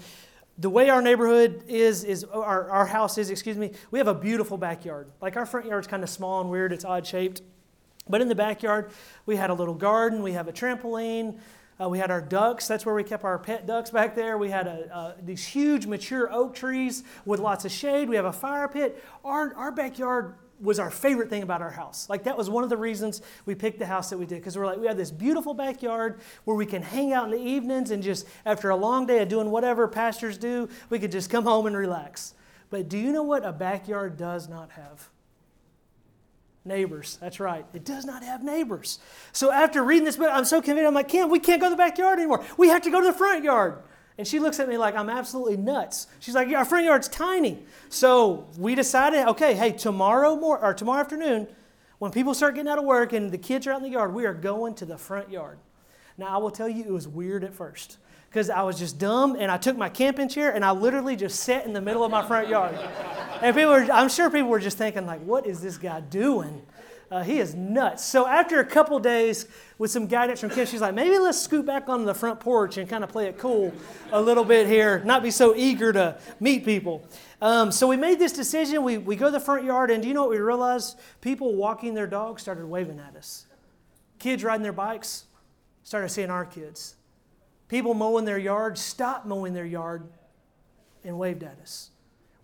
the 0.59 0.71
way 0.71 0.89
our 0.89 1.03
neighborhood 1.03 1.65
is, 1.67 2.05
is 2.05 2.25
our, 2.25 2.71
our 2.71 2.87
house 2.87 3.19
is, 3.19 3.31
excuse 3.31 3.57
me, 3.57 3.73
we 3.91 3.99
have 3.99 4.07
a 4.07 4.15
beautiful 4.15 4.57
backyard. 4.57 5.09
Like 5.21 5.37
our 5.37 5.47
front 5.47 5.67
yard's 5.67 5.87
kind 5.87 6.03
of 6.03 6.11
small 6.11 6.41
and 6.41 6.51
weird, 6.51 6.73
it's 6.73 6.85
odd 6.85 7.07
shaped. 7.07 7.43
But 8.09 8.21
in 8.21 8.29
the 8.29 8.35
backyard, 8.35 8.91
we 9.27 9.37
had 9.37 9.51
a 9.51 9.55
little 9.55 9.75
garden, 9.75 10.23
we 10.23 10.33
have 10.33 10.47
a 10.47 10.53
trampoline, 10.53 11.39
uh, 11.81 11.89
we 11.89 11.99
had 11.99 12.11
our 12.11 12.21
ducks. 12.21 12.69
That's 12.69 12.87
where 12.87 12.95
we 12.95 13.05
kept 13.05 13.25
our 13.25 13.39
pet 13.39 13.67
ducks 13.67 13.91
back 13.91 14.15
there. 14.15 14.39
We 14.39 14.51
had 14.51 14.67
a, 14.67 14.95
uh, 14.95 15.15
these 15.23 15.45
huge 15.45 15.87
mature 15.87 16.33
oak 16.33 16.55
trees 16.55 17.03
with 17.25 17.41
lots 17.41 17.65
of 17.65 17.73
shade. 17.73 18.09
We 18.09 18.17
have 18.17 18.25
a 18.25 18.33
fire 18.33 18.69
pit. 18.69 19.03
Our, 19.25 19.55
our 19.55 19.73
backyard 19.73 20.35
was 20.61 20.79
our 20.79 20.91
favorite 20.91 21.29
thing 21.31 21.43
about 21.43 21.63
our 21.63 21.71
house. 21.71 22.09
Like 22.09 22.25
that 22.25 22.39
was 22.39 22.49
one 22.49 22.63
of 22.63 22.71
the 22.71 22.77
reasons 22.77 23.23
we 23.45 23.55
picked 23.55 23.79
the 23.79 23.87
house 23.87 24.11
that 24.11 24.19
we 24.19 24.25
did 24.25 24.37
because 24.37 24.57
we're 24.57 24.67
like 24.67 24.79
we 24.79 24.87
have 24.87 24.97
this 24.97 25.11
beautiful 25.11 25.53
backyard 25.53 26.21
where 26.45 26.57
we 26.57 26.65
can 26.65 26.81
hang 26.81 27.13
out 27.13 27.25
in 27.25 27.31
the 27.33 27.45
evenings 27.45 27.91
and 27.91 28.03
just 28.03 28.27
after 28.47 28.71
a 28.71 28.77
long 28.77 29.07
day 29.07 29.21
of 29.21 29.29
doing 29.29 29.51
whatever 29.51 29.89
pastors 29.89 30.39
do, 30.39 30.69
we 30.91 30.99
could 30.99 31.13
just 31.13 31.29
come 31.29 31.45
home 31.45 31.67
and 31.67 31.77
relax. 31.77 32.35
But 32.71 32.89
do 32.89 32.99
you 32.99 33.13
know 33.13 33.23
what 33.23 33.45
a 33.45 33.53
backyard 33.53 34.17
does 34.17 34.49
not 34.49 34.71
have? 34.73 35.11
Neighbors. 36.65 37.19
That's 37.21 37.41
right. 37.41 37.67
It 37.75 37.85
does 37.85 38.07
not 38.07 38.23
have 38.23 38.43
neighbors. 38.43 38.99
So 39.33 39.53
after 39.53 39.85
reading 39.85 40.05
this 40.05 40.17
book, 40.17 40.31
I'm 40.33 40.47
so 40.47 40.63
convinced. 40.63 40.87
I'm 40.87 40.95
like, 40.95 41.09
Kim, 41.09 41.29
we 41.29 41.39
can't 41.39 41.61
go 41.61 41.67
to 41.67 41.71
the 41.71 41.77
backyard 41.77 42.19
anymore. 42.19 42.43
We 42.57 42.69
have 42.69 42.83
to 42.83 42.91
go 42.91 43.01
to 43.01 43.07
the 43.07 43.13
front 43.13 43.45
yard. 43.45 43.83
And 44.17 44.27
she 44.27 44.39
looks 44.39 44.61
at 44.61 44.69
me 44.69 44.79
like 44.79 44.95
I'm 44.97 45.11
absolutely 45.11 45.57
nuts. 45.57 46.07
She's 46.21 46.35
like, 46.35 46.49
our 46.49 46.65
front 46.65 46.87
yard's 46.87 47.09
tiny. 47.09 47.59
So 47.91 48.47
we 48.57 48.75
decided, 48.75 49.27
okay, 49.29 49.55
hey, 49.55 49.73
tomorrow 49.73 50.37
mor- 50.37 50.65
or 50.65 50.73
tomorrow 50.73 51.01
afternoon, 51.01 51.49
when 51.99 52.13
people 52.13 52.33
start 52.33 52.55
getting 52.55 52.71
out 52.71 52.79
of 52.79 52.85
work 52.85 53.13
and 53.13 53.31
the 53.31 53.39
kids 53.39 53.67
are 53.67 53.73
out 53.73 53.79
in 53.79 53.83
the 53.83 53.91
yard, 53.91 54.15
we 54.15 54.25
are 54.25 54.35
going 54.35 54.75
to 54.77 54.87
the 54.87 54.97
front 54.97 55.31
yard. 55.31 55.59
Now 56.17 56.29
I 56.29 56.39
will 56.39 56.51
tell 56.51 56.69
you, 56.69 56.85
it 56.85 56.93
was 56.93 57.09
weird 57.09 57.45
at 57.45 57.53
first 57.53 57.99
because 58.35 58.51
I 58.51 58.63
was 58.63 58.81
just 58.81 58.99
dumb 58.99 59.37
and 59.39 59.49
I 59.49 59.57
took 59.59 59.77
my 59.77 59.89
camping 59.89 60.29
chair 60.29 60.53
and 60.53 60.65
I 60.65 60.73
literally 60.73 61.15
just 61.15 61.39
sat 61.39 61.67
in 61.67 61.73
the 61.73 61.81
middle 61.81 62.03
of 62.03 62.11
my 62.11 62.27
front 62.27 62.49
yard. 62.49 62.77
and 63.41 63.55
people 63.55 63.71
were, 63.71 63.87
I'm 63.93 64.09
sure 64.09 64.29
people 64.29 64.49
were 64.49 64.59
just 64.59 64.77
thinking 64.77 65.07
like, 65.07 65.21
what 65.21 65.47
is 65.47 65.61
this 65.61 65.79
guy 65.79 66.01
doing? 66.01 66.67
Uh, 67.13 67.23
he 67.23 67.39
is 67.39 67.55
nuts. 67.55 68.05
So 68.05 68.27
after 68.27 68.59
a 68.59 68.65
couple 68.65 68.99
days 68.99 69.47
with 69.79 69.93
some 69.93 70.09
guidance 70.09 70.41
from 70.41 70.51
Kim, 70.51 70.67
she's 70.67 70.81
like, 70.81 70.95
maybe 70.95 71.17
let's 71.17 71.41
scoot 71.41 71.65
back 71.65 71.89
onto 71.89 72.07
the 72.07 72.15
front 72.15 72.41
porch 72.41 72.77
and 72.77 72.89
kind 72.89 73.05
of 73.05 73.11
play 73.11 73.29
it 73.29 73.39
cool 73.39 73.73
a 74.11 74.21
little 74.21 74.45
bit 74.45 74.67
here, 74.67 75.01
not 75.05 75.23
be 75.23 75.31
so 75.31 75.55
eager 75.55 75.93
to 75.93 76.19
meet 76.41 76.65
people. 76.65 77.07
Um, 77.41 77.71
so 77.71 77.87
we 77.87 77.97
made 77.97 78.19
this 78.19 78.33
decision. 78.33 78.83
We, 78.83 78.99
we 78.99 79.15
go 79.15 79.27
to 79.27 79.31
the 79.31 79.39
front 79.39 79.63
yard, 79.63 79.93
and 79.93 80.03
do 80.03 80.09
you 80.09 80.15
know 80.15 80.23
what 80.23 80.31
we 80.31 80.39
realized? 80.39 80.99
People 81.21 81.55
walking 81.55 81.95
their 81.95 82.09
dogs 82.09 82.43
started 82.43 82.67
waving 82.67 82.99
at 82.99 83.15
us. 83.15 83.47
Kids 84.19 84.43
riding 84.43 84.65
their 84.65 84.73
bikes 84.73 85.27
started 85.85 86.09
seeing 86.09 86.31
our 86.31 86.45
kids. 86.45 86.97
People 87.69 87.95
mowing 87.95 88.25
their 88.25 88.39
yard 88.39 88.79
stopped 88.79 89.27
mowing 89.27 89.55
their 89.55 89.65
yard 89.65 90.07
and 91.03 91.19
waved 91.19 91.43
at 91.43 91.59
us. 91.61 91.91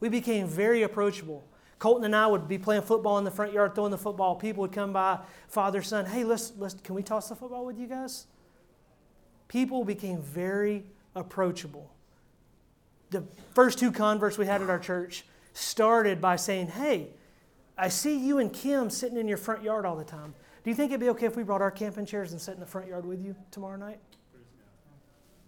We 0.00 0.09
became 0.09 0.46
very 0.46 0.83
approachable. 0.83 1.44
Colton 1.78 2.04
and 2.04 2.16
I 2.16 2.26
would 2.26 2.46
be 2.46 2.59
playing 2.59 2.83
football 2.83 3.18
in 3.18 3.24
the 3.24 3.30
front 3.30 3.52
yard, 3.52 3.74
throwing 3.74 3.90
the 3.90 3.98
football. 3.98 4.35
People 4.35 4.62
would 4.62 4.72
come 4.72 4.92
by, 4.92 5.18
father, 5.48 5.83
son, 5.83 6.04
hey, 6.06 6.24
let's, 6.24 6.52
let's, 6.59 6.74
can 6.74 6.94
we 6.94 7.02
toss 7.02 7.28
the 7.28 7.35
football 7.35 7.64
with 7.64 7.78
you 7.78 7.87
guys? 7.87 8.26
People 9.48 9.85
became 9.85 10.20
very 10.20 10.85
approachable. 11.14 11.90
The 13.11 13.24
first 13.54 13.78
two 13.78 13.90
converts 13.90 14.38
we 14.38 14.46
had 14.46 14.62
at 14.62 14.70
our 14.70 14.78
church 14.78 15.24
started 15.54 16.20
by 16.20 16.37
saying, 16.37 16.68
hey, 16.68 17.09
I 17.76 17.88
see 17.88 18.16
you 18.16 18.38
and 18.38 18.52
Kim 18.52 18.90
sitting 18.90 19.16
in 19.16 19.26
your 19.26 19.38
front 19.38 19.62
yard 19.62 19.87
all 19.87 19.96
the 19.96 20.04
time. 20.04 20.35
Do 20.62 20.70
you 20.70 20.76
think 20.76 20.90
it'd 20.90 21.00
be 21.00 21.09
okay 21.11 21.26
if 21.26 21.35
we 21.35 21.42
brought 21.42 21.62
our 21.62 21.70
camping 21.70 22.04
chairs 22.04 22.33
and 22.33 22.40
sat 22.40 22.54
in 22.54 22.61
the 22.61 22.66
front 22.66 22.88
yard 22.88 23.06
with 23.06 23.24
you 23.24 23.35
tomorrow 23.50 23.76
night? 23.76 23.98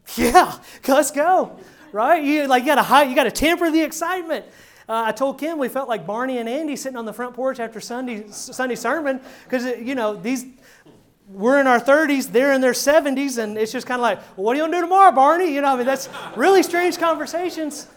Yeah, 0.17 0.59
let's 0.89 1.11
go. 1.11 1.59
Right? 1.93 2.23
You 2.23 2.47
like 2.47 2.65
you 2.65 2.75
got 2.75 2.87
to 2.87 3.09
you 3.09 3.15
got 3.15 3.25
to 3.25 3.31
temper 3.31 3.71
the 3.71 3.83
excitement. 3.83 4.45
Uh, 4.89 5.05
I 5.07 5.13
told 5.13 5.39
Kim 5.39 5.59
we 5.59 5.69
felt 5.69 5.89
like 5.89 6.07
Barney 6.07 6.39
and 6.39 6.49
Andy 6.49 6.77
sitting 6.77 6.97
on 6.97 7.05
the 7.05 7.13
front 7.13 7.35
porch 7.35 7.61
after 7.61 7.81
Sunday 7.81 8.27
Sunday 8.31 8.75
sermon 8.75 9.21
because 9.45 9.65
you 9.79 9.95
know 9.95 10.15
these 10.15 10.47
we're 11.29 11.61
in 11.61 11.67
our 11.67 11.81
30s, 11.81 12.31
they're 12.31 12.53
in 12.53 12.61
their 12.61 12.73
70s, 12.73 13.39
and 13.39 13.57
it's 13.57 13.73
just 13.73 13.87
kind 13.87 14.01
of 14.01 14.03
like, 14.03 14.19
well, 14.37 14.47
what 14.47 14.57
are 14.57 14.61
you 14.61 14.67
to 14.67 14.73
do 14.73 14.81
tomorrow, 14.83 15.13
Barney? 15.13 15.55
You 15.55 15.63
know, 15.63 15.73
I 15.73 15.77
mean, 15.77 15.87
that's 15.87 16.09
really 16.37 16.63
strange 16.63 16.99
conversations. 16.99 17.89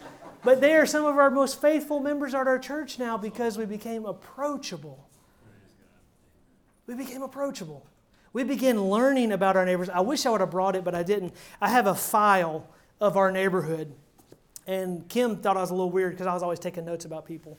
But 0.44 0.62
they 0.62 0.76
are 0.76 0.86
some 0.86 1.06
of 1.06 1.18
our 1.18 1.32
most 1.32 1.60
faithful 1.60 2.00
members 2.00 2.36
at 2.36 2.48
our 2.48 2.60
church 2.60 3.00
now 3.00 3.18
because 3.18 3.58
we 3.58 3.66
became 3.66 4.06
approachable. 4.06 5.10
We 6.86 6.94
became 6.94 7.24
approachable. 7.24 7.86
We 8.36 8.44
begin 8.44 8.90
learning 8.90 9.32
about 9.32 9.56
our 9.56 9.66
neighbors. 9.66 9.88
I 9.88 10.02
wish 10.02 10.26
I 10.26 10.30
would 10.30 10.42
have 10.42 10.52
brought 10.52 10.76
it, 10.76 10.84
but 10.84 10.94
I 10.94 11.04
didn't. 11.04 11.34
I 11.62 11.70
have 11.70 11.88
a 11.88 11.96
file 11.96 12.68
of 13.00 13.16
our 13.16 13.32
neighborhood. 13.32 13.94
And 14.68 15.08
Kim 15.08 15.38
thought 15.38 15.56
I 15.56 15.62
was 15.62 15.70
a 15.70 15.74
little 15.74 15.90
weird 15.90 16.12
because 16.12 16.28
I 16.28 16.34
was 16.34 16.44
always 16.44 16.60
taking 16.60 16.84
notes 16.84 17.06
about 17.06 17.26
people. 17.26 17.58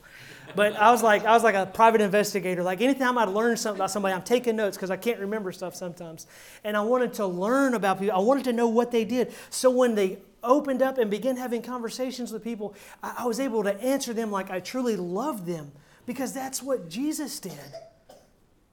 But 0.55 0.77
I 0.77 0.91
was 0.91 1.03
like, 1.03 1.25
I 1.25 1.33
was 1.33 1.43
like 1.43 1.55
a 1.55 1.65
private 1.65 2.03
investigator. 2.03 2.63
Like 2.63 2.83
anytime 2.83 3.17
I'd 3.17 3.31
learn 3.31 3.57
something 3.57 3.79
about 3.79 3.91
somebody, 3.91 4.15
I'm 4.15 4.21
taking 4.21 4.55
notes 4.55 4.77
because 4.77 4.91
I 4.91 4.99
can't 4.99 5.19
remember 5.19 5.51
stuff 5.51 5.75
sometimes. 5.75 6.27
And 6.63 6.77
I 6.77 6.83
wanted 6.83 7.15
to 7.15 7.27
learn 7.27 7.73
about 7.73 7.99
people. 7.99 8.15
I 8.15 8.21
wanted 8.21 8.45
to 8.45 8.53
know 8.53 8.69
what 8.69 8.91
they 8.91 9.07
did. 9.07 9.33
So 9.49 9.71
when 9.71 9.95
they 9.95 10.19
opened 10.43 10.83
up 10.83 10.99
and 10.99 11.11
began 11.11 11.39
having 11.39 11.63
conversations 11.63 12.33
with 12.33 12.45
people, 12.45 12.75
I, 13.03 13.15
I 13.21 13.27
was 13.27 13.41
able 13.41 13.63
to 13.63 13.81
answer 13.81 14.13
them 14.13 14.31
like 14.31 14.51
I 14.51 14.61
truly 14.61 14.97
loved 14.97 15.47
them 15.47 15.73
because 16.05 16.35
that's 16.35 16.63
what 16.63 16.91
Jesus 16.91 17.41
did. 17.41 17.73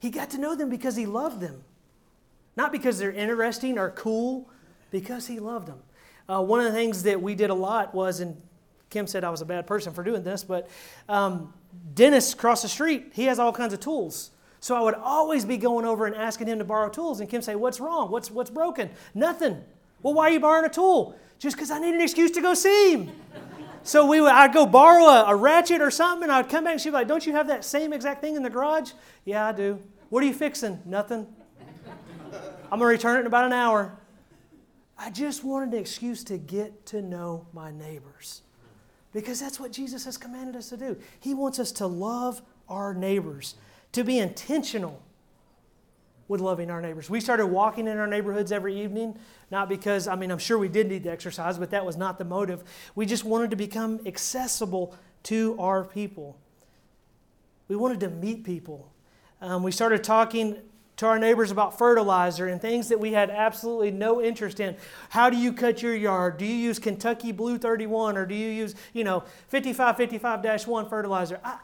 He 0.00 0.10
got 0.10 0.28
to 0.32 0.38
know 0.38 0.54
them 0.54 0.68
because 0.68 0.96
he 0.96 1.06
loved 1.06 1.40
them. 1.40 1.64
Not 2.56 2.72
because 2.72 2.98
they're 2.98 3.12
interesting 3.12 3.78
or 3.78 3.90
cool, 3.90 4.48
because 4.90 5.26
he 5.26 5.40
loved 5.40 5.68
them. 5.68 5.82
Uh, 6.28 6.42
one 6.42 6.60
of 6.60 6.66
the 6.66 6.72
things 6.72 7.02
that 7.02 7.20
we 7.20 7.34
did 7.34 7.50
a 7.50 7.54
lot 7.54 7.94
was, 7.94 8.20
and 8.20 8.40
Kim 8.90 9.06
said 9.06 9.24
I 9.24 9.30
was 9.30 9.40
a 9.40 9.44
bad 9.44 9.66
person 9.66 9.92
for 9.92 10.02
doing 10.02 10.22
this, 10.22 10.44
but 10.44 10.70
um, 11.08 11.52
Dennis 11.94 12.32
across 12.32 12.62
the 12.62 12.68
street, 12.68 13.10
he 13.12 13.24
has 13.24 13.38
all 13.38 13.52
kinds 13.52 13.74
of 13.74 13.80
tools. 13.80 14.30
So 14.60 14.74
I 14.74 14.80
would 14.80 14.94
always 14.94 15.44
be 15.44 15.58
going 15.58 15.84
over 15.84 16.06
and 16.06 16.14
asking 16.14 16.46
him 16.46 16.58
to 16.58 16.64
borrow 16.64 16.88
tools, 16.88 17.20
and 17.20 17.28
Kim 17.28 17.42
say, 17.42 17.54
"What's 17.54 17.80
wrong? 17.80 18.10
What's 18.10 18.30
what's 18.30 18.48
broken? 18.48 18.88
Nothing. 19.14 19.62
Well, 20.02 20.14
why 20.14 20.28
are 20.28 20.30
you 20.30 20.40
borrowing 20.40 20.64
a 20.64 20.70
tool? 20.70 21.18
Just 21.38 21.56
because 21.56 21.70
I 21.70 21.78
need 21.78 21.94
an 21.94 22.00
excuse 22.00 22.30
to 22.30 22.40
go 22.40 22.54
see 22.54 22.92
him." 22.92 23.10
so 23.82 24.06
we 24.06 24.22
would, 24.22 24.32
I'd 24.32 24.54
go 24.54 24.64
borrow 24.64 25.04
a, 25.04 25.24
a 25.26 25.36
ratchet 25.36 25.82
or 25.82 25.90
something, 25.90 26.22
and 26.22 26.32
I'd 26.32 26.48
come 26.48 26.64
back 26.64 26.72
and 26.72 26.80
she'd 26.80 26.90
be 26.90 26.94
like, 26.94 27.08
"Don't 27.08 27.26
you 27.26 27.32
have 27.32 27.48
that 27.48 27.62
same 27.62 27.92
exact 27.92 28.22
thing 28.22 28.36
in 28.36 28.42
the 28.42 28.48
garage?" 28.48 28.92
"Yeah, 29.26 29.48
I 29.48 29.52
do." 29.52 29.80
"What 30.08 30.22
are 30.22 30.26
you 30.26 30.32
fixing?" 30.32 30.80
"Nothing." 30.86 31.26
"I'm 32.74 32.80
gonna 32.80 32.90
return 32.90 33.16
it 33.16 33.20
in 33.20 33.26
about 33.26 33.46
an 33.46 33.52
hour." 33.52 33.96
I 34.98 35.10
just 35.10 35.44
wanted 35.44 35.72
an 35.74 35.80
excuse 35.80 36.24
to 36.24 36.38
get 36.38 36.86
to 36.86 37.02
know 37.02 37.46
my 37.52 37.70
neighbors. 37.70 38.42
Because 39.12 39.40
that's 39.40 39.60
what 39.60 39.72
Jesus 39.72 40.04
has 40.04 40.16
commanded 40.16 40.56
us 40.56 40.70
to 40.70 40.76
do. 40.76 40.96
He 41.20 41.34
wants 41.34 41.58
us 41.58 41.70
to 41.72 41.86
love 41.86 42.42
our 42.68 42.94
neighbors, 42.94 43.54
to 43.92 44.02
be 44.02 44.18
intentional 44.18 45.00
with 46.26 46.40
loving 46.40 46.70
our 46.70 46.80
neighbors. 46.80 47.10
We 47.10 47.20
started 47.20 47.46
walking 47.46 47.86
in 47.86 47.98
our 47.98 48.06
neighborhoods 48.06 48.50
every 48.50 48.80
evening, 48.82 49.16
not 49.50 49.68
because, 49.68 50.08
I 50.08 50.16
mean, 50.16 50.30
I'm 50.30 50.38
sure 50.38 50.58
we 50.58 50.68
did 50.68 50.88
need 50.88 51.04
the 51.04 51.10
exercise, 51.10 51.58
but 51.58 51.70
that 51.70 51.84
was 51.84 51.96
not 51.96 52.18
the 52.18 52.24
motive. 52.24 52.64
We 52.94 53.06
just 53.06 53.24
wanted 53.24 53.50
to 53.50 53.56
become 53.56 54.00
accessible 54.06 54.96
to 55.24 55.56
our 55.58 55.84
people. 55.84 56.38
We 57.68 57.76
wanted 57.76 58.00
to 58.00 58.10
meet 58.10 58.42
people. 58.42 58.92
Um, 59.40 59.62
we 59.62 59.70
started 59.70 60.02
talking 60.02 60.56
to 60.96 61.06
our 61.06 61.18
neighbors 61.18 61.50
about 61.50 61.76
fertilizer 61.76 62.46
and 62.46 62.60
things 62.60 62.88
that 62.88 63.00
we 63.00 63.12
had 63.12 63.30
absolutely 63.30 63.90
no 63.90 64.22
interest 64.22 64.60
in. 64.60 64.76
How 65.08 65.28
do 65.28 65.36
you 65.36 65.52
cut 65.52 65.82
your 65.82 65.94
yard? 65.94 66.36
Do 66.36 66.44
you 66.44 66.54
use 66.54 66.78
Kentucky 66.78 67.32
Blue 67.32 67.58
31 67.58 68.16
or 68.16 68.26
do 68.26 68.34
you 68.34 68.48
use, 68.48 68.74
you 68.92 69.04
know, 69.04 69.24
5555-1 69.52 70.88
fertilizer? 70.88 71.40
I, 71.42 71.58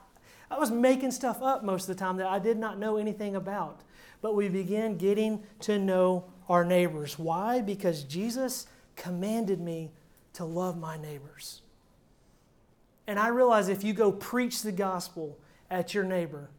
I 0.51 0.59
was 0.59 0.71
making 0.71 1.13
stuff 1.13 1.43
up 1.43 1.63
most 1.63 1.89
of 1.89 1.97
the 1.97 2.01
time 2.01 2.17
that 2.17 2.27
I 2.27 2.39
did 2.39 2.59
not 2.59 2.79
know 2.79 2.97
anything 2.97 3.37
about. 3.37 3.81
But 4.21 4.35
we 4.35 4.49
began 4.49 4.97
getting 4.97 5.45
to 5.61 5.79
know 5.79 6.25
our 6.49 6.65
neighbors. 6.65 7.19
Why? 7.19 7.61
Because 7.61 8.03
Jesus 8.03 8.67
commanded 8.97 9.61
me 9.61 9.93
to 10.35 10.45
love 10.45 10.77
my 10.77 10.97
neighbors. 10.97 11.63
And 13.07 13.19
I 13.19 13.29
realize 13.29 13.69
if 13.69 13.83
you 13.83 13.93
go 13.93 14.13
preach 14.13 14.63
the 14.63 14.73
gospel 14.73 15.39
at 15.71 15.95
your 15.95 16.05
neighbor, 16.05 16.51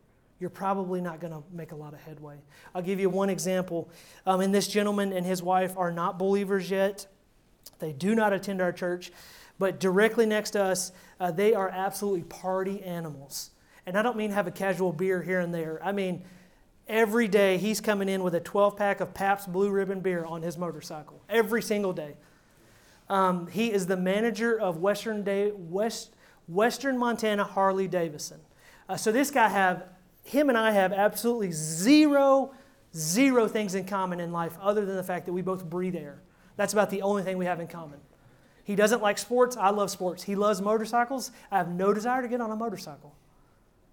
you're 0.41 0.49
probably 0.49 0.99
not 0.99 1.19
going 1.19 1.31
to 1.31 1.43
make 1.53 1.71
a 1.71 1.75
lot 1.75 1.93
of 1.93 2.01
headway. 2.01 2.35
I'll 2.73 2.81
give 2.81 2.99
you 2.99 3.11
one 3.11 3.29
example. 3.29 3.89
Um, 4.25 4.41
and 4.41 4.53
this 4.53 4.67
gentleman 4.67 5.13
and 5.13 5.23
his 5.23 5.43
wife 5.43 5.77
are 5.77 5.91
not 5.91 6.17
believers 6.17 6.71
yet. 6.71 7.05
They 7.77 7.93
do 7.93 8.15
not 8.15 8.33
attend 8.33 8.59
our 8.59 8.71
church, 8.73 9.11
but 9.59 9.79
directly 9.79 10.25
next 10.25 10.51
to 10.51 10.63
us, 10.63 10.93
uh, 11.19 11.29
they 11.29 11.53
are 11.53 11.69
absolutely 11.69 12.23
party 12.23 12.81
animals. 12.81 13.51
And 13.85 13.95
I 13.95 14.01
don't 14.01 14.17
mean 14.17 14.31
have 14.31 14.47
a 14.47 14.51
casual 14.51 14.91
beer 14.91 15.21
here 15.21 15.39
and 15.39 15.53
there. 15.53 15.79
I 15.83 15.91
mean, 15.91 16.23
every 16.87 17.27
day 17.27 17.57
he's 17.57 17.79
coming 17.79 18.09
in 18.09 18.23
with 18.23 18.33
a 18.33 18.39
12 18.39 18.75
pack 18.75 18.99
of 18.99 19.13
Pabst 19.13 19.51
Blue 19.51 19.69
Ribbon 19.69 19.99
beer 19.99 20.25
on 20.25 20.41
his 20.41 20.57
motorcycle. 20.57 21.21
Every 21.29 21.61
single 21.61 21.93
day. 21.93 22.15
Um, 23.09 23.45
he 23.45 23.71
is 23.71 23.85
the 23.85 23.97
manager 23.97 24.59
of 24.59 24.77
Western, 24.77 25.23
day, 25.23 25.51
West, 25.53 26.15
Western 26.47 26.97
Montana 26.97 27.43
Harley 27.43 27.87
Davidson. 27.87 28.39
Uh, 28.89 28.97
so 28.97 29.11
this 29.11 29.29
guy 29.29 29.47
have 29.47 29.83
him 30.23 30.49
and 30.49 30.57
I 30.57 30.71
have 30.71 30.93
absolutely 30.93 31.51
zero, 31.51 32.53
zero 32.95 33.47
things 33.47 33.75
in 33.75 33.85
common 33.85 34.19
in 34.19 34.31
life 34.31 34.57
other 34.61 34.85
than 34.85 34.95
the 34.95 35.03
fact 35.03 35.25
that 35.25 35.33
we 35.33 35.41
both 35.41 35.65
breathe 35.65 35.95
air. 35.95 36.21
That's 36.55 36.73
about 36.73 36.89
the 36.89 37.01
only 37.01 37.23
thing 37.23 37.37
we 37.37 37.45
have 37.45 37.59
in 37.59 37.67
common. 37.67 37.99
He 38.63 38.75
doesn't 38.75 39.01
like 39.01 39.17
sports. 39.17 39.57
I 39.57 39.69
love 39.69 39.89
sports. 39.89 40.23
He 40.23 40.35
loves 40.35 40.61
motorcycles. 40.61 41.31
I 41.49 41.57
have 41.57 41.69
no 41.69 41.93
desire 41.93 42.21
to 42.21 42.27
get 42.27 42.41
on 42.41 42.51
a 42.51 42.55
motorcycle. 42.55 43.15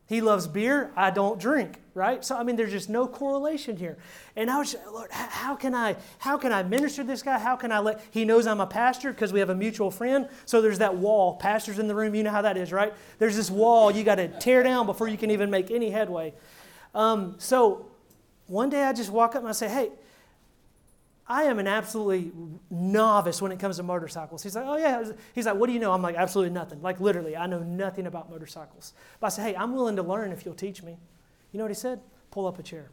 He 0.09 0.23
loves 0.23 0.47
beer. 0.47 0.91
I 0.97 1.11
don't 1.11 1.39
drink, 1.39 1.83
right? 1.93 2.25
So 2.25 2.35
I 2.35 2.43
mean, 2.43 2.57
there's 2.57 2.73
just 2.73 2.89
no 2.89 3.07
correlation 3.07 3.77
here. 3.77 3.99
And 4.37 4.51
I 4.51 4.59
was, 4.59 4.75
Lord, 4.91 5.11
how 5.13 5.55
can 5.55 5.75
I, 5.75 5.97
how 6.19 6.39
can 6.39 6.51
I 6.51 6.63
minister 6.63 7.03
to 7.03 7.07
this 7.07 7.23
guy? 7.23 7.39
How 7.39 7.57
can 7.57 7.71
I 7.71 7.79
let? 7.81 8.03
He 8.11 8.25
knows 8.25 8.47
I'm 8.47 8.61
a 8.61 8.67
pastor 8.67 9.13
because 9.13 9.35
we 9.35 9.41
have 9.41 9.51
a 9.51 9.55
mutual 9.55 9.91
friend. 9.91 10.27
So 10.47 10.63
there's 10.63 10.79
that 10.79 10.97
wall. 10.97 11.37
Pastors 11.37 11.79
in 11.79 11.89
the 11.89 11.95
room, 11.95 12.15
you 12.15 12.23
know 12.23 12.31
how 12.31 12.41
that 12.41 12.57
is, 12.57 12.73
right? 12.73 12.95
There's 13.19 13.37
this 13.37 13.51
wall 13.51 13.91
you 13.91 14.03
got 14.03 14.15
to 14.15 14.29
tear 14.29 14.63
down 14.63 14.87
before 14.87 15.09
you 15.09 15.19
can 15.19 15.31
even 15.31 15.51
make 15.51 15.71
any 15.71 15.91
headway. 15.91 16.33
Um, 16.95 17.35
so 17.37 17.91
one 18.47 18.71
day 18.71 18.85
I 18.85 18.95
just 18.95 19.11
walk 19.11 19.37
up 19.37 19.43
and 19.43 19.49
I 19.49 19.53
say, 19.53 19.69
Hey, 19.69 19.91
I 21.31 21.43
am 21.45 21.59
an 21.59 21.67
absolutely 21.67 22.33
novice 22.71 23.43
when 23.43 23.53
it 23.53 23.59
comes 23.59 23.77
to 23.77 23.83
motorcycles. 23.83 24.43
He's 24.43 24.57
like, 24.57 24.65
oh 24.67 24.79
yeah. 24.79 25.05
He's 25.35 25.45
like, 25.45 25.57
what 25.57 25.67
do 25.67 25.75
you 25.75 25.79
know? 25.79 25.93
I'm 25.93 26.01
like, 26.01 26.17
absolutely 26.17 26.55
nothing. 26.55 26.81
Like 26.81 27.01
literally, 27.01 27.37
I 27.37 27.47
know 27.47 27.59
nothing 27.59 28.07
about 28.07 28.31
motorcycles. 28.31 28.95
But 29.21 29.27
I 29.27 29.31
said, 29.31 29.43
hey, 29.43 29.55
I'm 29.57 29.75
willing 29.75 29.97
to 29.97 30.03
learn 30.03 30.33
if 30.33 30.47
you'll 30.47 30.55
teach 30.55 30.83
me. 30.83 30.97
You 31.53 31.59
know 31.59 31.65
what 31.65 31.71
he 31.71 31.75
said? 31.75 32.01
Pull 32.31 32.47
up 32.47 32.59
a 32.59 32.63
chair. 32.63 32.91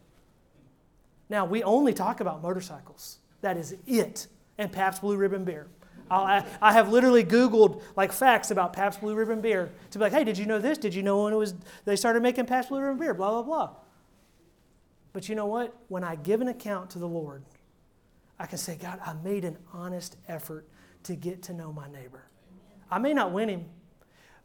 Now 1.30 1.46
we 1.46 1.64
only 1.64 1.94
talk 1.94 2.20
about 2.20 2.42
motorcycles. 2.42 3.20
That 3.40 3.56
is 3.56 3.78
it. 3.88 4.28
And 4.58 4.70
Pabst 4.70 5.02
Blue 5.02 5.16
Ribbon 5.16 5.46
beer. 5.46 5.68
I, 6.12 6.46
I 6.62 6.74
have 6.74 6.92
literally 6.92 7.24
Googled 7.24 7.82
like 7.96 8.12
facts 8.12 8.52
about 8.52 8.74
Pabst 8.74 9.00
Blue 9.00 9.16
Ribbon 9.16 9.40
beer 9.40 9.72
to 9.92 9.98
be 9.98 10.04
like, 10.04 10.14
hey, 10.14 10.26
did 10.26 10.38
you 10.38 10.46
know 10.46 10.60
this? 10.60 10.78
Did 10.78 10.94
you 10.94 11.04
know 11.04 11.24
when 11.24 11.34
it 11.34 11.38
was 11.38 11.56
they 11.86 11.96
started 11.96 12.22
making 12.22 12.46
Pabst 12.48 12.70
Blue 12.70 12.82
Ribbon 12.82 13.00
beer? 13.00 13.14
Blah 13.14 13.32
blah 13.32 13.44
blah. 13.44 13.70
But 15.14 15.30
you 15.30 15.36
know 15.36 15.46
what? 15.46 15.74
When 15.88 16.04
I 16.04 16.16
give 16.16 16.42
an 16.42 16.50
account 16.50 16.90
to 16.92 17.00
the 17.00 17.08
Lord 17.08 17.44
I 18.40 18.46
can 18.46 18.58
say, 18.58 18.76
God, 18.76 19.00
I 19.06 19.14
made 19.14 19.46
an 19.46 19.58
honest 19.74 20.18
effort 20.28 20.68
to 21.04 21.16
get 21.16 21.44
to 21.44 21.54
know 21.54 21.72
my 21.72 21.90
neighbor. 21.90 22.24
I 22.92 23.00
may 23.00 23.14
not 23.14 23.32
win 23.32 23.50
him, 23.50 23.66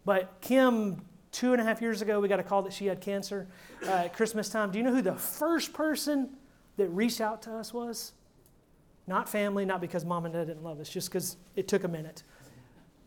but 0.04 0.40
Kim, 0.40 1.02
two 1.32 1.52
and 1.52 1.60
a 1.60 1.64
half 1.64 1.80
years 1.80 2.02
ago, 2.02 2.20
we 2.20 2.28
got 2.28 2.40
a 2.40 2.44
call 2.44 2.62
that 2.62 2.72
she 2.72 2.86
had 2.86 3.00
cancer 3.00 3.48
uh, 3.86 3.90
at 3.90 4.12
Christmas 4.14 4.48
time. 4.48 4.70
Do 4.70 4.78
you 4.78 4.84
know 4.84 4.94
who 4.94 5.02
the 5.02 5.14
first 5.14 5.72
person 5.72 6.30
that 6.76 6.88
reached 6.88 7.20
out 7.20 7.42
to 7.42 7.52
us 7.52 7.74
was? 7.74 8.12
Not 9.06 9.28
family, 9.28 9.64
not 9.64 9.80
because 9.80 10.04
mom 10.04 10.24
and 10.24 10.34
dad 10.34 10.46
didn't 10.46 10.62
love 10.62 10.78
us, 10.80 10.88
just 10.88 11.08
because 11.08 11.36
it 11.56 11.66
took 11.66 11.84
a 11.84 11.88
minute. 11.88 12.22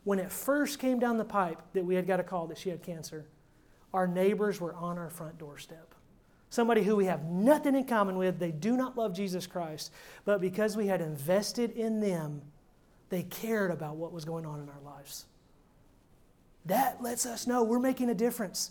When 0.04 0.20
it 0.20 0.32
first 0.32 0.80
came 0.80 1.00
down 1.00 1.18
the 1.18 1.26
pipe 1.26 1.62
that 1.74 1.86
we 1.86 1.96
had 1.96 2.06
got 2.06 2.20
a 2.20 2.24
call 2.24 2.48
that 2.48 2.58
she 2.58 2.70
had 2.70 2.84
cancer, 2.84 3.26
our 3.94 4.06
neighbors 4.06 4.60
were 4.60 4.74
on 4.74 4.98
our 4.98 5.10
front 5.10 5.38
doorstep 5.38 5.96
somebody 6.54 6.84
who 6.84 6.96
we 6.96 7.06
have 7.06 7.24
nothing 7.26 7.76
in 7.76 7.84
common 7.84 8.16
with. 8.16 8.38
They 8.38 8.52
do 8.52 8.78
not 8.78 8.96
love 8.96 9.16
Jesus 9.16 9.48
Christ. 9.48 9.92
But 10.24 10.40
because 10.40 10.78
we 10.78 10.86
had 10.86 11.02
invested 11.02 11.72
in 11.72 12.00
them, 12.00 12.44
they 13.10 13.24
cared 13.24 13.72
about 13.72 13.96
what 13.96 14.14
was 14.14 14.24
going 14.24 14.46
on 14.46 14.60
in 14.60 14.70
our 14.70 14.80
lives. 14.86 15.26
That 16.66 17.02
lets 17.02 17.26
us 17.26 17.48
know 17.48 17.64
we're 17.64 17.80
making 17.80 18.12
a 18.12 18.14
difference. 18.14 18.70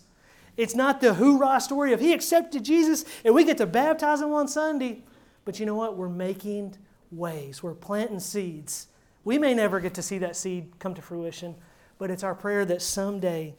It's 0.55 0.75
not 0.75 1.01
the 1.01 1.15
hoorah 1.15 1.59
story 1.59 1.91
of 1.91 1.99
he 1.99 2.13
accepted 2.13 2.63
Jesus 2.63 3.03
and 3.25 3.35
we 3.35 3.43
get 3.43 3.57
to 3.57 3.65
baptize 3.65 4.21
him 4.21 4.31
on 4.31 4.47
Sunday. 4.47 5.03
But 5.43 5.59
you 5.59 5.65
know 5.65 5.75
what? 5.75 5.97
We're 5.97 6.07
making 6.07 6.77
ways, 7.11 7.61
we're 7.61 7.73
planting 7.73 8.21
seeds. 8.21 8.87
We 9.25 9.37
may 9.37 9.53
never 9.53 9.81
get 9.81 9.93
to 9.95 10.01
see 10.01 10.19
that 10.19 10.37
seed 10.37 10.79
come 10.79 10.93
to 10.93 11.01
fruition, 11.01 11.55
but 11.97 12.09
it's 12.09 12.23
our 12.23 12.33
prayer 12.33 12.63
that 12.63 12.81
someday 12.81 13.55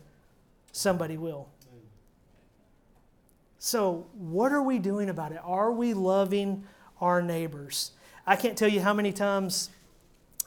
somebody 0.72 1.18
will. 1.18 1.48
So, 3.64 4.04
what 4.12 4.52
are 4.52 4.60
we 4.60 4.78
doing 4.78 5.08
about 5.08 5.32
it? 5.32 5.40
Are 5.42 5.72
we 5.72 5.94
loving 5.94 6.64
our 7.00 7.22
neighbors? 7.22 7.92
I 8.26 8.36
can't 8.36 8.58
tell 8.58 8.68
you 8.68 8.82
how 8.82 8.92
many 8.92 9.10
times 9.10 9.70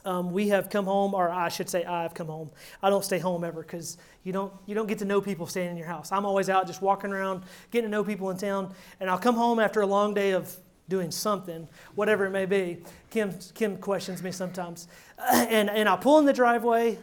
um, 0.04 0.30
we 0.30 0.50
have 0.50 0.70
come 0.70 0.84
home, 0.84 1.14
or 1.14 1.28
I 1.28 1.48
should 1.48 1.68
say, 1.68 1.84
I've 1.84 2.14
come 2.14 2.28
home. 2.28 2.52
I 2.80 2.90
don't 2.90 3.04
stay 3.04 3.18
home 3.18 3.42
ever 3.42 3.62
because 3.62 3.98
you 4.22 4.32
don't 4.32 4.52
you 4.66 4.76
don't 4.76 4.86
get 4.86 4.98
to 4.98 5.04
know 5.04 5.20
people 5.20 5.48
staying 5.48 5.72
in 5.72 5.76
your 5.76 5.88
house. 5.88 6.12
I'm 6.12 6.24
always 6.24 6.48
out 6.48 6.68
just 6.68 6.80
walking 6.80 7.10
around, 7.10 7.42
getting 7.72 7.86
to 7.86 7.90
know 7.90 8.04
people 8.04 8.30
in 8.30 8.36
town, 8.36 8.72
and 9.00 9.10
I'll 9.10 9.18
come 9.18 9.34
home 9.34 9.58
after 9.58 9.80
a 9.80 9.86
long 9.86 10.14
day 10.14 10.30
of 10.30 10.56
doing 10.88 11.10
something, 11.10 11.66
whatever 11.96 12.24
it 12.24 12.30
may 12.30 12.46
be. 12.46 12.84
Kim 13.10 13.36
Kim 13.52 13.78
questions 13.78 14.22
me 14.22 14.30
sometimes, 14.30 14.86
and 15.32 15.68
and 15.68 15.88
I'll 15.88 15.98
pull 15.98 16.20
in 16.20 16.24
the 16.24 16.32
driveway, 16.32 16.96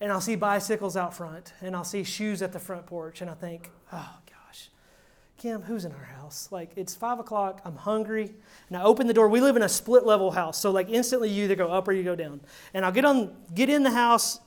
and 0.00 0.10
I'll 0.10 0.22
see 0.22 0.34
bicycles 0.34 0.96
out 0.96 1.12
front, 1.12 1.52
and 1.60 1.76
I'll 1.76 1.84
see 1.84 2.04
shoes 2.04 2.40
at 2.40 2.54
the 2.54 2.58
front 2.58 2.86
porch, 2.86 3.20
and 3.20 3.30
I 3.30 3.34
think, 3.34 3.70
oh 3.92 4.19
Kim, 5.40 5.62
who's 5.62 5.86
in 5.86 5.92
our 5.92 6.04
house? 6.04 6.48
Like, 6.50 6.72
it's 6.76 6.94
five 6.94 7.18
o'clock, 7.18 7.62
I'm 7.64 7.74
hungry, 7.74 8.30
and 8.68 8.76
I 8.76 8.82
open 8.82 9.06
the 9.06 9.14
door. 9.14 9.26
We 9.26 9.40
live 9.40 9.56
in 9.56 9.62
a 9.62 9.70
split 9.70 10.04
level 10.04 10.30
house, 10.30 10.58
so 10.58 10.70
like 10.70 10.90
instantly 10.90 11.30
you 11.30 11.44
either 11.44 11.54
go 11.54 11.72
up 11.72 11.88
or 11.88 11.92
you 11.92 12.02
go 12.02 12.14
down. 12.14 12.42
And 12.74 12.84
I'll 12.84 12.92
get 12.92 13.06
on, 13.06 13.34
get 13.54 13.70
in 13.70 13.82
the 13.82 13.90
house, 13.90 14.38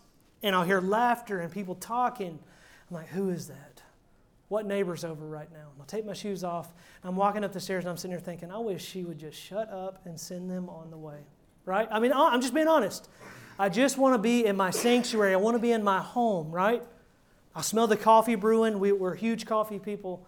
and 0.44 0.56
I'll 0.56 0.62
hear 0.64 0.80
laughter 0.80 1.40
and 1.40 1.52
people 1.52 1.74
talking. 1.74 2.38
I'm 2.92 2.96
like, 2.96 3.08
who 3.08 3.32
is 3.32 3.48
that? 3.48 3.82
What 4.50 4.68
neighbor's 4.68 5.04
over 5.04 5.26
right 5.26 5.52
now? 5.52 5.70
I'll 5.80 5.86
take 5.88 6.06
my 6.06 6.14
shoes 6.14 6.44
off. 6.44 6.72
I'm 7.04 7.16
walking 7.16 7.44
up 7.44 7.54
the 7.54 7.60
stairs, 7.60 7.86
and 7.86 7.90
I'm 7.90 7.98
sitting 7.98 8.12
there 8.12 8.20
thinking, 8.20 8.52
I 8.52 8.60
wish 8.60 8.86
she 8.86 9.04
would 9.04 9.18
just 9.18 9.42
shut 9.42 9.72
up 9.72 10.06
and 10.06 10.20
send 10.20 10.48
them 10.48 10.70
on 10.70 10.92
the 10.92 10.98
way. 10.98 11.22
Right? 11.66 11.88
I 11.90 12.00
mean, 12.00 12.14
I'm 12.14 12.40
just 12.40 12.54
being 12.54 12.68
honest. 12.68 13.10
I 13.58 13.70
just 13.70 13.98
want 13.98 14.14
to 14.14 14.20
be 14.20 14.46
in 14.46 14.56
my 14.56 14.70
sanctuary. 14.70 15.34
I 15.34 15.38
want 15.38 15.56
to 15.56 15.60
be 15.60 15.72
in 15.72 15.84
my 15.84 16.02
home, 16.02 16.52
right? 16.52 16.84
I 17.56 17.62
smell 17.62 17.88
the 17.88 17.98
coffee 17.98 18.36
brewing. 18.36 18.80
We, 18.80 18.92
we're 18.92 19.16
huge 19.16 19.48
coffee 19.48 19.80
people 19.80 20.28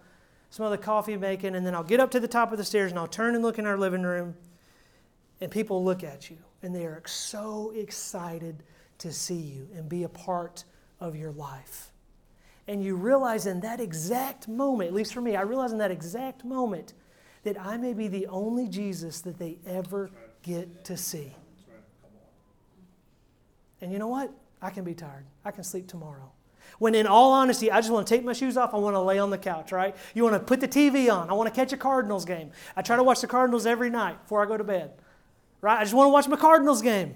smell 0.56 0.70
the 0.70 0.78
coffee 0.78 1.18
making, 1.18 1.54
and 1.54 1.66
then 1.66 1.74
I'll 1.74 1.84
get 1.84 2.00
up 2.00 2.10
to 2.12 2.20
the 2.20 2.26
top 2.26 2.50
of 2.50 2.56
the 2.56 2.64
stairs 2.64 2.90
and 2.90 2.98
I'll 2.98 3.06
turn 3.06 3.34
and 3.34 3.44
look 3.44 3.58
in 3.58 3.66
our 3.66 3.76
living 3.76 4.04
room, 4.04 4.34
and 5.38 5.50
people 5.50 5.84
look 5.84 6.02
at 6.02 6.30
you, 6.30 6.38
and 6.62 6.74
they 6.74 6.86
are 6.86 7.02
so 7.04 7.74
excited 7.76 8.62
to 8.96 9.12
see 9.12 9.34
you 9.34 9.68
and 9.76 9.86
be 9.86 10.04
a 10.04 10.08
part 10.08 10.64
of 10.98 11.14
your 11.14 11.30
life. 11.30 11.92
And 12.66 12.82
you 12.82 12.96
realize 12.96 13.44
in 13.44 13.60
that 13.60 13.80
exact 13.80 14.48
moment, 14.48 14.88
at 14.88 14.94
least 14.94 15.12
for 15.12 15.20
me, 15.20 15.36
I 15.36 15.42
realize 15.42 15.72
in 15.72 15.78
that 15.78 15.90
exact 15.90 16.42
moment 16.42 16.94
that 17.42 17.60
I 17.60 17.76
may 17.76 17.92
be 17.92 18.08
the 18.08 18.26
only 18.28 18.66
Jesus 18.66 19.20
that 19.20 19.38
they 19.38 19.58
ever 19.66 20.10
get 20.42 20.84
to 20.86 20.96
see. 20.96 21.36
And 23.82 23.92
you 23.92 23.98
know 23.98 24.08
what? 24.08 24.32
I 24.62 24.70
can 24.70 24.84
be 24.84 24.94
tired. 24.94 25.26
I 25.44 25.50
can 25.50 25.64
sleep 25.64 25.86
tomorrow. 25.86 26.32
When 26.78 26.94
in 26.94 27.06
all 27.06 27.32
honesty, 27.32 27.70
I 27.70 27.80
just 27.80 27.90
want 27.90 28.06
to 28.06 28.14
take 28.14 28.24
my 28.24 28.32
shoes 28.32 28.56
off. 28.56 28.74
I 28.74 28.76
want 28.76 28.94
to 28.94 29.00
lay 29.00 29.18
on 29.18 29.30
the 29.30 29.38
couch, 29.38 29.72
right? 29.72 29.96
You 30.14 30.22
want 30.22 30.34
to 30.34 30.40
put 30.40 30.60
the 30.60 30.68
TV 30.68 31.12
on. 31.12 31.30
I 31.30 31.32
want 31.32 31.52
to 31.52 31.54
catch 31.54 31.72
a 31.72 31.76
Cardinals 31.76 32.24
game. 32.24 32.50
I 32.76 32.82
try 32.82 32.96
to 32.96 33.02
watch 33.02 33.20
the 33.20 33.26
Cardinals 33.26 33.66
every 33.66 33.90
night 33.90 34.22
before 34.22 34.42
I 34.42 34.46
go 34.46 34.56
to 34.56 34.64
bed, 34.64 34.92
right? 35.60 35.78
I 35.78 35.82
just 35.82 35.94
want 35.94 36.06
to 36.08 36.12
watch 36.12 36.28
my 36.28 36.36
Cardinals 36.36 36.82
game. 36.82 37.14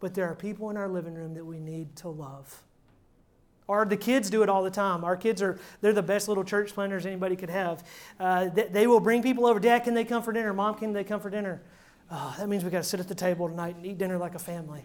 But 0.00 0.14
there 0.14 0.26
are 0.26 0.34
people 0.34 0.70
in 0.70 0.76
our 0.76 0.88
living 0.88 1.14
room 1.14 1.34
that 1.34 1.44
we 1.44 1.60
need 1.60 1.94
to 1.96 2.08
love. 2.08 2.62
Or 3.68 3.84
the 3.84 3.96
kids 3.96 4.28
do 4.30 4.42
it 4.42 4.48
all 4.48 4.62
the 4.62 4.70
time. 4.70 5.04
Our 5.04 5.16
kids 5.16 5.40
are, 5.40 5.58
they're 5.80 5.92
the 5.92 6.02
best 6.02 6.28
little 6.28 6.44
church 6.44 6.74
planners 6.74 7.06
anybody 7.06 7.36
could 7.36 7.50
have. 7.50 7.84
Uh, 8.18 8.48
they, 8.48 8.64
they 8.64 8.86
will 8.86 9.00
bring 9.00 9.22
people 9.22 9.46
over. 9.46 9.60
Dad, 9.60 9.84
can 9.84 9.94
they 9.94 10.04
come 10.04 10.22
for 10.22 10.32
dinner? 10.32 10.52
Mom, 10.52 10.74
can 10.74 10.92
they 10.92 11.04
come 11.04 11.20
for 11.20 11.30
dinner? 11.30 11.62
Oh, 12.10 12.34
that 12.38 12.48
means 12.48 12.64
we 12.64 12.70
got 12.70 12.78
to 12.78 12.88
sit 12.88 13.00
at 13.00 13.08
the 13.08 13.14
table 13.14 13.48
tonight 13.48 13.76
and 13.76 13.86
eat 13.86 13.98
dinner 13.98 14.18
like 14.18 14.34
a 14.34 14.38
family. 14.38 14.82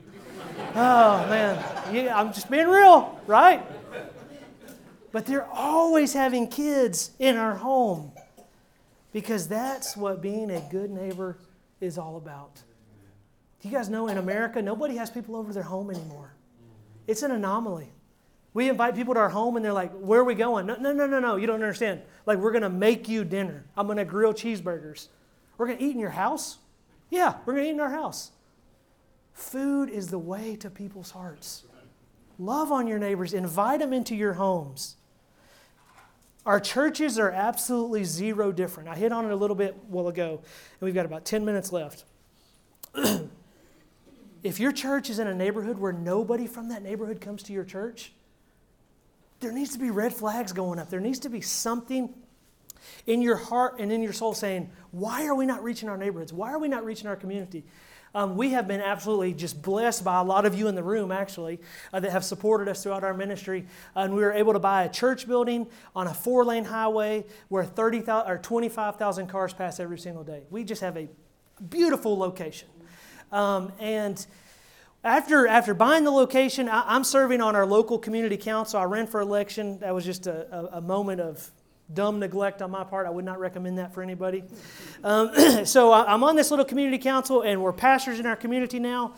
oh, 0.76 1.26
man. 1.30 1.94
Yeah, 1.94 2.18
I'm 2.18 2.32
just 2.32 2.50
being 2.50 2.68
real, 2.68 3.20
right? 3.28 3.66
But 5.12 5.26
they're 5.26 5.48
always 5.48 6.14
having 6.14 6.48
kids 6.48 7.12
in 7.20 7.38
our 7.38 7.56
home 7.56 8.12
because 9.12 9.48
that's 9.48 9.98
what 9.98 10.22
being 10.22 10.52
a 10.52 10.62
good 10.70 10.92
neighbor 10.92 11.38
is 11.82 11.98
all 11.98 12.18
about. 12.18 12.62
Do 13.62 13.70
you 13.70 13.76
guys 13.76 13.90
know 13.90 14.08
in 14.08 14.18
America, 14.18 14.62
nobody 14.62 14.96
has 14.98 15.10
people 15.10 15.36
over 15.36 15.50
to 15.50 15.54
their 15.54 15.64
home 15.64 15.90
anymore? 15.90 16.34
It's 17.08 17.24
an 17.24 17.32
anomaly. 17.32 17.90
We 18.54 18.70
invite 18.70 18.96
people 18.96 19.14
to 19.14 19.20
our 19.20 19.30
home 19.30 19.56
and 19.56 19.66
they're 19.66 19.74
like, 19.74 19.92
Where 19.94 20.20
are 20.22 20.24
we 20.24 20.36
going? 20.36 20.66
No, 20.66 20.76
no, 20.76 20.92
no, 20.92 21.08
no, 21.08 21.20
no. 21.20 21.36
You 21.36 21.48
don't 21.48 21.62
understand. 21.62 22.02
Like, 22.26 22.38
we're 22.38 22.52
going 22.52 22.64
to 22.64 22.70
make 22.70 23.08
you 23.08 23.24
dinner. 23.24 23.66
I'm 23.76 23.88
going 23.88 23.98
to 23.98 24.06
grill 24.06 24.34
cheeseburgers. 24.34 25.08
We're 25.58 25.68
going 25.68 25.80
to 25.80 25.84
eat 25.84 25.92
in 25.92 26.00
your 26.00 26.10
house? 26.12 26.58
Yeah, 27.10 27.36
we're 27.46 27.54
going 27.54 27.66
to 27.66 27.70
eat 27.70 27.74
in 27.74 27.80
our 27.80 27.92
house. 27.92 28.32
Food 29.34 29.90
is 29.90 30.08
the 30.08 30.20
way 30.20 30.56
to 30.58 30.70
people's 30.70 31.12
hearts. 31.12 31.64
Love 32.40 32.72
on 32.72 32.88
your 32.88 33.00
neighbors, 33.00 33.34
invite 33.34 33.80
them 33.80 33.94
into 33.94 34.16
your 34.16 34.34
homes. 34.34 34.96
Our 36.46 36.60
churches 36.60 37.20
are 37.20 37.30
absolutely 37.30 38.04
zero 38.04 38.52
different. 38.52 38.88
I 38.88 38.96
hit 38.96 39.12
on 39.12 39.26
it 39.26 39.32
a 39.32 39.36
little 39.36 39.56
bit 39.56 39.76
while 39.88 40.08
ago, 40.08 40.40
and 40.40 40.82
we've 40.82 40.94
got 40.94 41.06
about 41.06 41.26
10 41.26 41.44
minutes 41.44 41.72
left. 41.72 42.06
if 44.44 44.60
your 44.60 44.72
church 44.72 45.10
is 45.10 45.20
in 45.20 45.28
a 45.28 45.36
neighborhood 45.36 45.78
where 45.78 45.92
nobody 45.92 46.48
from 46.48 46.70
that 46.70 46.84
neighborhood 46.84 47.20
comes 47.20 47.44
to 47.44 47.54
your 47.54 47.66
church, 47.66 48.14
there 49.40 49.52
needs 49.52 49.74
to 49.74 49.80
be 49.80 49.92
red 49.92 50.14
flags 50.14 50.54
going 50.54 50.80
up. 50.80 50.90
There 50.90 51.00
needs 51.00 51.20
to 51.20 51.30
be 51.30 51.42
something 51.42 52.14
in 53.06 53.22
your 53.22 53.36
heart 53.36 53.76
and 53.80 53.92
in 53.92 54.02
your 54.02 54.14
soul 54.14 54.34
saying, 54.34 54.70
Why 54.92 55.26
are 55.26 55.36
we 55.36 55.46
not 55.46 55.64
reaching 55.64 55.90
our 55.90 55.98
neighborhoods? 55.98 56.34
Why 56.34 56.52
are 56.52 56.60
we 56.60 56.68
not 56.68 56.86
reaching 56.86 57.08
our 57.08 57.16
community? 57.16 57.66
Um, 58.16 58.36
we 58.36 58.52
have 58.52 58.68
been 58.68 58.82
absolutely 58.82 59.34
just 59.34 59.62
blessed 59.62 60.04
by 60.04 60.20
a 60.20 60.24
lot 60.24 60.46
of 60.46 60.56
you 60.56 60.68
in 60.68 60.76
the 60.76 60.84
room, 60.84 61.12
actually, 61.12 61.60
uh, 61.94 62.00
that 62.00 62.12
have 62.12 62.24
supported 62.24 62.68
us 62.68 62.82
throughout 62.82 63.04
our 63.04 63.14
ministry. 63.14 63.68
Uh, 63.96 64.00
and 64.00 64.16
we 64.16 64.22
were 64.22 64.32
able 64.32 64.54
to 64.54 64.60
buy 64.60 64.84
a 64.84 64.90
church 64.90 65.28
building 65.28 65.68
on 65.96 66.08
a 66.08 66.14
four 66.14 66.44
lane 66.44 66.66
highway 66.66 67.26
where 67.50 67.64
30, 67.64 68.04
or 68.10 68.40
25,000 68.42 69.28
cars 69.28 69.54
pass 69.54 69.80
every 69.80 70.00
single 70.00 70.24
day. 70.24 70.44
We 70.50 70.64
just 70.64 70.82
have 70.82 70.98
a 70.98 71.08
beautiful 71.70 72.18
location. 72.18 72.70
Um, 73.32 73.72
and 73.80 74.26
after, 75.04 75.48
after 75.48 75.74
buying 75.74 76.04
the 76.04 76.12
location, 76.12 76.70
I, 76.70 76.96
am 76.96 77.04
serving 77.04 77.42
on 77.42 77.56
our 77.56 77.66
local 77.66 78.00
community 78.00 78.38
council. 78.38 78.80
I 78.80 78.86
ran 78.86 79.08
for 79.08 79.20
election. 79.20 79.80
That 79.80 79.94
was 79.94 80.06
just 80.06 80.28
a, 80.28 80.48
a, 80.56 80.78
a 80.78 80.82
moment 80.82 81.22
of 81.22 81.52
dumb 81.94 82.20
neglect 82.20 82.62
on 82.62 82.72
my 82.72 82.84
part. 82.84 83.08
I 83.08 83.10
would 83.10 83.26
not 83.26 83.40
recommend 83.40 83.78
that 83.78 83.94
for 83.94 84.04
anybody. 84.04 84.44
Um, 85.04 85.32
so 85.66 85.94
I'm 85.94 86.24
on 86.24 86.36
this 86.36 86.52
little 86.52 86.66
community 86.66 86.98
council, 86.98 87.42
and 87.42 87.62
we're 87.62 87.74
pastors 87.74 88.20
in 88.20 88.26
our 88.26 88.36
community 88.36 88.80
now. 88.80 89.16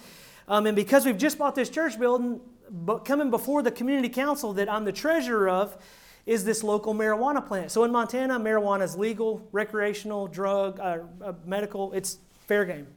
Um, 0.48 0.66
and 0.66 0.76
because 0.76 1.06
we've 1.06 1.18
just 1.18 1.38
bought 1.38 1.56
this 1.56 1.70
church 1.70 2.00
building, 2.00 2.42
but 2.70 3.00
coming 3.06 3.30
before 3.30 3.62
the 3.62 3.72
community 3.72 4.10
council 4.10 4.54
that 4.54 4.70
I'm 4.70 4.86
the 4.86 4.92
treasurer 4.92 5.50
of 5.50 5.78
is 6.26 6.46
this 6.46 6.64
local 6.64 6.94
marijuana 6.94 7.46
plant. 7.46 7.72
So 7.72 7.84
in 7.84 7.92
Montana, 7.92 8.40
marijuana 8.40 8.84
is 8.84 8.96
legal, 8.96 9.48
recreational, 9.52 10.28
drug, 10.28 10.80
uh, 10.80 11.00
uh, 11.24 11.34
medical. 11.46 11.92
It's 11.94 12.20
fair 12.48 12.66
game. 12.66 12.88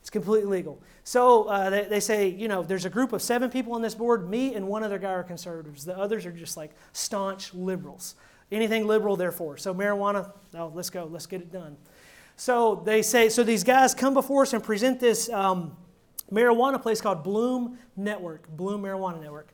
It's 0.00 0.10
completely 0.10 0.48
legal. 0.48 0.80
So 1.02 1.44
uh, 1.44 1.70
they, 1.70 1.84
they, 1.84 2.00
say, 2.00 2.28
you 2.28 2.48
know, 2.48 2.62
there's 2.62 2.84
a 2.84 2.90
group 2.90 3.12
of 3.12 3.22
seven 3.22 3.50
people 3.50 3.72
on 3.72 3.82
this 3.82 3.94
board. 3.94 4.28
Me 4.28 4.54
and 4.54 4.68
one 4.68 4.82
other 4.82 4.98
guy 4.98 5.10
are 5.10 5.24
conservatives. 5.24 5.84
The 5.84 5.98
others 5.98 6.26
are 6.26 6.32
just 6.32 6.56
like 6.56 6.76
staunch 6.92 7.52
liberals. 7.54 8.14
Anything 8.52 8.86
liberal, 8.86 9.16
therefore. 9.16 9.56
So 9.56 9.74
marijuana, 9.74 10.32
no, 10.54 10.72
let's 10.74 10.90
go. 10.90 11.08
Let's 11.10 11.26
get 11.26 11.40
it 11.40 11.52
done. 11.52 11.76
So 12.36 12.82
they 12.84 13.02
say, 13.02 13.28
so 13.28 13.42
these 13.42 13.64
guys 13.64 13.94
come 13.94 14.14
before 14.14 14.42
us 14.42 14.52
and 14.52 14.62
present 14.62 15.00
this 15.00 15.28
um, 15.30 15.76
marijuana 16.30 16.80
place 16.80 17.00
called 17.00 17.24
Bloom 17.24 17.78
Network, 17.96 18.48
Bloom 18.48 18.82
Marijuana 18.82 19.20
Network. 19.20 19.52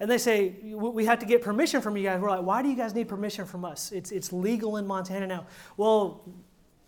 And 0.00 0.10
they 0.10 0.18
say, 0.18 0.54
we 0.62 1.04
have 1.04 1.18
to 1.20 1.26
get 1.26 1.42
permission 1.42 1.80
from 1.80 1.96
you 1.96 2.02
guys. 2.02 2.20
We're 2.20 2.30
like, 2.30 2.42
why 2.42 2.62
do 2.62 2.68
you 2.68 2.76
guys 2.76 2.94
need 2.94 3.08
permission 3.08 3.44
from 3.44 3.64
us? 3.64 3.92
It's, 3.92 4.10
it's 4.10 4.32
legal 4.32 4.76
in 4.76 4.86
Montana 4.86 5.26
now. 5.26 5.46
Well, 5.76 6.24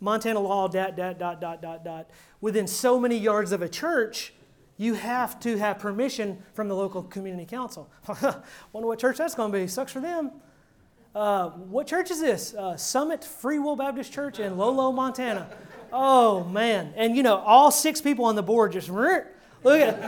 Montana 0.00 0.40
law, 0.40 0.66
dot, 0.66 0.96
dot, 0.96 1.18
dot, 1.18 1.40
dot, 1.40 1.62
dot, 1.62 1.84
dot. 1.84 2.10
Within 2.40 2.66
so 2.66 2.98
many 2.98 3.16
yards 3.16 3.52
of 3.52 3.62
a 3.62 3.68
church, 3.68 4.34
you 4.76 4.94
have 4.94 5.38
to 5.40 5.56
have 5.56 5.78
permission 5.78 6.42
from 6.54 6.68
the 6.68 6.74
local 6.74 7.02
community 7.02 7.46
council. 7.46 7.88
Wonder 8.72 8.88
what 8.88 8.98
church 8.98 9.18
that's 9.18 9.34
going 9.34 9.52
to 9.52 9.58
be. 9.58 9.66
Sucks 9.68 9.92
for 9.92 10.00
them. 10.00 10.32
Uh, 11.14 11.50
what 11.50 11.86
church 11.86 12.10
is 12.10 12.20
this? 12.20 12.54
Uh, 12.54 12.76
Summit 12.76 13.24
Free 13.24 13.60
Will 13.60 13.76
Baptist 13.76 14.12
Church 14.12 14.40
in 14.40 14.56
Lolo, 14.56 14.90
Montana. 14.90 15.48
Oh, 15.92 16.42
man. 16.44 16.92
And 16.96 17.16
you 17.16 17.22
know, 17.22 17.36
all 17.36 17.70
six 17.70 18.00
people 18.00 18.24
on 18.24 18.34
the 18.34 18.42
board 18.42 18.72
just 18.72 18.88
look 18.88 19.80
at 19.80 19.88
it. 19.88 20.00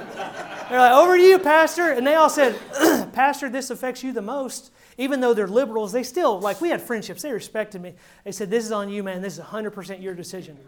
They're 0.69 0.81
like, 0.81 0.93
over 0.93 1.17
to 1.17 1.23
you, 1.23 1.39
Pastor. 1.39 1.93
And 1.93 2.05
they 2.05 2.15
all 2.15 2.29
said, 2.29 2.59
Pastor, 3.13 3.49
this 3.49 3.71
affects 3.71 4.03
you 4.03 4.13
the 4.13 4.23
most. 4.23 4.73
Even 4.99 5.21
though 5.21 5.33
they're 5.33 5.47
liberals, 5.47 5.93
they 5.93 6.03
still, 6.03 6.41
like, 6.41 6.61
we 6.61 6.71
had 6.71 6.83
friendships. 6.83 7.23
They 7.23 7.31
respected 7.31 7.83
me. 7.83 7.95
They 8.25 8.33
said, 8.33 8.51
This 8.51 8.65
is 8.65 8.73
on 8.73 8.89
you, 8.89 9.05
man. 9.05 9.23
This 9.23 9.39
is 9.39 9.45
100% 9.45 10.03
your 10.03 10.15
decision. 10.15 10.59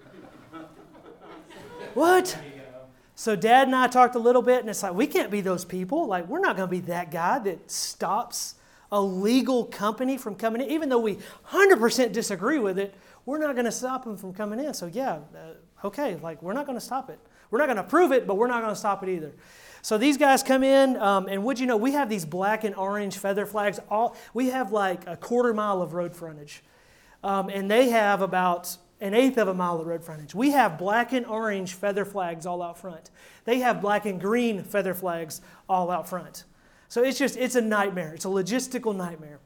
what? 1.95 2.39
So 3.17 3.35
dad 3.35 3.67
and 3.67 3.75
I 3.75 3.89
talked 3.89 4.15
a 4.15 4.21
little 4.21 4.43
bit, 4.43 4.61
and 4.61 4.71
it's 4.71 4.85
like, 4.85 4.95
we 4.95 5.09
can't 5.09 5.33
be 5.33 5.41
those 5.41 5.65
people. 5.65 6.07
Like, 6.07 6.29
we're 6.29 6.39
not 6.39 6.57
going 6.57 6.69
to 6.69 6.71
be 6.71 6.81
that 6.83 7.11
guy 7.11 7.41
that 7.41 7.69
stops 7.69 8.55
a 8.91 9.01
legal 9.01 9.65
company 9.65 10.17
from 10.17 10.35
coming 10.35 10.63
in. 10.63 10.71
Even 10.71 10.89
though 10.89 10.99
we 10.99 11.19
100% 11.51 12.13
disagree 12.13 12.59
with 12.59 12.79
it, 12.79 12.95
we're 13.27 13.39
not 13.39 13.55
going 13.55 13.67
to 13.67 13.73
stop 13.73 14.05
them 14.05 14.17
from 14.17 14.33
coming 14.33 14.59
in. 14.59 14.73
So, 14.75 14.87
yeah, 14.87 15.19
uh, 15.35 15.87
okay, 15.87 16.17
like 16.23 16.43
we're 16.43 16.55
not 16.55 16.67
going 16.67 16.79
to 16.79 16.85
stop 16.85 17.11
it. 17.11 17.19
We're 17.51 17.59
not 17.59 17.67
going 17.67 17.77
to 17.77 17.83
prove 17.83 18.13
it, 18.13 18.27
but 18.27 18.37
we're 18.37 18.47
not 18.47 18.61
going 18.61 18.73
to 18.73 18.79
stop 18.79 19.03
it 19.03 19.09
either. 19.09 19.33
So 19.83 19.97
these 19.97 20.17
guys 20.17 20.43
come 20.43 20.65
in, 20.65 20.97
um, 20.97 21.29
and 21.29 21.45
would 21.45 21.59
you 21.59 21.67
know, 21.67 21.77
we 21.77 21.93
have 21.93 22.09
these 22.09 22.25
black 22.25 22.65
and 22.65 22.75
orange 22.75 23.17
feather 23.17 23.47
flags. 23.47 23.79
All 23.89 24.17
we 24.35 24.51
have 24.51 24.73
like 24.73 25.07
a 25.07 25.17
quarter 25.17 25.55
mile 25.55 25.81
of 25.81 25.95
road 25.95 26.15
frontage, 26.15 26.63
um, 27.23 27.49
and 27.49 27.71
they 27.71 27.91
have 27.91 28.21
about 28.21 28.77
an 29.01 29.15
eighth 29.15 29.39
of 29.39 29.49
a 29.49 29.55
mile 29.55 29.81
of 29.81 29.87
road 29.87 30.03
frontage. 30.03 30.35
We 30.35 30.51
have 30.51 30.79
black 30.79 31.13
and 31.13 31.25
orange 31.25 31.75
feather 31.75 32.05
flags 32.05 32.45
all 32.45 32.61
out 32.61 32.79
front. 32.79 33.11
They 33.45 33.61
have 33.61 33.81
black 33.81 34.05
and 34.07 34.21
green 34.21 34.65
feather 34.65 34.95
flags 34.95 35.41
all 35.69 35.91
out 35.91 36.09
front. 36.09 36.45
So 36.89 37.05
it's 37.05 37.19
just, 37.19 37.37
it's 37.37 37.55
a 37.55 37.61
nightmare. 37.61 38.15
It's 38.15 38.25
a 38.25 38.29
logistical 38.29 38.97
nightmare. 38.97 39.41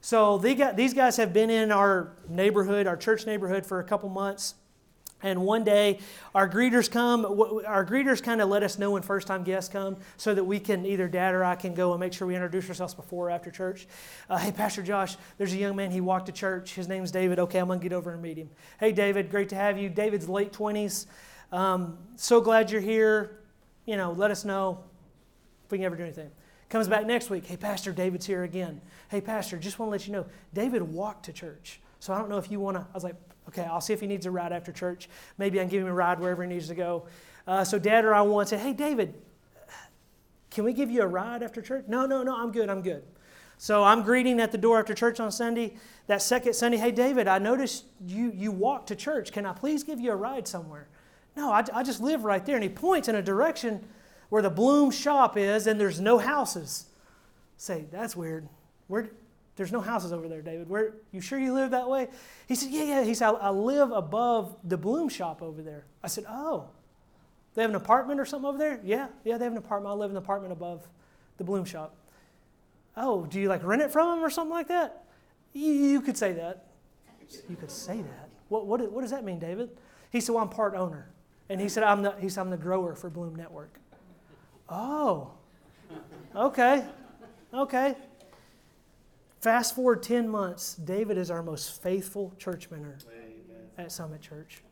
So 0.00 0.38
got, 0.38 0.76
these 0.76 0.94
guys 0.94 1.16
have 1.16 1.32
been 1.32 1.50
in 1.50 1.72
our 1.72 2.12
neighborhood, 2.28 2.86
our 2.86 2.96
church 2.96 3.26
neighborhood, 3.26 3.64
for 3.64 3.80
a 3.80 3.84
couple 3.84 4.08
months. 4.08 4.54
And 5.22 5.40
one 5.40 5.64
day, 5.64 6.00
our 6.34 6.46
greeters 6.46 6.90
come. 6.90 7.24
Our 7.24 7.86
greeters 7.86 8.22
kind 8.22 8.42
of 8.42 8.50
let 8.50 8.62
us 8.62 8.78
know 8.78 8.90
when 8.90 9.00
first 9.00 9.26
time 9.26 9.42
guests 9.42 9.72
come 9.72 9.96
so 10.18 10.34
that 10.34 10.44
we 10.44 10.60
can, 10.60 10.84
either 10.84 11.08
dad 11.08 11.34
or 11.34 11.42
I 11.42 11.54
can 11.54 11.72
go 11.72 11.92
and 11.92 12.00
make 12.00 12.12
sure 12.12 12.28
we 12.28 12.34
introduce 12.34 12.68
ourselves 12.68 12.92
before 12.92 13.28
or 13.28 13.30
after 13.30 13.50
church. 13.50 13.86
Uh, 14.28 14.36
hey, 14.36 14.52
Pastor 14.52 14.82
Josh, 14.82 15.16
there's 15.38 15.54
a 15.54 15.56
young 15.56 15.76
man. 15.76 15.90
He 15.90 16.02
walked 16.02 16.26
to 16.26 16.32
church. 16.32 16.74
His 16.74 16.88
name's 16.88 17.10
David. 17.10 17.38
Okay, 17.38 17.58
I'm 17.58 17.68
going 17.68 17.80
to 17.80 17.82
get 17.82 17.94
over 17.94 18.12
and 18.12 18.20
meet 18.20 18.36
him. 18.36 18.50
Hey, 18.78 18.92
David, 18.92 19.30
great 19.30 19.48
to 19.48 19.56
have 19.56 19.78
you. 19.78 19.88
David's 19.88 20.28
late 20.28 20.52
20s. 20.52 21.06
Um, 21.50 21.96
so 22.16 22.42
glad 22.42 22.70
you're 22.70 22.82
here. 22.82 23.38
You 23.86 23.96
know, 23.96 24.12
let 24.12 24.30
us 24.30 24.44
know 24.44 24.84
if 25.64 25.72
we 25.72 25.78
can 25.78 25.86
ever 25.86 25.96
do 25.96 26.02
anything. 26.02 26.30
Comes 26.74 26.88
back 26.88 27.06
next 27.06 27.30
week. 27.30 27.46
Hey, 27.46 27.56
Pastor, 27.56 27.92
David's 27.92 28.26
here 28.26 28.42
again. 28.42 28.80
Hey, 29.08 29.20
Pastor, 29.20 29.56
just 29.58 29.78
want 29.78 29.90
to 29.90 29.92
let 29.92 30.08
you 30.08 30.12
know, 30.12 30.26
David 30.54 30.82
walked 30.82 31.26
to 31.26 31.32
church. 31.32 31.78
So 32.00 32.12
I 32.12 32.18
don't 32.18 32.28
know 32.28 32.38
if 32.38 32.50
you 32.50 32.58
want 32.58 32.76
to. 32.76 32.80
I 32.80 32.92
was 32.92 33.04
like, 33.04 33.14
okay, 33.48 33.62
I'll 33.62 33.80
see 33.80 33.92
if 33.92 34.00
he 34.00 34.08
needs 34.08 34.26
a 34.26 34.30
ride 34.32 34.50
after 34.50 34.72
church. 34.72 35.08
Maybe 35.38 35.60
I 35.60 35.62
can 35.62 35.70
give 35.70 35.82
him 35.82 35.86
a 35.86 35.94
ride 35.94 36.18
wherever 36.18 36.42
he 36.42 36.48
needs 36.48 36.66
to 36.66 36.74
go. 36.74 37.06
Uh, 37.46 37.62
so 37.62 37.78
Dad 37.78 38.04
or 38.04 38.12
I 38.12 38.22
once 38.22 38.50
said, 38.50 38.58
hey, 38.58 38.72
David, 38.72 39.14
can 40.50 40.64
we 40.64 40.72
give 40.72 40.90
you 40.90 41.02
a 41.02 41.06
ride 41.06 41.44
after 41.44 41.62
church? 41.62 41.84
No, 41.86 42.06
no, 42.06 42.24
no, 42.24 42.34
I'm 42.34 42.50
good, 42.50 42.68
I'm 42.68 42.82
good. 42.82 43.04
So 43.56 43.84
I'm 43.84 44.02
greeting 44.02 44.40
at 44.40 44.50
the 44.50 44.58
door 44.58 44.80
after 44.80 44.94
church 44.94 45.20
on 45.20 45.30
Sunday. 45.30 45.76
That 46.08 46.22
second 46.22 46.54
Sunday, 46.54 46.78
hey, 46.78 46.90
David, 46.90 47.28
I 47.28 47.38
noticed 47.38 47.84
you, 48.04 48.32
you 48.34 48.50
walked 48.50 48.88
to 48.88 48.96
church. 48.96 49.30
Can 49.30 49.46
I 49.46 49.52
please 49.52 49.84
give 49.84 50.00
you 50.00 50.10
a 50.10 50.16
ride 50.16 50.48
somewhere? 50.48 50.88
No, 51.36 51.52
I, 51.52 51.62
I 51.72 51.84
just 51.84 52.00
live 52.00 52.24
right 52.24 52.44
there. 52.44 52.56
And 52.56 52.64
he 52.64 52.68
points 52.68 53.06
in 53.06 53.14
a 53.14 53.22
direction 53.22 53.86
where 54.34 54.42
the 54.42 54.50
Bloom 54.50 54.90
shop 54.90 55.36
is 55.36 55.68
and 55.68 55.80
there's 55.80 56.00
no 56.00 56.18
houses. 56.18 56.86
Say, 57.56 57.84
that's 57.92 58.16
weird. 58.16 58.48
Where, 58.88 59.10
there's 59.54 59.70
no 59.70 59.80
houses 59.80 60.12
over 60.12 60.26
there, 60.26 60.42
David. 60.42 60.68
Where, 60.68 60.94
you 61.12 61.20
sure 61.20 61.38
you 61.38 61.54
live 61.54 61.70
that 61.70 61.88
way? 61.88 62.08
He 62.48 62.56
said, 62.56 62.70
yeah, 62.72 62.82
yeah. 62.82 63.04
He 63.04 63.14
said, 63.14 63.28
I, 63.40 63.50
live 63.50 63.92
above 63.92 64.56
the 64.64 64.76
Bloom 64.76 65.08
shop 65.08 65.40
over 65.40 65.62
there. 65.62 65.84
I 66.02 66.08
said, 66.08 66.24
oh, 66.28 66.64
they 67.54 67.62
have 67.62 67.70
an 67.70 67.76
apartment 67.76 68.18
or 68.18 68.24
something 68.24 68.48
over 68.48 68.58
there? 68.58 68.80
Yeah, 68.82 69.06
yeah, 69.22 69.38
they 69.38 69.44
have 69.44 69.52
an 69.52 69.58
apartment. 69.58 69.92
I 69.92 69.96
live 69.96 70.10
in 70.10 70.16
an 70.16 70.22
apartment 70.24 70.52
above 70.52 70.88
the 71.36 71.44
Bloom 71.44 71.64
shop. 71.64 71.94
Oh, 72.96 73.26
do 73.26 73.38
you 73.38 73.48
like 73.48 73.62
rent 73.62 73.82
it 73.82 73.92
from 73.92 74.16
them 74.16 74.24
or 74.24 74.30
something 74.30 74.50
like 74.52 74.66
that? 74.66 75.04
You, 75.52 75.72
you 75.72 76.00
could 76.00 76.18
say 76.18 76.32
that. 76.32 76.64
You 77.48 77.54
could 77.54 77.70
say 77.70 77.98
that. 77.98 78.30
What, 78.48 78.66
what, 78.66 78.90
what 78.90 79.02
does 79.02 79.12
that 79.12 79.22
mean, 79.22 79.38
David? 79.38 79.70
He 80.10 80.20
said, 80.20 80.34
well, 80.34 80.42
I'm 80.42 80.50
part 80.50 80.74
owner. 80.74 81.08
And 81.48 81.60
he 81.60 81.68
said, 81.68 81.84
I'm 81.84 82.02
the, 82.02 82.16
he 82.18 82.28
said, 82.28 82.40
I'm 82.40 82.50
the 82.50 82.56
grower 82.56 82.96
for 82.96 83.08
Bloom 83.08 83.36
Network. 83.36 83.78
Oh, 84.68 85.30
okay, 86.34 86.84
okay. 87.52 87.94
Fast 89.40 89.74
forward 89.74 90.02
10 90.02 90.28
months, 90.28 90.74
David 90.76 91.18
is 91.18 91.30
our 91.30 91.42
most 91.42 91.82
faithful 91.82 92.32
church 92.38 92.70
member 92.70 92.96
at 93.76 93.92
Summit 93.92 94.22
Church. 94.22 94.62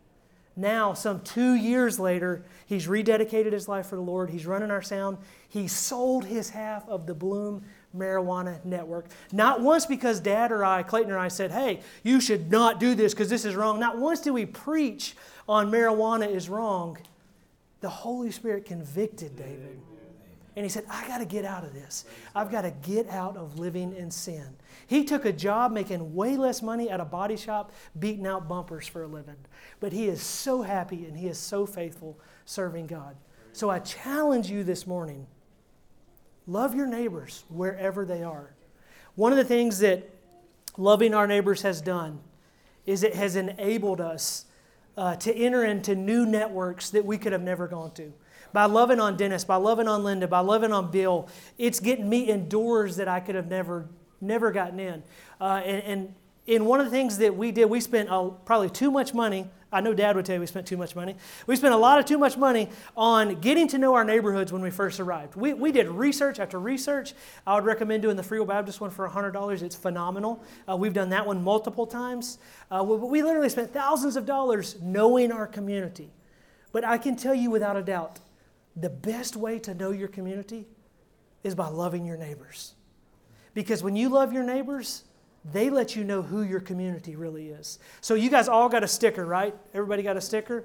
Now, 0.56 0.92
some 0.92 1.20
two 1.20 1.54
years 1.54 1.98
later, 1.98 2.44
he's 2.66 2.86
rededicated 2.86 3.52
his 3.52 3.68
life 3.68 3.86
for 3.86 3.96
the 3.96 4.02
Lord. 4.02 4.30
He's 4.30 4.46
running 4.46 4.70
our 4.70 4.82
sound. 4.82 5.18
He 5.48 5.66
sold 5.66 6.26
his 6.26 6.50
half 6.50 6.86
of 6.88 7.06
the 7.06 7.14
Bloom 7.14 7.64
Marijuana 7.96 8.62
Network. 8.64 9.06
Not 9.32 9.60
once 9.60 9.86
because 9.86 10.20
dad 10.20 10.52
or 10.52 10.64
I, 10.64 10.82
Clayton 10.82 11.10
or 11.12 11.18
I, 11.18 11.28
said, 11.28 11.50
hey, 11.50 11.80
you 12.02 12.20
should 12.20 12.50
not 12.50 12.80
do 12.80 12.94
this 12.94 13.14
because 13.14 13.30
this 13.30 13.44
is 13.44 13.54
wrong. 13.54 13.80
Not 13.80 13.98
once 13.98 14.20
did 14.20 14.32
we 14.32 14.46
preach 14.46 15.16
on 15.48 15.70
marijuana 15.70 16.30
is 16.30 16.48
wrong 16.48 16.98
the 17.82 17.90
Holy 17.90 18.30
Spirit 18.30 18.64
convicted 18.64 19.36
David. 19.36 19.78
And 20.54 20.64
he 20.64 20.68
said, 20.68 20.84
I 20.88 21.06
got 21.08 21.18
to 21.18 21.24
get 21.24 21.44
out 21.44 21.64
of 21.64 21.72
this. 21.72 22.04
I've 22.34 22.50
got 22.50 22.62
to 22.62 22.70
get 22.70 23.08
out 23.08 23.36
of 23.36 23.58
living 23.58 23.94
in 23.94 24.10
sin. 24.10 24.54
He 24.86 25.02
took 25.04 25.24
a 25.24 25.32
job 25.32 25.72
making 25.72 26.14
way 26.14 26.36
less 26.36 26.60
money 26.60 26.90
at 26.90 27.00
a 27.00 27.04
body 27.04 27.36
shop, 27.36 27.72
beating 27.98 28.26
out 28.26 28.48
bumpers 28.48 28.86
for 28.86 29.02
a 29.02 29.06
living. 29.06 29.36
But 29.80 29.92
he 29.92 30.08
is 30.08 30.22
so 30.22 30.62
happy 30.62 31.06
and 31.06 31.16
he 31.16 31.26
is 31.26 31.38
so 31.38 31.64
faithful 31.64 32.18
serving 32.44 32.86
God. 32.86 33.16
So 33.54 33.70
I 33.70 33.78
challenge 33.78 34.50
you 34.50 34.62
this 34.62 34.86
morning 34.86 35.26
love 36.46 36.74
your 36.74 36.86
neighbors 36.86 37.44
wherever 37.48 38.04
they 38.04 38.22
are. 38.22 38.54
One 39.14 39.32
of 39.32 39.38
the 39.38 39.44
things 39.44 39.78
that 39.78 40.08
loving 40.76 41.14
our 41.14 41.26
neighbors 41.26 41.62
has 41.62 41.80
done 41.80 42.20
is 42.84 43.02
it 43.02 43.14
has 43.14 43.36
enabled 43.36 44.00
us 44.00 44.46
uh, 44.96 45.16
to 45.16 45.34
enter 45.34 45.64
into 45.64 45.94
new 45.94 46.26
networks 46.26 46.90
that 46.90 47.04
we 47.04 47.18
could 47.18 47.32
have 47.32 47.42
never 47.42 47.66
gone 47.66 47.92
to. 47.92 48.12
By 48.52 48.66
loving 48.66 49.00
on 49.00 49.16
Dennis, 49.16 49.44
by 49.44 49.56
loving 49.56 49.88
on 49.88 50.04
Linda, 50.04 50.28
by 50.28 50.40
loving 50.40 50.72
on 50.72 50.90
Bill, 50.90 51.28
it's 51.56 51.80
getting 51.80 52.08
me 52.08 52.28
in 52.28 52.48
doors 52.48 52.96
that 52.96 53.08
I 53.08 53.20
could 53.20 53.34
have 53.34 53.48
never, 53.48 53.88
never 54.20 54.52
gotten 54.52 54.78
in. 54.78 55.02
Uh, 55.40 55.62
and, 55.64 55.82
and 55.84 56.14
in 56.46 56.66
one 56.66 56.80
of 56.80 56.86
the 56.86 56.90
things 56.90 57.18
that 57.18 57.36
we 57.36 57.50
did, 57.50 57.66
we 57.66 57.80
spent 57.80 58.10
uh, 58.10 58.28
probably 58.44 58.68
too 58.68 58.90
much 58.90 59.14
money 59.14 59.48
I 59.72 59.80
know 59.80 59.94
Dad 59.94 60.16
would 60.16 60.26
tell 60.26 60.34
you 60.34 60.40
we 60.40 60.46
spent 60.46 60.66
too 60.66 60.76
much 60.76 60.94
money. 60.94 61.16
We 61.46 61.56
spent 61.56 61.72
a 61.72 61.78
lot 61.78 61.98
of 61.98 62.04
too 62.04 62.18
much 62.18 62.36
money 62.36 62.68
on 62.94 63.40
getting 63.40 63.66
to 63.68 63.78
know 63.78 63.94
our 63.94 64.04
neighborhoods 64.04 64.52
when 64.52 64.60
we 64.60 64.70
first 64.70 65.00
arrived. 65.00 65.34
We, 65.34 65.54
we 65.54 65.72
did 65.72 65.88
research 65.88 66.38
after 66.38 66.60
research. 66.60 67.14
I 67.46 67.54
would 67.54 67.64
recommend 67.64 68.02
doing 68.02 68.16
the 68.16 68.22
Free 68.22 68.38
Will 68.38 68.46
Baptist 68.46 68.80
one 68.80 68.90
for 68.90 69.08
$100. 69.08 69.62
It's 69.62 69.74
phenomenal. 69.74 70.44
Uh, 70.68 70.76
we've 70.76 70.92
done 70.92 71.08
that 71.10 71.26
one 71.26 71.42
multiple 71.42 71.86
times. 71.86 72.38
Uh, 72.70 72.84
we, 72.86 72.96
we 72.96 73.22
literally 73.22 73.48
spent 73.48 73.72
thousands 73.72 74.16
of 74.16 74.26
dollars 74.26 74.76
knowing 74.82 75.32
our 75.32 75.46
community. 75.46 76.10
But 76.72 76.84
I 76.84 76.98
can 76.98 77.16
tell 77.16 77.34
you 77.34 77.50
without 77.50 77.76
a 77.76 77.82
doubt, 77.82 78.20
the 78.76 78.90
best 78.90 79.36
way 79.36 79.58
to 79.60 79.74
know 79.74 79.90
your 79.90 80.08
community 80.08 80.66
is 81.42 81.54
by 81.54 81.68
loving 81.68 82.04
your 82.04 82.16
neighbors. 82.16 82.74
Because 83.54 83.82
when 83.82 83.96
you 83.96 84.08
love 84.08 84.32
your 84.32 84.44
neighbors, 84.44 85.04
they 85.44 85.70
let 85.70 85.96
you 85.96 86.04
know 86.04 86.22
who 86.22 86.42
your 86.42 86.60
community 86.60 87.16
really 87.16 87.48
is. 87.48 87.78
So 88.00 88.14
you 88.14 88.30
guys 88.30 88.48
all 88.48 88.68
got 88.68 88.84
a 88.84 88.88
sticker, 88.88 89.26
right? 89.26 89.54
Everybody 89.74 90.02
got 90.02 90.16
a 90.16 90.20
sticker? 90.20 90.64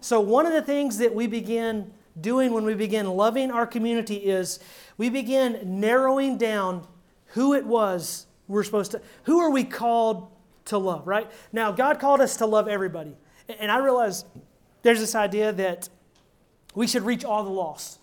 So 0.00 0.20
one 0.20 0.46
of 0.46 0.52
the 0.52 0.62
things 0.62 0.98
that 0.98 1.14
we 1.14 1.26
begin 1.26 1.92
doing 2.20 2.52
when 2.52 2.64
we 2.64 2.74
begin 2.74 3.06
loving 3.06 3.50
our 3.50 3.66
community 3.66 4.16
is 4.16 4.60
we 4.96 5.08
begin 5.08 5.80
narrowing 5.80 6.36
down 6.36 6.86
who 7.28 7.54
it 7.54 7.64
was 7.64 8.26
we're 8.48 8.64
supposed 8.64 8.92
to, 8.92 9.02
who 9.24 9.40
are 9.40 9.50
we 9.50 9.62
called 9.62 10.28
to 10.66 10.78
love, 10.78 11.06
right? 11.06 11.30
Now, 11.52 11.70
God 11.70 12.00
called 12.00 12.20
us 12.20 12.38
to 12.38 12.46
love 12.46 12.66
everybody. 12.66 13.14
And 13.60 13.70
I 13.70 13.78
realize 13.78 14.24
there's 14.82 15.00
this 15.00 15.14
idea 15.14 15.52
that 15.52 15.88
we 16.74 16.86
should 16.86 17.02
reach 17.02 17.24
all 17.24 17.44
the 17.44 17.50
lost. 17.50 18.00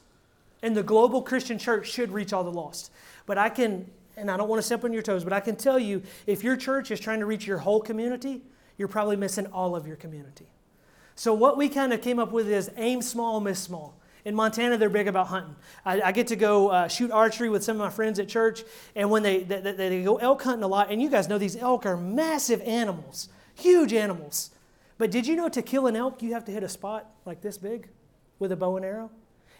And 0.61 0.77
the 0.77 0.83
global 0.83 1.21
Christian 1.21 1.57
church 1.57 1.91
should 1.91 2.11
reach 2.11 2.31
all 2.31 2.43
the 2.43 2.51
lost. 2.51 2.91
But 3.25 3.37
I 3.37 3.49
can, 3.49 3.89
and 4.17 4.31
I 4.31 4.37
don't 4.37 4.47
want 4.47 4.59
to 4.59 4.65
step 4.65 4.83
on 4.83 4.93
your 4.93 5.01
toes, 5.01 5.23
but 5.23 5.33
I 5.33 5.39
can 5.39 5.55
tell 5.55 5.79
you 5.79 6.01
if 6.25 6.43
your 6.43 6.55
church 6.55 6.91
is 6.91 6.99
trying 6.99 7.19
to 7.19 7.25
reach 7.25 7.45
your 7.45 7.57
whole 7.59 7.81
community, 7.81 8.41
you're 8.77 8.87
probably 8.87 9.15
missing 9.15 9.45
all 9.47 9.75
of 9.75 9.87
your 9.87 9.95
community. 9.95 10.47
So, 11.15 11.33
what 11.33 11.57
we 11.57 11.69
kind 11.69 11.93
of 11.93 12.01
came 12.01 12.19
up 12.19 12.31
with 12.31 12.49
is 12.49 12.69
aim 12.77 13.01
small, 13.01 13.39
miss 13.39 13.59
small. 13.59 13.97
In 14.25 14.33
Montana, 14.33 14.77
they're 14.77 14.89
big 14.89 15.07
about 15.07 15.27
hunting. 15.27 15.55
I, 15.85 16.01
I 16.01 16.11
get 16.11 16.27
to 16.27 16.35
go 16.35 16.69
uh, 16.69 16.87
shoot 16.87 17.11
archery 17.11 17.47
with 17.47 17.63
some 17.63 17.79
of 17.79 17.85
my 17.85 17.91
friends 17.91 18.19
at 18.19 18.27
church, 18.27 18.63
and 18.95 19.09
when 19.11 19.21
they, 19.21 19.43
they, 19.43 19.61
they 19.61 20.03
go 20.03 20.17
elk 20.17 20.41
hunting 20.41 20.63
a 20.63 20.67
lot, 20.67 20.91
and 20.91 21.01
you 21.01 21.09
guys 21.09 21.29
know 21.29 21.37
these 21.37 21.55
elk 21.55 21.85
are 21.85 21.95
massive 21.95 22.59
animals, 22.61 23.29
huge 23.53 23.93
animals. 23.93 24.49
But 24.97 25.11
did 25.11 25.27
you 25.27 25.35
know 25.35 25.47
to 25.49 25.61
kill 25.61 25.87
an 25.87 25.95
elk, 25.95 26.23
you 26.23 26.33
have 26.33 26.43
to 26.45 26.51
hit 26.51 26.63
a 26.63 26.69
spot 26.69 27.09
like 27.25 27.41
this 27.41 27.57
big 27.57 27.87
with 28.39 28.51
a 28.51 28.55
bow 28.55 28.77
and 28.77 28.85
arrow? 28.85 29.11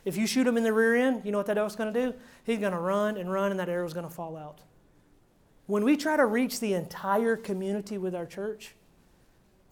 If 0.06 0.18
you 0.18 0.28
shoot 0.28 0.45
him 0.45 0.56
in 0.56 0.64
the 0.64 0.72
rear 0.72 0.95
end, 0.95 1.26
you 1.26 1.32
know 1.32 1.39
what 1.39 1.47
that 1.47 1.58
elk's 1.58 1.76
going 1.76 1.91
to 1.91 2.06
do? 2.06 2.14
He's 2.43 2.60
going 2.60 2.74
to 2.74 2.80
run 2.80 3.18
and 3.18 3.32
run, 3.32 3.51
and 3.51 3.60
that 3.60 3.70
arrow's 3.70 3.93
going 3.93 4.08
to 4.08 4.14
fall 4.14 4.38
out. 4.38 4.62
When 5.66 5.84
we 5.84 5.97
try 5.97 6.16
to 6.16 6.26
reach 6.26 6.60
the 6.60 6.74
entire 6.74 7.36
community 7.36 7.97
with 7.97 8.14
our 8.14 8.28
church, 8.28 8.76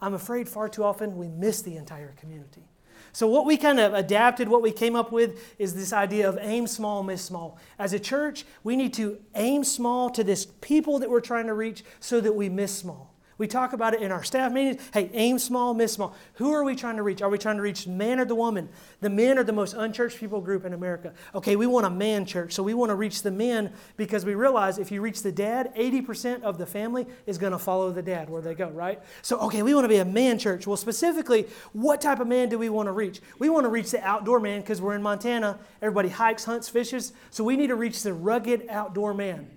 I'm 0.01 0.15
afraid 0.15 0.49
far 0.49 0.67
too 0.67 0.83
often 0.83 1.17
we 1.17 1.29
miss 1.29 1.61
the 1.61 1.77
entire 1.77 2.13
community. 2.19 2.63
So, 3.11 3.27
what 3.27 3.45
we 3.45 3.57
kind 3.57 3.79
of 3.79 3.93
adapted, 3.93 4.49
what 4.49 4.63
we 4.63 4.71
came 4.71 4.95
up 4.95 5.11
with, 5.11 5.55
is 5.59 5.75
this 5.75 5.93
idea 5.93 6.27
of 6.27 6.39
aim 6.41 6.65
small, 6.65 7.03
miss 7.03 7.21
small. 7.21 7.59
As 7.77 7.93
a 7.93 7.99
church, 7.99 8.43
we 8.63 8.75
need 8.75 8.91
to 8.95 9.19
aim 9.35 9.63
small 9.63 10.09
to 10.09 10.23
this 10.23 10.47
people 10.61 10.97
that 10.97 11.11
we're 11.11 11.21
trying 11.21 11.45
to 11.45 11.53
reach 11.53 11.83
so 11.99 12.19
that 12.19 12.33
we 12.33 12.49
miss 12.49 12.75
small. 12.75 13.12
We 13.43 13.47
talk 13.47 13.73
about 13.73 13.93
it 13.93 14.01
in 14.01 14.09
our 14.09 14.23
staff 14.23 14.53
meetings. 14.53 14.81
Hey, 14.93 15.09
aim 15.11 15.37
small, 15.37 15.73
miss 15.73 15.91
small. 15.91 16.15
Who 16.35 16.53
are 16.53 16.63
we 16.63 16.77
trying 16.77 16.95
to 16.95 17.03
reach? 17.03 17.21
Are 17.21 17.27
we 17.27 17.37
trying 17.37 17.57
to 17.57 17.61
reach 17.61 17.85
man 17.85 18.17
or 18.21 18.23
the 18.23 18.35
woman? 18.35 18.69
The 19.01 19.09
men 19.09 19.37
are 19.37 19.43
the 19.43 19.51
most 19.51 19.73
unchurched 19.73 20.17
people 20.17 20.39
group 20.39 20.63
in 20.63 20.71
America. 20.71 21.11
Okay, 21.35 21.57
we 21.57 21.67
want 21.67 21.85
a 21.85 21.89
man 21.89 22.25
church, 22.25 22.53
so 22.53 22.63
we 22.63 22.73
want 22.73 22.91
to 22.91 22.95
reach 22.95 23.21
the 23.21 23.31
men 23.31 23.73
because 23.97 24.23
we 24.23 24.33
realize 24.33 24.77
if 24.77 24.93
you 24.93 25.01
reach 25.01 25.23
the 25.23 25.31
dad, 25.33 25.75
80% 25.75 26.43
of 26.43 26.57
the 26.57 26.65
family 26.65 27.05
is 27.25 27.37
going 27.37 27.51
to 27.51 27.59
follow 27.59 27.91
the 27.91 28.01
dad 28.01 28.29
where 28.29 28.41
they 28.41 28.55
go, 28.55 28.69
right? 28.69 29.01
So, 29.23 29.37
okay, 29.39 29.61
we 29.61 29.73
want 29.73 29.83
to 29.83 29.89
be 29.89 29.97
a 29.97 30.05
man 30.05 30.39
church. 30.39 30.65
Well, 30.65 30.77
specifically, 30.77 31.45
what 31.73 31.99
type 31.99 32.21
of 32.21 32.27
man 32.27 32.47
do 32.47 32.57
we 32.57 32.69
want 32.69 32.87
to 32.87 32.93
reach? 32.93 33.19
We 33.39 33.49
want 33.49 33.65
to 33.65 33.69
reach 33.69 33.91
the 33.91 34.01
outdoor 34.05 34.39
man 34.39 34.61
because 34.61 34.81
we're 34.81 34.95
in 34.95 35.03
Montana. 35.03 35.59
Everybody 35.81 36.07
hikes, 36.07 36.45
hunts, 36.45 36.69
fishes. 36.69 37.11
So 37.29 37.43
we 37.43 37.57
need 37.57 37.67
to 37.67 37.75
reach 37.75 38.03
the 38.03 38.13
rugged 38.13 38.67
outdoor 38.69 39.13
man. 39.13 39.49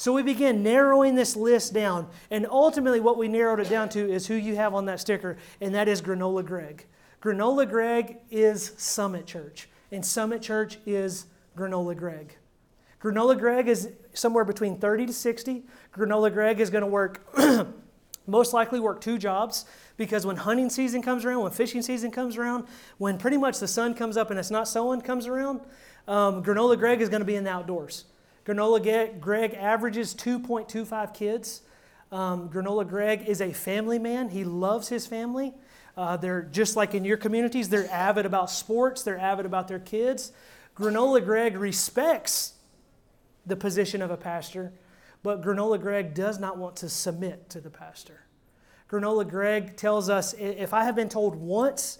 So 0.00 0.14
we 0.14 0.22
begin 0.22 0.62
narrowing 0.62 1.14
this 1.14 1.36
list 1.36 1.74
down. 1.74 2.08
And 2.30 2.46
ultimately, 2.50 3.00
what 3.00 3.18
we 3.18 3.28
narrowed 3.28 3.60
it 3.60 3.68
down 3.68 3.90
to 3.90 4.10
is 4.10 4.26
who 4.26 4.34
you 4.34 4.56
have 4.56 4.74
on 4.74 4.86
that 4.86 4.98
sticker, 4.98 5.36
and 5.60 5.74
that 5.74 5.88
is 5.88 6.00
Granola 6.00 6.42
Greg. 6.42 6.86
Granola 7.20 7.68
Greg 7.68 8.16
is 8.30 8.72
Summit 8.78 9.26
Church, 9.26 9.68
and 9.92 10.02
Summit 10.02 10.40
Church 10.40 10.78
is 10.86 11.26
Granola 11.54 11.94
Greg. 11.94 12.34
Granola 12.98 13.38
Greg 13.38 13.68
is 13.68 13.90
somewhere 14.14 14.46
between 14.46 14.78
30 14.78 15.04
to 15.04 15.12
60. 15.12 15.64
Granola 15.94 16.32
Greg 16.32 16.60
is 16.60 16.70
going 16.70 16.80
to 16.80 16.86
work, 16.86 17.22
most 18.26 18.54
likely 18.54 18.80
work 18.80 19.02
two 19.02 19.18
jobs 19.18 19.66
because 19.98 20.24
when 20.24 20.36
hunting 20.36 20.70
season 20.70 21.02
comes 21.02 21.26
around, 21.26 21.42
when 21.42 21.52
fishing 21.52 21.82
season 21.82 22.10
comes 22.10 22.38
around, 22.38 22.64
when 22.96 23.18
pretty 23.18 23.36
much 23.36 23.58
the 23.58 23.68
sun 23.68 23.92
comes 23.92 24.16
up 24.16 24.30
and 24.30 24.40
it's 24.40 24.50
not 24.50 24.66
sowing 24.66 25.02
comes 25.02 25.26
around, 25.26 25.60
um, 26.08 26.42
Granola 26.42 26.78
Greg 26.78 27.02
is 27.02 27.10
going 27.10 27.20
to 27.20 27.26
be 27.26 27.36
in 27.36 27.44
the 27.44 27.50
outdoors. 27.50 28.06
Granola 28.44 29.20
Greg 29.20 29.54
averages 29.54 30.14
2.25 30.14 31.14
kids. 31.14 31.62
Um, 32.10 32.48
Granola 32.48 32.88
Greg 32.88 33.28
is 33.28 33.40
a 33.40 33.52
family 33.52 33.98
man. 33.98 34.30
He 34.30 34.44
loves 34.44 34.88
his 34.88 35.06
family. 35.06 35.54
Uh, 35.96 36.16
they're 36.16 36.42
just 36.42 36.76
like 36.76 36.94
in 36.94 37.04
your 37.04 37.16
communities, 37.16 37.68
they're 37.68 37.90
avid 37.90 38.24
about 38.24 38.50
sports, 38.50 39.02
they're 39.02 39.18
avid 39.18 39.44
about 39.44 39.68
their 39.68 39.78
kids. 39.78 40.32
Granola 40.74 41.22
Greg 41.22 41.56
respects 41.56 42.54
the 43.44 43.56
position 43.56 44.00
of 44.00 44.10
a 44.10 44.16
pastor, 44.16 44.72
but 45.22 45.42
Granola 45.42 45.80
Greg 45.80 46.14
does 46.14 46.38
not 46.38 46.56
want 46.56 46.76
to 46.76 46.88
submit 46.88 47.50
to 47.50 47.60
the 47.60 47.70
pastor. 47.70 48.24
Granola 48.88 49.28
Greg 49.28 49.76
tells 49.76 50.08
us 50.08 50.34
if 50.38 50.72
I 50.72 50.84
have 50.84 50.96
been 50.96 51.08
told 51.08 51.36
once, 51.36 51.98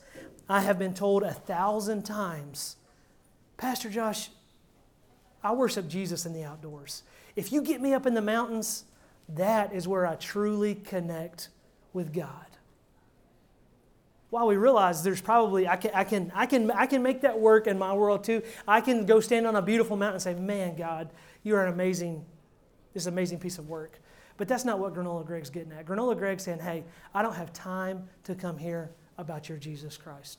I 0.49 0.61
have 0.61 0.79
been 0.79 0.95
told 0.95 1.23
a 1.23 1.33
thousand 1.33 2.05
times, 2.05 2.77
Pastor 3.57 3.91
Josh, 3.91 4.31
I 5.43 5.53
worship 5.53 5.89
Jesus 5.89 6.27
in 6.27 6.33
the 6.33 6.45
outdoors. 6.45 7.03
If 7.37 7.53
you 7.53 7.63
get 7.63 7.81
me 7.81 7.95
up 7.95 8.07
in 8.07 8.15
the 8.15 8.23
mountains, 8.23 8.85
that 9.37 9.73
is 9.73 9.87
where 9.87 10.07
I 10.07 10.17
truly 10.17 10.75
connect 10.75 11.49
with 11.93 12.13
God. 12.13 12.47
While 14.31 14.47
we 14.47 14.57
realize 14.57 15.03
there's 15.03 15.21
probably, 15.21 15.67
I 15.67 15.77
can, 15.77 15.91
I, 15.93 16.05
can, 16.05 16.31
I, 16.35 16.47
can, 16.47 16.71
I 16.71 16.87
can 16.87 17.03
make 17.03 17.23
that 17.23 17.39
work 17.39 17.67
in 17.67 17.79
my 17.79 17.93
world 17.93 18.23
too. 18.23 18.43
I 18.67 18.81
can 18.81 19.05
go 19.05 19.19
stand 19.21 19.47
on 19.47 19.57
a 19.57 19.63
beautiful 19.63 19.97
mountain 19.97 20.15
and 20.15 20.23
say, 20.23 20.35
Man, 20.35 20.77
God, 20.77 21.11
you 21.43 21.57
are 21.57 21.67
an 21.67 21.73
amazing, 21.73 22.25
this 22.95 23.07
amazing 23.07 23.41
piece 23.41 23.59
of 23.59 23.69
work. 23.69 23.99
But 24.37 24.47
that's 24.47 24.65
not 24.65 24.79
what 24.79 24.95
Granola 24.95 25.27
Greg's 25.27 25.51
getting 25.51 25.73
at. 25.73 25.85
Granola 25.85 26.17
Greg's 26.17 26.45
saying, 26.45 26.61
Hey, 26.61 26.85
I 27.13 27.23
don't 27.23 27.35
have 27.35 27.53
time 27.53 28.09
to 28.25 28.35
come 28.37 28.57
hear 28.57 28.91
about 29.19 29.49
your 29.49 29.59
Jesus 29.59 29.97
Christ. 29.97 30.39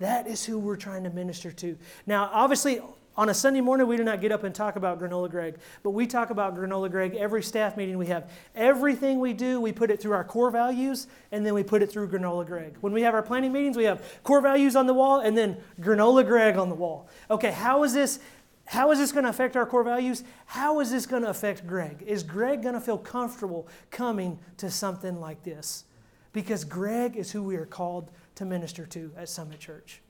That 0.00 0.26
is 0.26 0.44
who 0.44 0.58
we're 0.58 0.76
trying 0.76 1.04
to 1.04 1.10
minister 1.10 1.52
to. 1.52 1.78
Now, 2.06 2.28
obviously, 2.32 2.80
on 3.16 3.28
a 3.28 3.34
Sunday 3.34 3.60
morning, 3.60 3.86
we 3.86 3.96
do 3.96 4.04
not 4.04 4.20
get 4.20 4.32
up 4.32 4.42
and 4.42 4.54
talk 4.54 4.76
about 4.76 4.98
Granola 4.98 5.30
Greg, 5.30 5.58
but 5.82 5.90
we 5.90 6.06
talk 6.06 6.30
about 6.30 6.56
Granola 6.56 6.90
Greg 6.90 7.14
every 7.14 7.42
staff 7.42 7.76
meeting 7.76 7.98
we 7.98 8.06
have. 8.06 8.30
Everything 8.54 9.20
we 9.20 9.34
do, 9.34 9.60
we 9.60 9.70
put 9.70 9.90
it 9.90 10.00
through 10.00 10.12
our 10.12 10.24
core 10.24 10.50
values, 10.50 11.08
and 11.30 11.44
then 11.44 11.52
we 11.52 11.62
put 11.62 11.82
it 11.82 11.90
through 11.90 12.08
Granola 12.08 12.46
Greg. 12.46 12.76
When 12.80 12.92
we 12.92 13.02
have 13.02 13.14
our 13.14 13.22
planning 13.22 13.52
meetings, 13.52 13.76
we 13.76 13.84
have 13.84 14.02
core 14.22 14.40
values 14.40 14.76
on 14.76 14.86
the 14.86 14.94
wall, 14.94 15.20
and 15.20 15.36
then 15.36 15.58
Granola 15.80 16.26
Greg 16.26 16.56
on 16.56 16.70
the 16.70 16.74
wall. 16.74 17.08
Okay, 17.30 17.52
how 17.52 17.82
is 17.84 17.92
this? 17.92 18.18
How 18.64 18.92
is 18.92 18.98
this 18.98 19.12
going 19.12 19.24
to 19.24 19.30
affect 19.30 19.56
our 19.56 19.66
core 19.66 19.82
values? 19.82 20.24
How 20.46 20.80
is 20.80 20.90
this 20.90 21.04
going 21.04 21.22
to 21.22 21.28
affect 21.28 21.66
Greg? 21.66 22.02
Is 22.06 22.22
Greg 22.22 22.62
going 22.62 22.74
to 22.74 22.80
feel 22.80 22.96
comfortable 22.96 23.68
coming 23.90 24.38
to 24.58 24.70
something 24.70 25.20
like 25.20 25.42
this? 25.42 25.84
Because 26.32 26.64
Greg 26.64 27.16
is 27.16 27.32
who 27.32 27.42
we 27.42 27.56
are 27.56 27.66
called 27.66 28.10
to 28.36 28.44
minister 28.44 28.86
to 28.86 29.10
at 29.16 29.28
Summit 29.28 29.58
Church. 29.58 30.00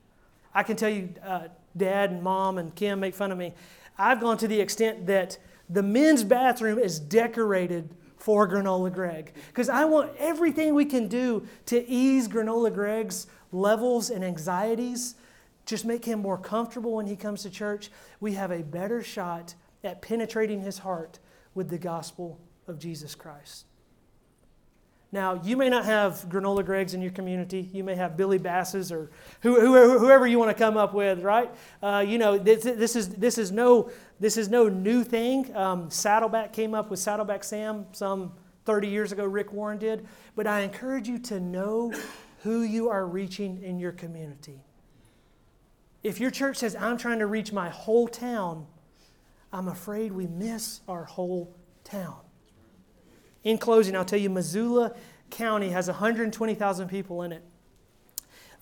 I 0.53 0.63
can 0.63 0.75
tell 0.75 0.89
you, 0.89 1.09
uh, 1.23 1.47
dad 1.75 2.11
and 2.11 2.21
mom 2.21 2.57
and 2.57 2.73
Kim 2.75 2.99
make 2.99 3.15
fun 3.15 3.31
of 3.31 3.37
me. 3.37 3.53
I've 3.97 4.19
gone 4.19 4.37
to 4.37 4.47
the 4.47 4.59
extent 4.59 5.07
that 5.07 5.37
the 5.69 5.83
men's 5.83 6.23
bathroom 6.23 6.79
is 6.79 6.99
decorated 6.99 7.89
for 8.17 8.47
Granola 8.47 8.93
Greg 8.93 9.33
because 9.47 9.69
I 9.69 9.85
want 9.85 10.11
everything 10.17 10.73
we 10.73 10.85
can 10.85 11.07
do 11.07 11.45
to 11.65 11.87
ease 11.89 12.27
Granola 12.27 12.73
Greg's 12.73 13.27
levels 13.51 14.09
and 14.09 14.23
anxieties, 14.23 15.15
just 15.65 15.85
make 15.85 16.05
him 16.05 16.19
more 16.19 16.37
comfortable 16.37 16.93
when 16.93 17.05
he 17.05 17.15
comes 17.15 17.43
to 17.43 17.49
church. 17.49 17.91
We 18.19 18.33
have 18.33 18.51
a 18.51 18.63
better 18.63 19.03
shot 19.03 19.55
at 19.83 20.01
penetrating 20.01 20.61
his 20.61 20.79
heart 20.79 21.19
with 21.53 21.69
the 21.69 21.77
gospel 21.77 22.39
of 22.67 22.79
Jesus 22.79 23.15
Christ. 23.15 23.65
Now, 25.13 25.39
you 25.43 25.55
may 25.55 25.69
not 25.69 25.85
have 25.85 26.25
granola 26.27 26.63
Gregs 26.63 26.95
in 26.95 27.01
your 27.01 27.11
community. 27.11 27.69
You 27.71 27.83
may 27.83 27.93
have 27.93 28.17
Billy 28.17 28.39
Basses 28.39 28.91
or 28.91 29.11
whoever, 29.41 30.25
you 30.25 30.39
want 30.39 30.49
to 30.49 30.57
come 30.57 30.75
up 30.75 30.95
with, 30.95 31.21
right? 31.21 31.53
Uh, 31.83 32.03
you 32.05 32.17
know, 32.17 32.39
this, 32.39 32.63
this, 32.63 32.95
is, 32.95 33.09
this, 33.09 33.37
is 33.37 33.51
no, 33.51 33.91
this 34.19 34.37
is 34.37 34.49
no 34.49 34.67
new 34.67 35.03
thing. 35.03 35.55
Um, 35.55 35.91
Saddleback 35.91 36.51
came 36.51 36.73
up 36.73 36.89
with 36.89 36.99
Saddleback 36.99 37.43
Sam 37.43 37.85
some 37.91 38.31
30 38.65 38.87
years 38.87 39.11
ago, 39.11 39.23
Rick 39.23 39.53
Warren 39.53 39.77
did. 39.77 40.07
But 40.35 40.47
I 40.47 40.61
encourage 40.61 41.07
you 41.07 41.19
to 41.19 41.39
know 41.39 41.93
who 42.41 42.63
you 42.63 42.89
are 42.89 43.05
reaching 43.05 43.61
in 43.61 43.77
your 43.77 43.91
community. 43.91 44.63
If 46.01 46.19
your 46.19 46.31
church 46.31 46.57
says, 46.57 46.75
I'm 46.75 46.97
trying 46.97 47.19
to 47.19 47.27
reach 47.27 47.53
my 47.53 47.69
whole 47.69 48.07
town, 48.07 48.65
I'm 49.51 49.67
afraid 49.67 50.11
we 50.11 50.25
miss 50.25 50.81
our 50.87 51.03
whole 51.03 51.55
town. 51.83 52.22
In 53.43 53.57
closing, 53.57 53.95
I'll 53.95 54.05
tell 54.05 54.19
you 54.19 54.29
Missoula 54.29 54.95
County 55.29 55.69
has 55.69 55.87
120,000 55.87 56.87
people 56.87 57.23
in 57.23 57.33
it. 57.33 57.43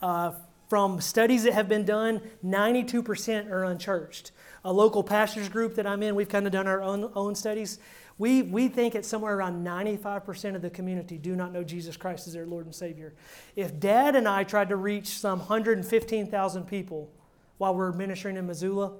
Uh, 0.02 0.32
from 0.70 1.02
studies 1.02 1.44
that 1.44 1.54
have 1.54 1.68
been 1.68 1.84
done, 1.84 2.22
92% 2.46 3.52
are 3.52 3.66
unchurched. 3.66 4.32
a 4.64 4.72
local 4.72 5.04
pastors 5.04 5.50
group 5.50 5.76
that 5.76 5.86
I'm 5.86 6.02
in, 6.02 6.16
we've 6.16 6.30
kind 6.30 6.46
of 6.46 6.54
done 6.54 6.66
our 6.66 6.82
own, 6.82 7.12
own 7.14 7.36
studies. 7.36 7.78
We, 8.18 8.42
we 8.44 8.68
think 8.70 8.96
it's 8.96 9.08
somewhere 9.08 9.36
around 9.36 9.66
95% 9.66 10.56
of 10.56 10.62
the 10.62 10.70
community 10.70 11.18
do 11.18 11.36
not 11.36 11.52
know 11.52 11.64
Jesus 11.64 11.98
Christ 11.98 12.28
as 12.28 12.34
their 12.34 12.46
Lord 12.46 12.68
and 12.68 12.74
Savior. 12.74 13.14
If 13.56 13.80
Dad 13.80 14.16
and 14.16 14.28
I 14.28 14.44
tried 14.46 14.70
to 14.70 14.76
reach 14.76 15.08
some 15.08 15.40
115,000 15.40 16.64
people 16.68 17.12
while 17.58 17.76
we're 17.76 17.92
ministering 17.92 18.38
in 18.38 18.48
Missoula, 18.48 18.94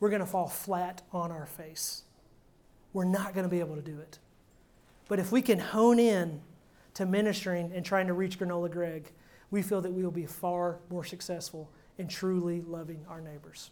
we're 0.00 0.10
going 0.10 0.20
to 0.20 0.26
fall 0.26 0.48
flat 0.48 1.02
on 1.12 1.30
our 1.30 1.46
face. 1.46 2.02
We're 2.92 3.04
not 3.04 3.34
going 3.34 3.44
to 3.44 3.50
be 3.50 3.60
able 3.60 3.76
to 3.76 3.82
do 3.82 4.00
it. 4.00 4.18
But 5.08 5.18
if 5.18 5.30
we 5.30 5.42
can 5.42 5.58
hone 5.58 5.98
in 5.98 6.40
to 6.94 7.06
ministering 7.06 7.72
and 7.74 7.84
trying 7.84 8.06
to 8.06 8.14
reach 8.14 8.38
Granola 8.38 8.70
Greg, 8.70 9.10
we 9.50 9.62
feel 9.62 9.80
that 9.82 9.92
we 9.92 10.02
will 10.02 10.10
be 10.10 10.26
far 10.26 10.80
more 10.90 11.04
successful 11.04 11.70
in 11.98 12.08
truly 12.08 12.60
loving 12.62 13.04
our 13.08 13.20
neighbors. 13.20 13.70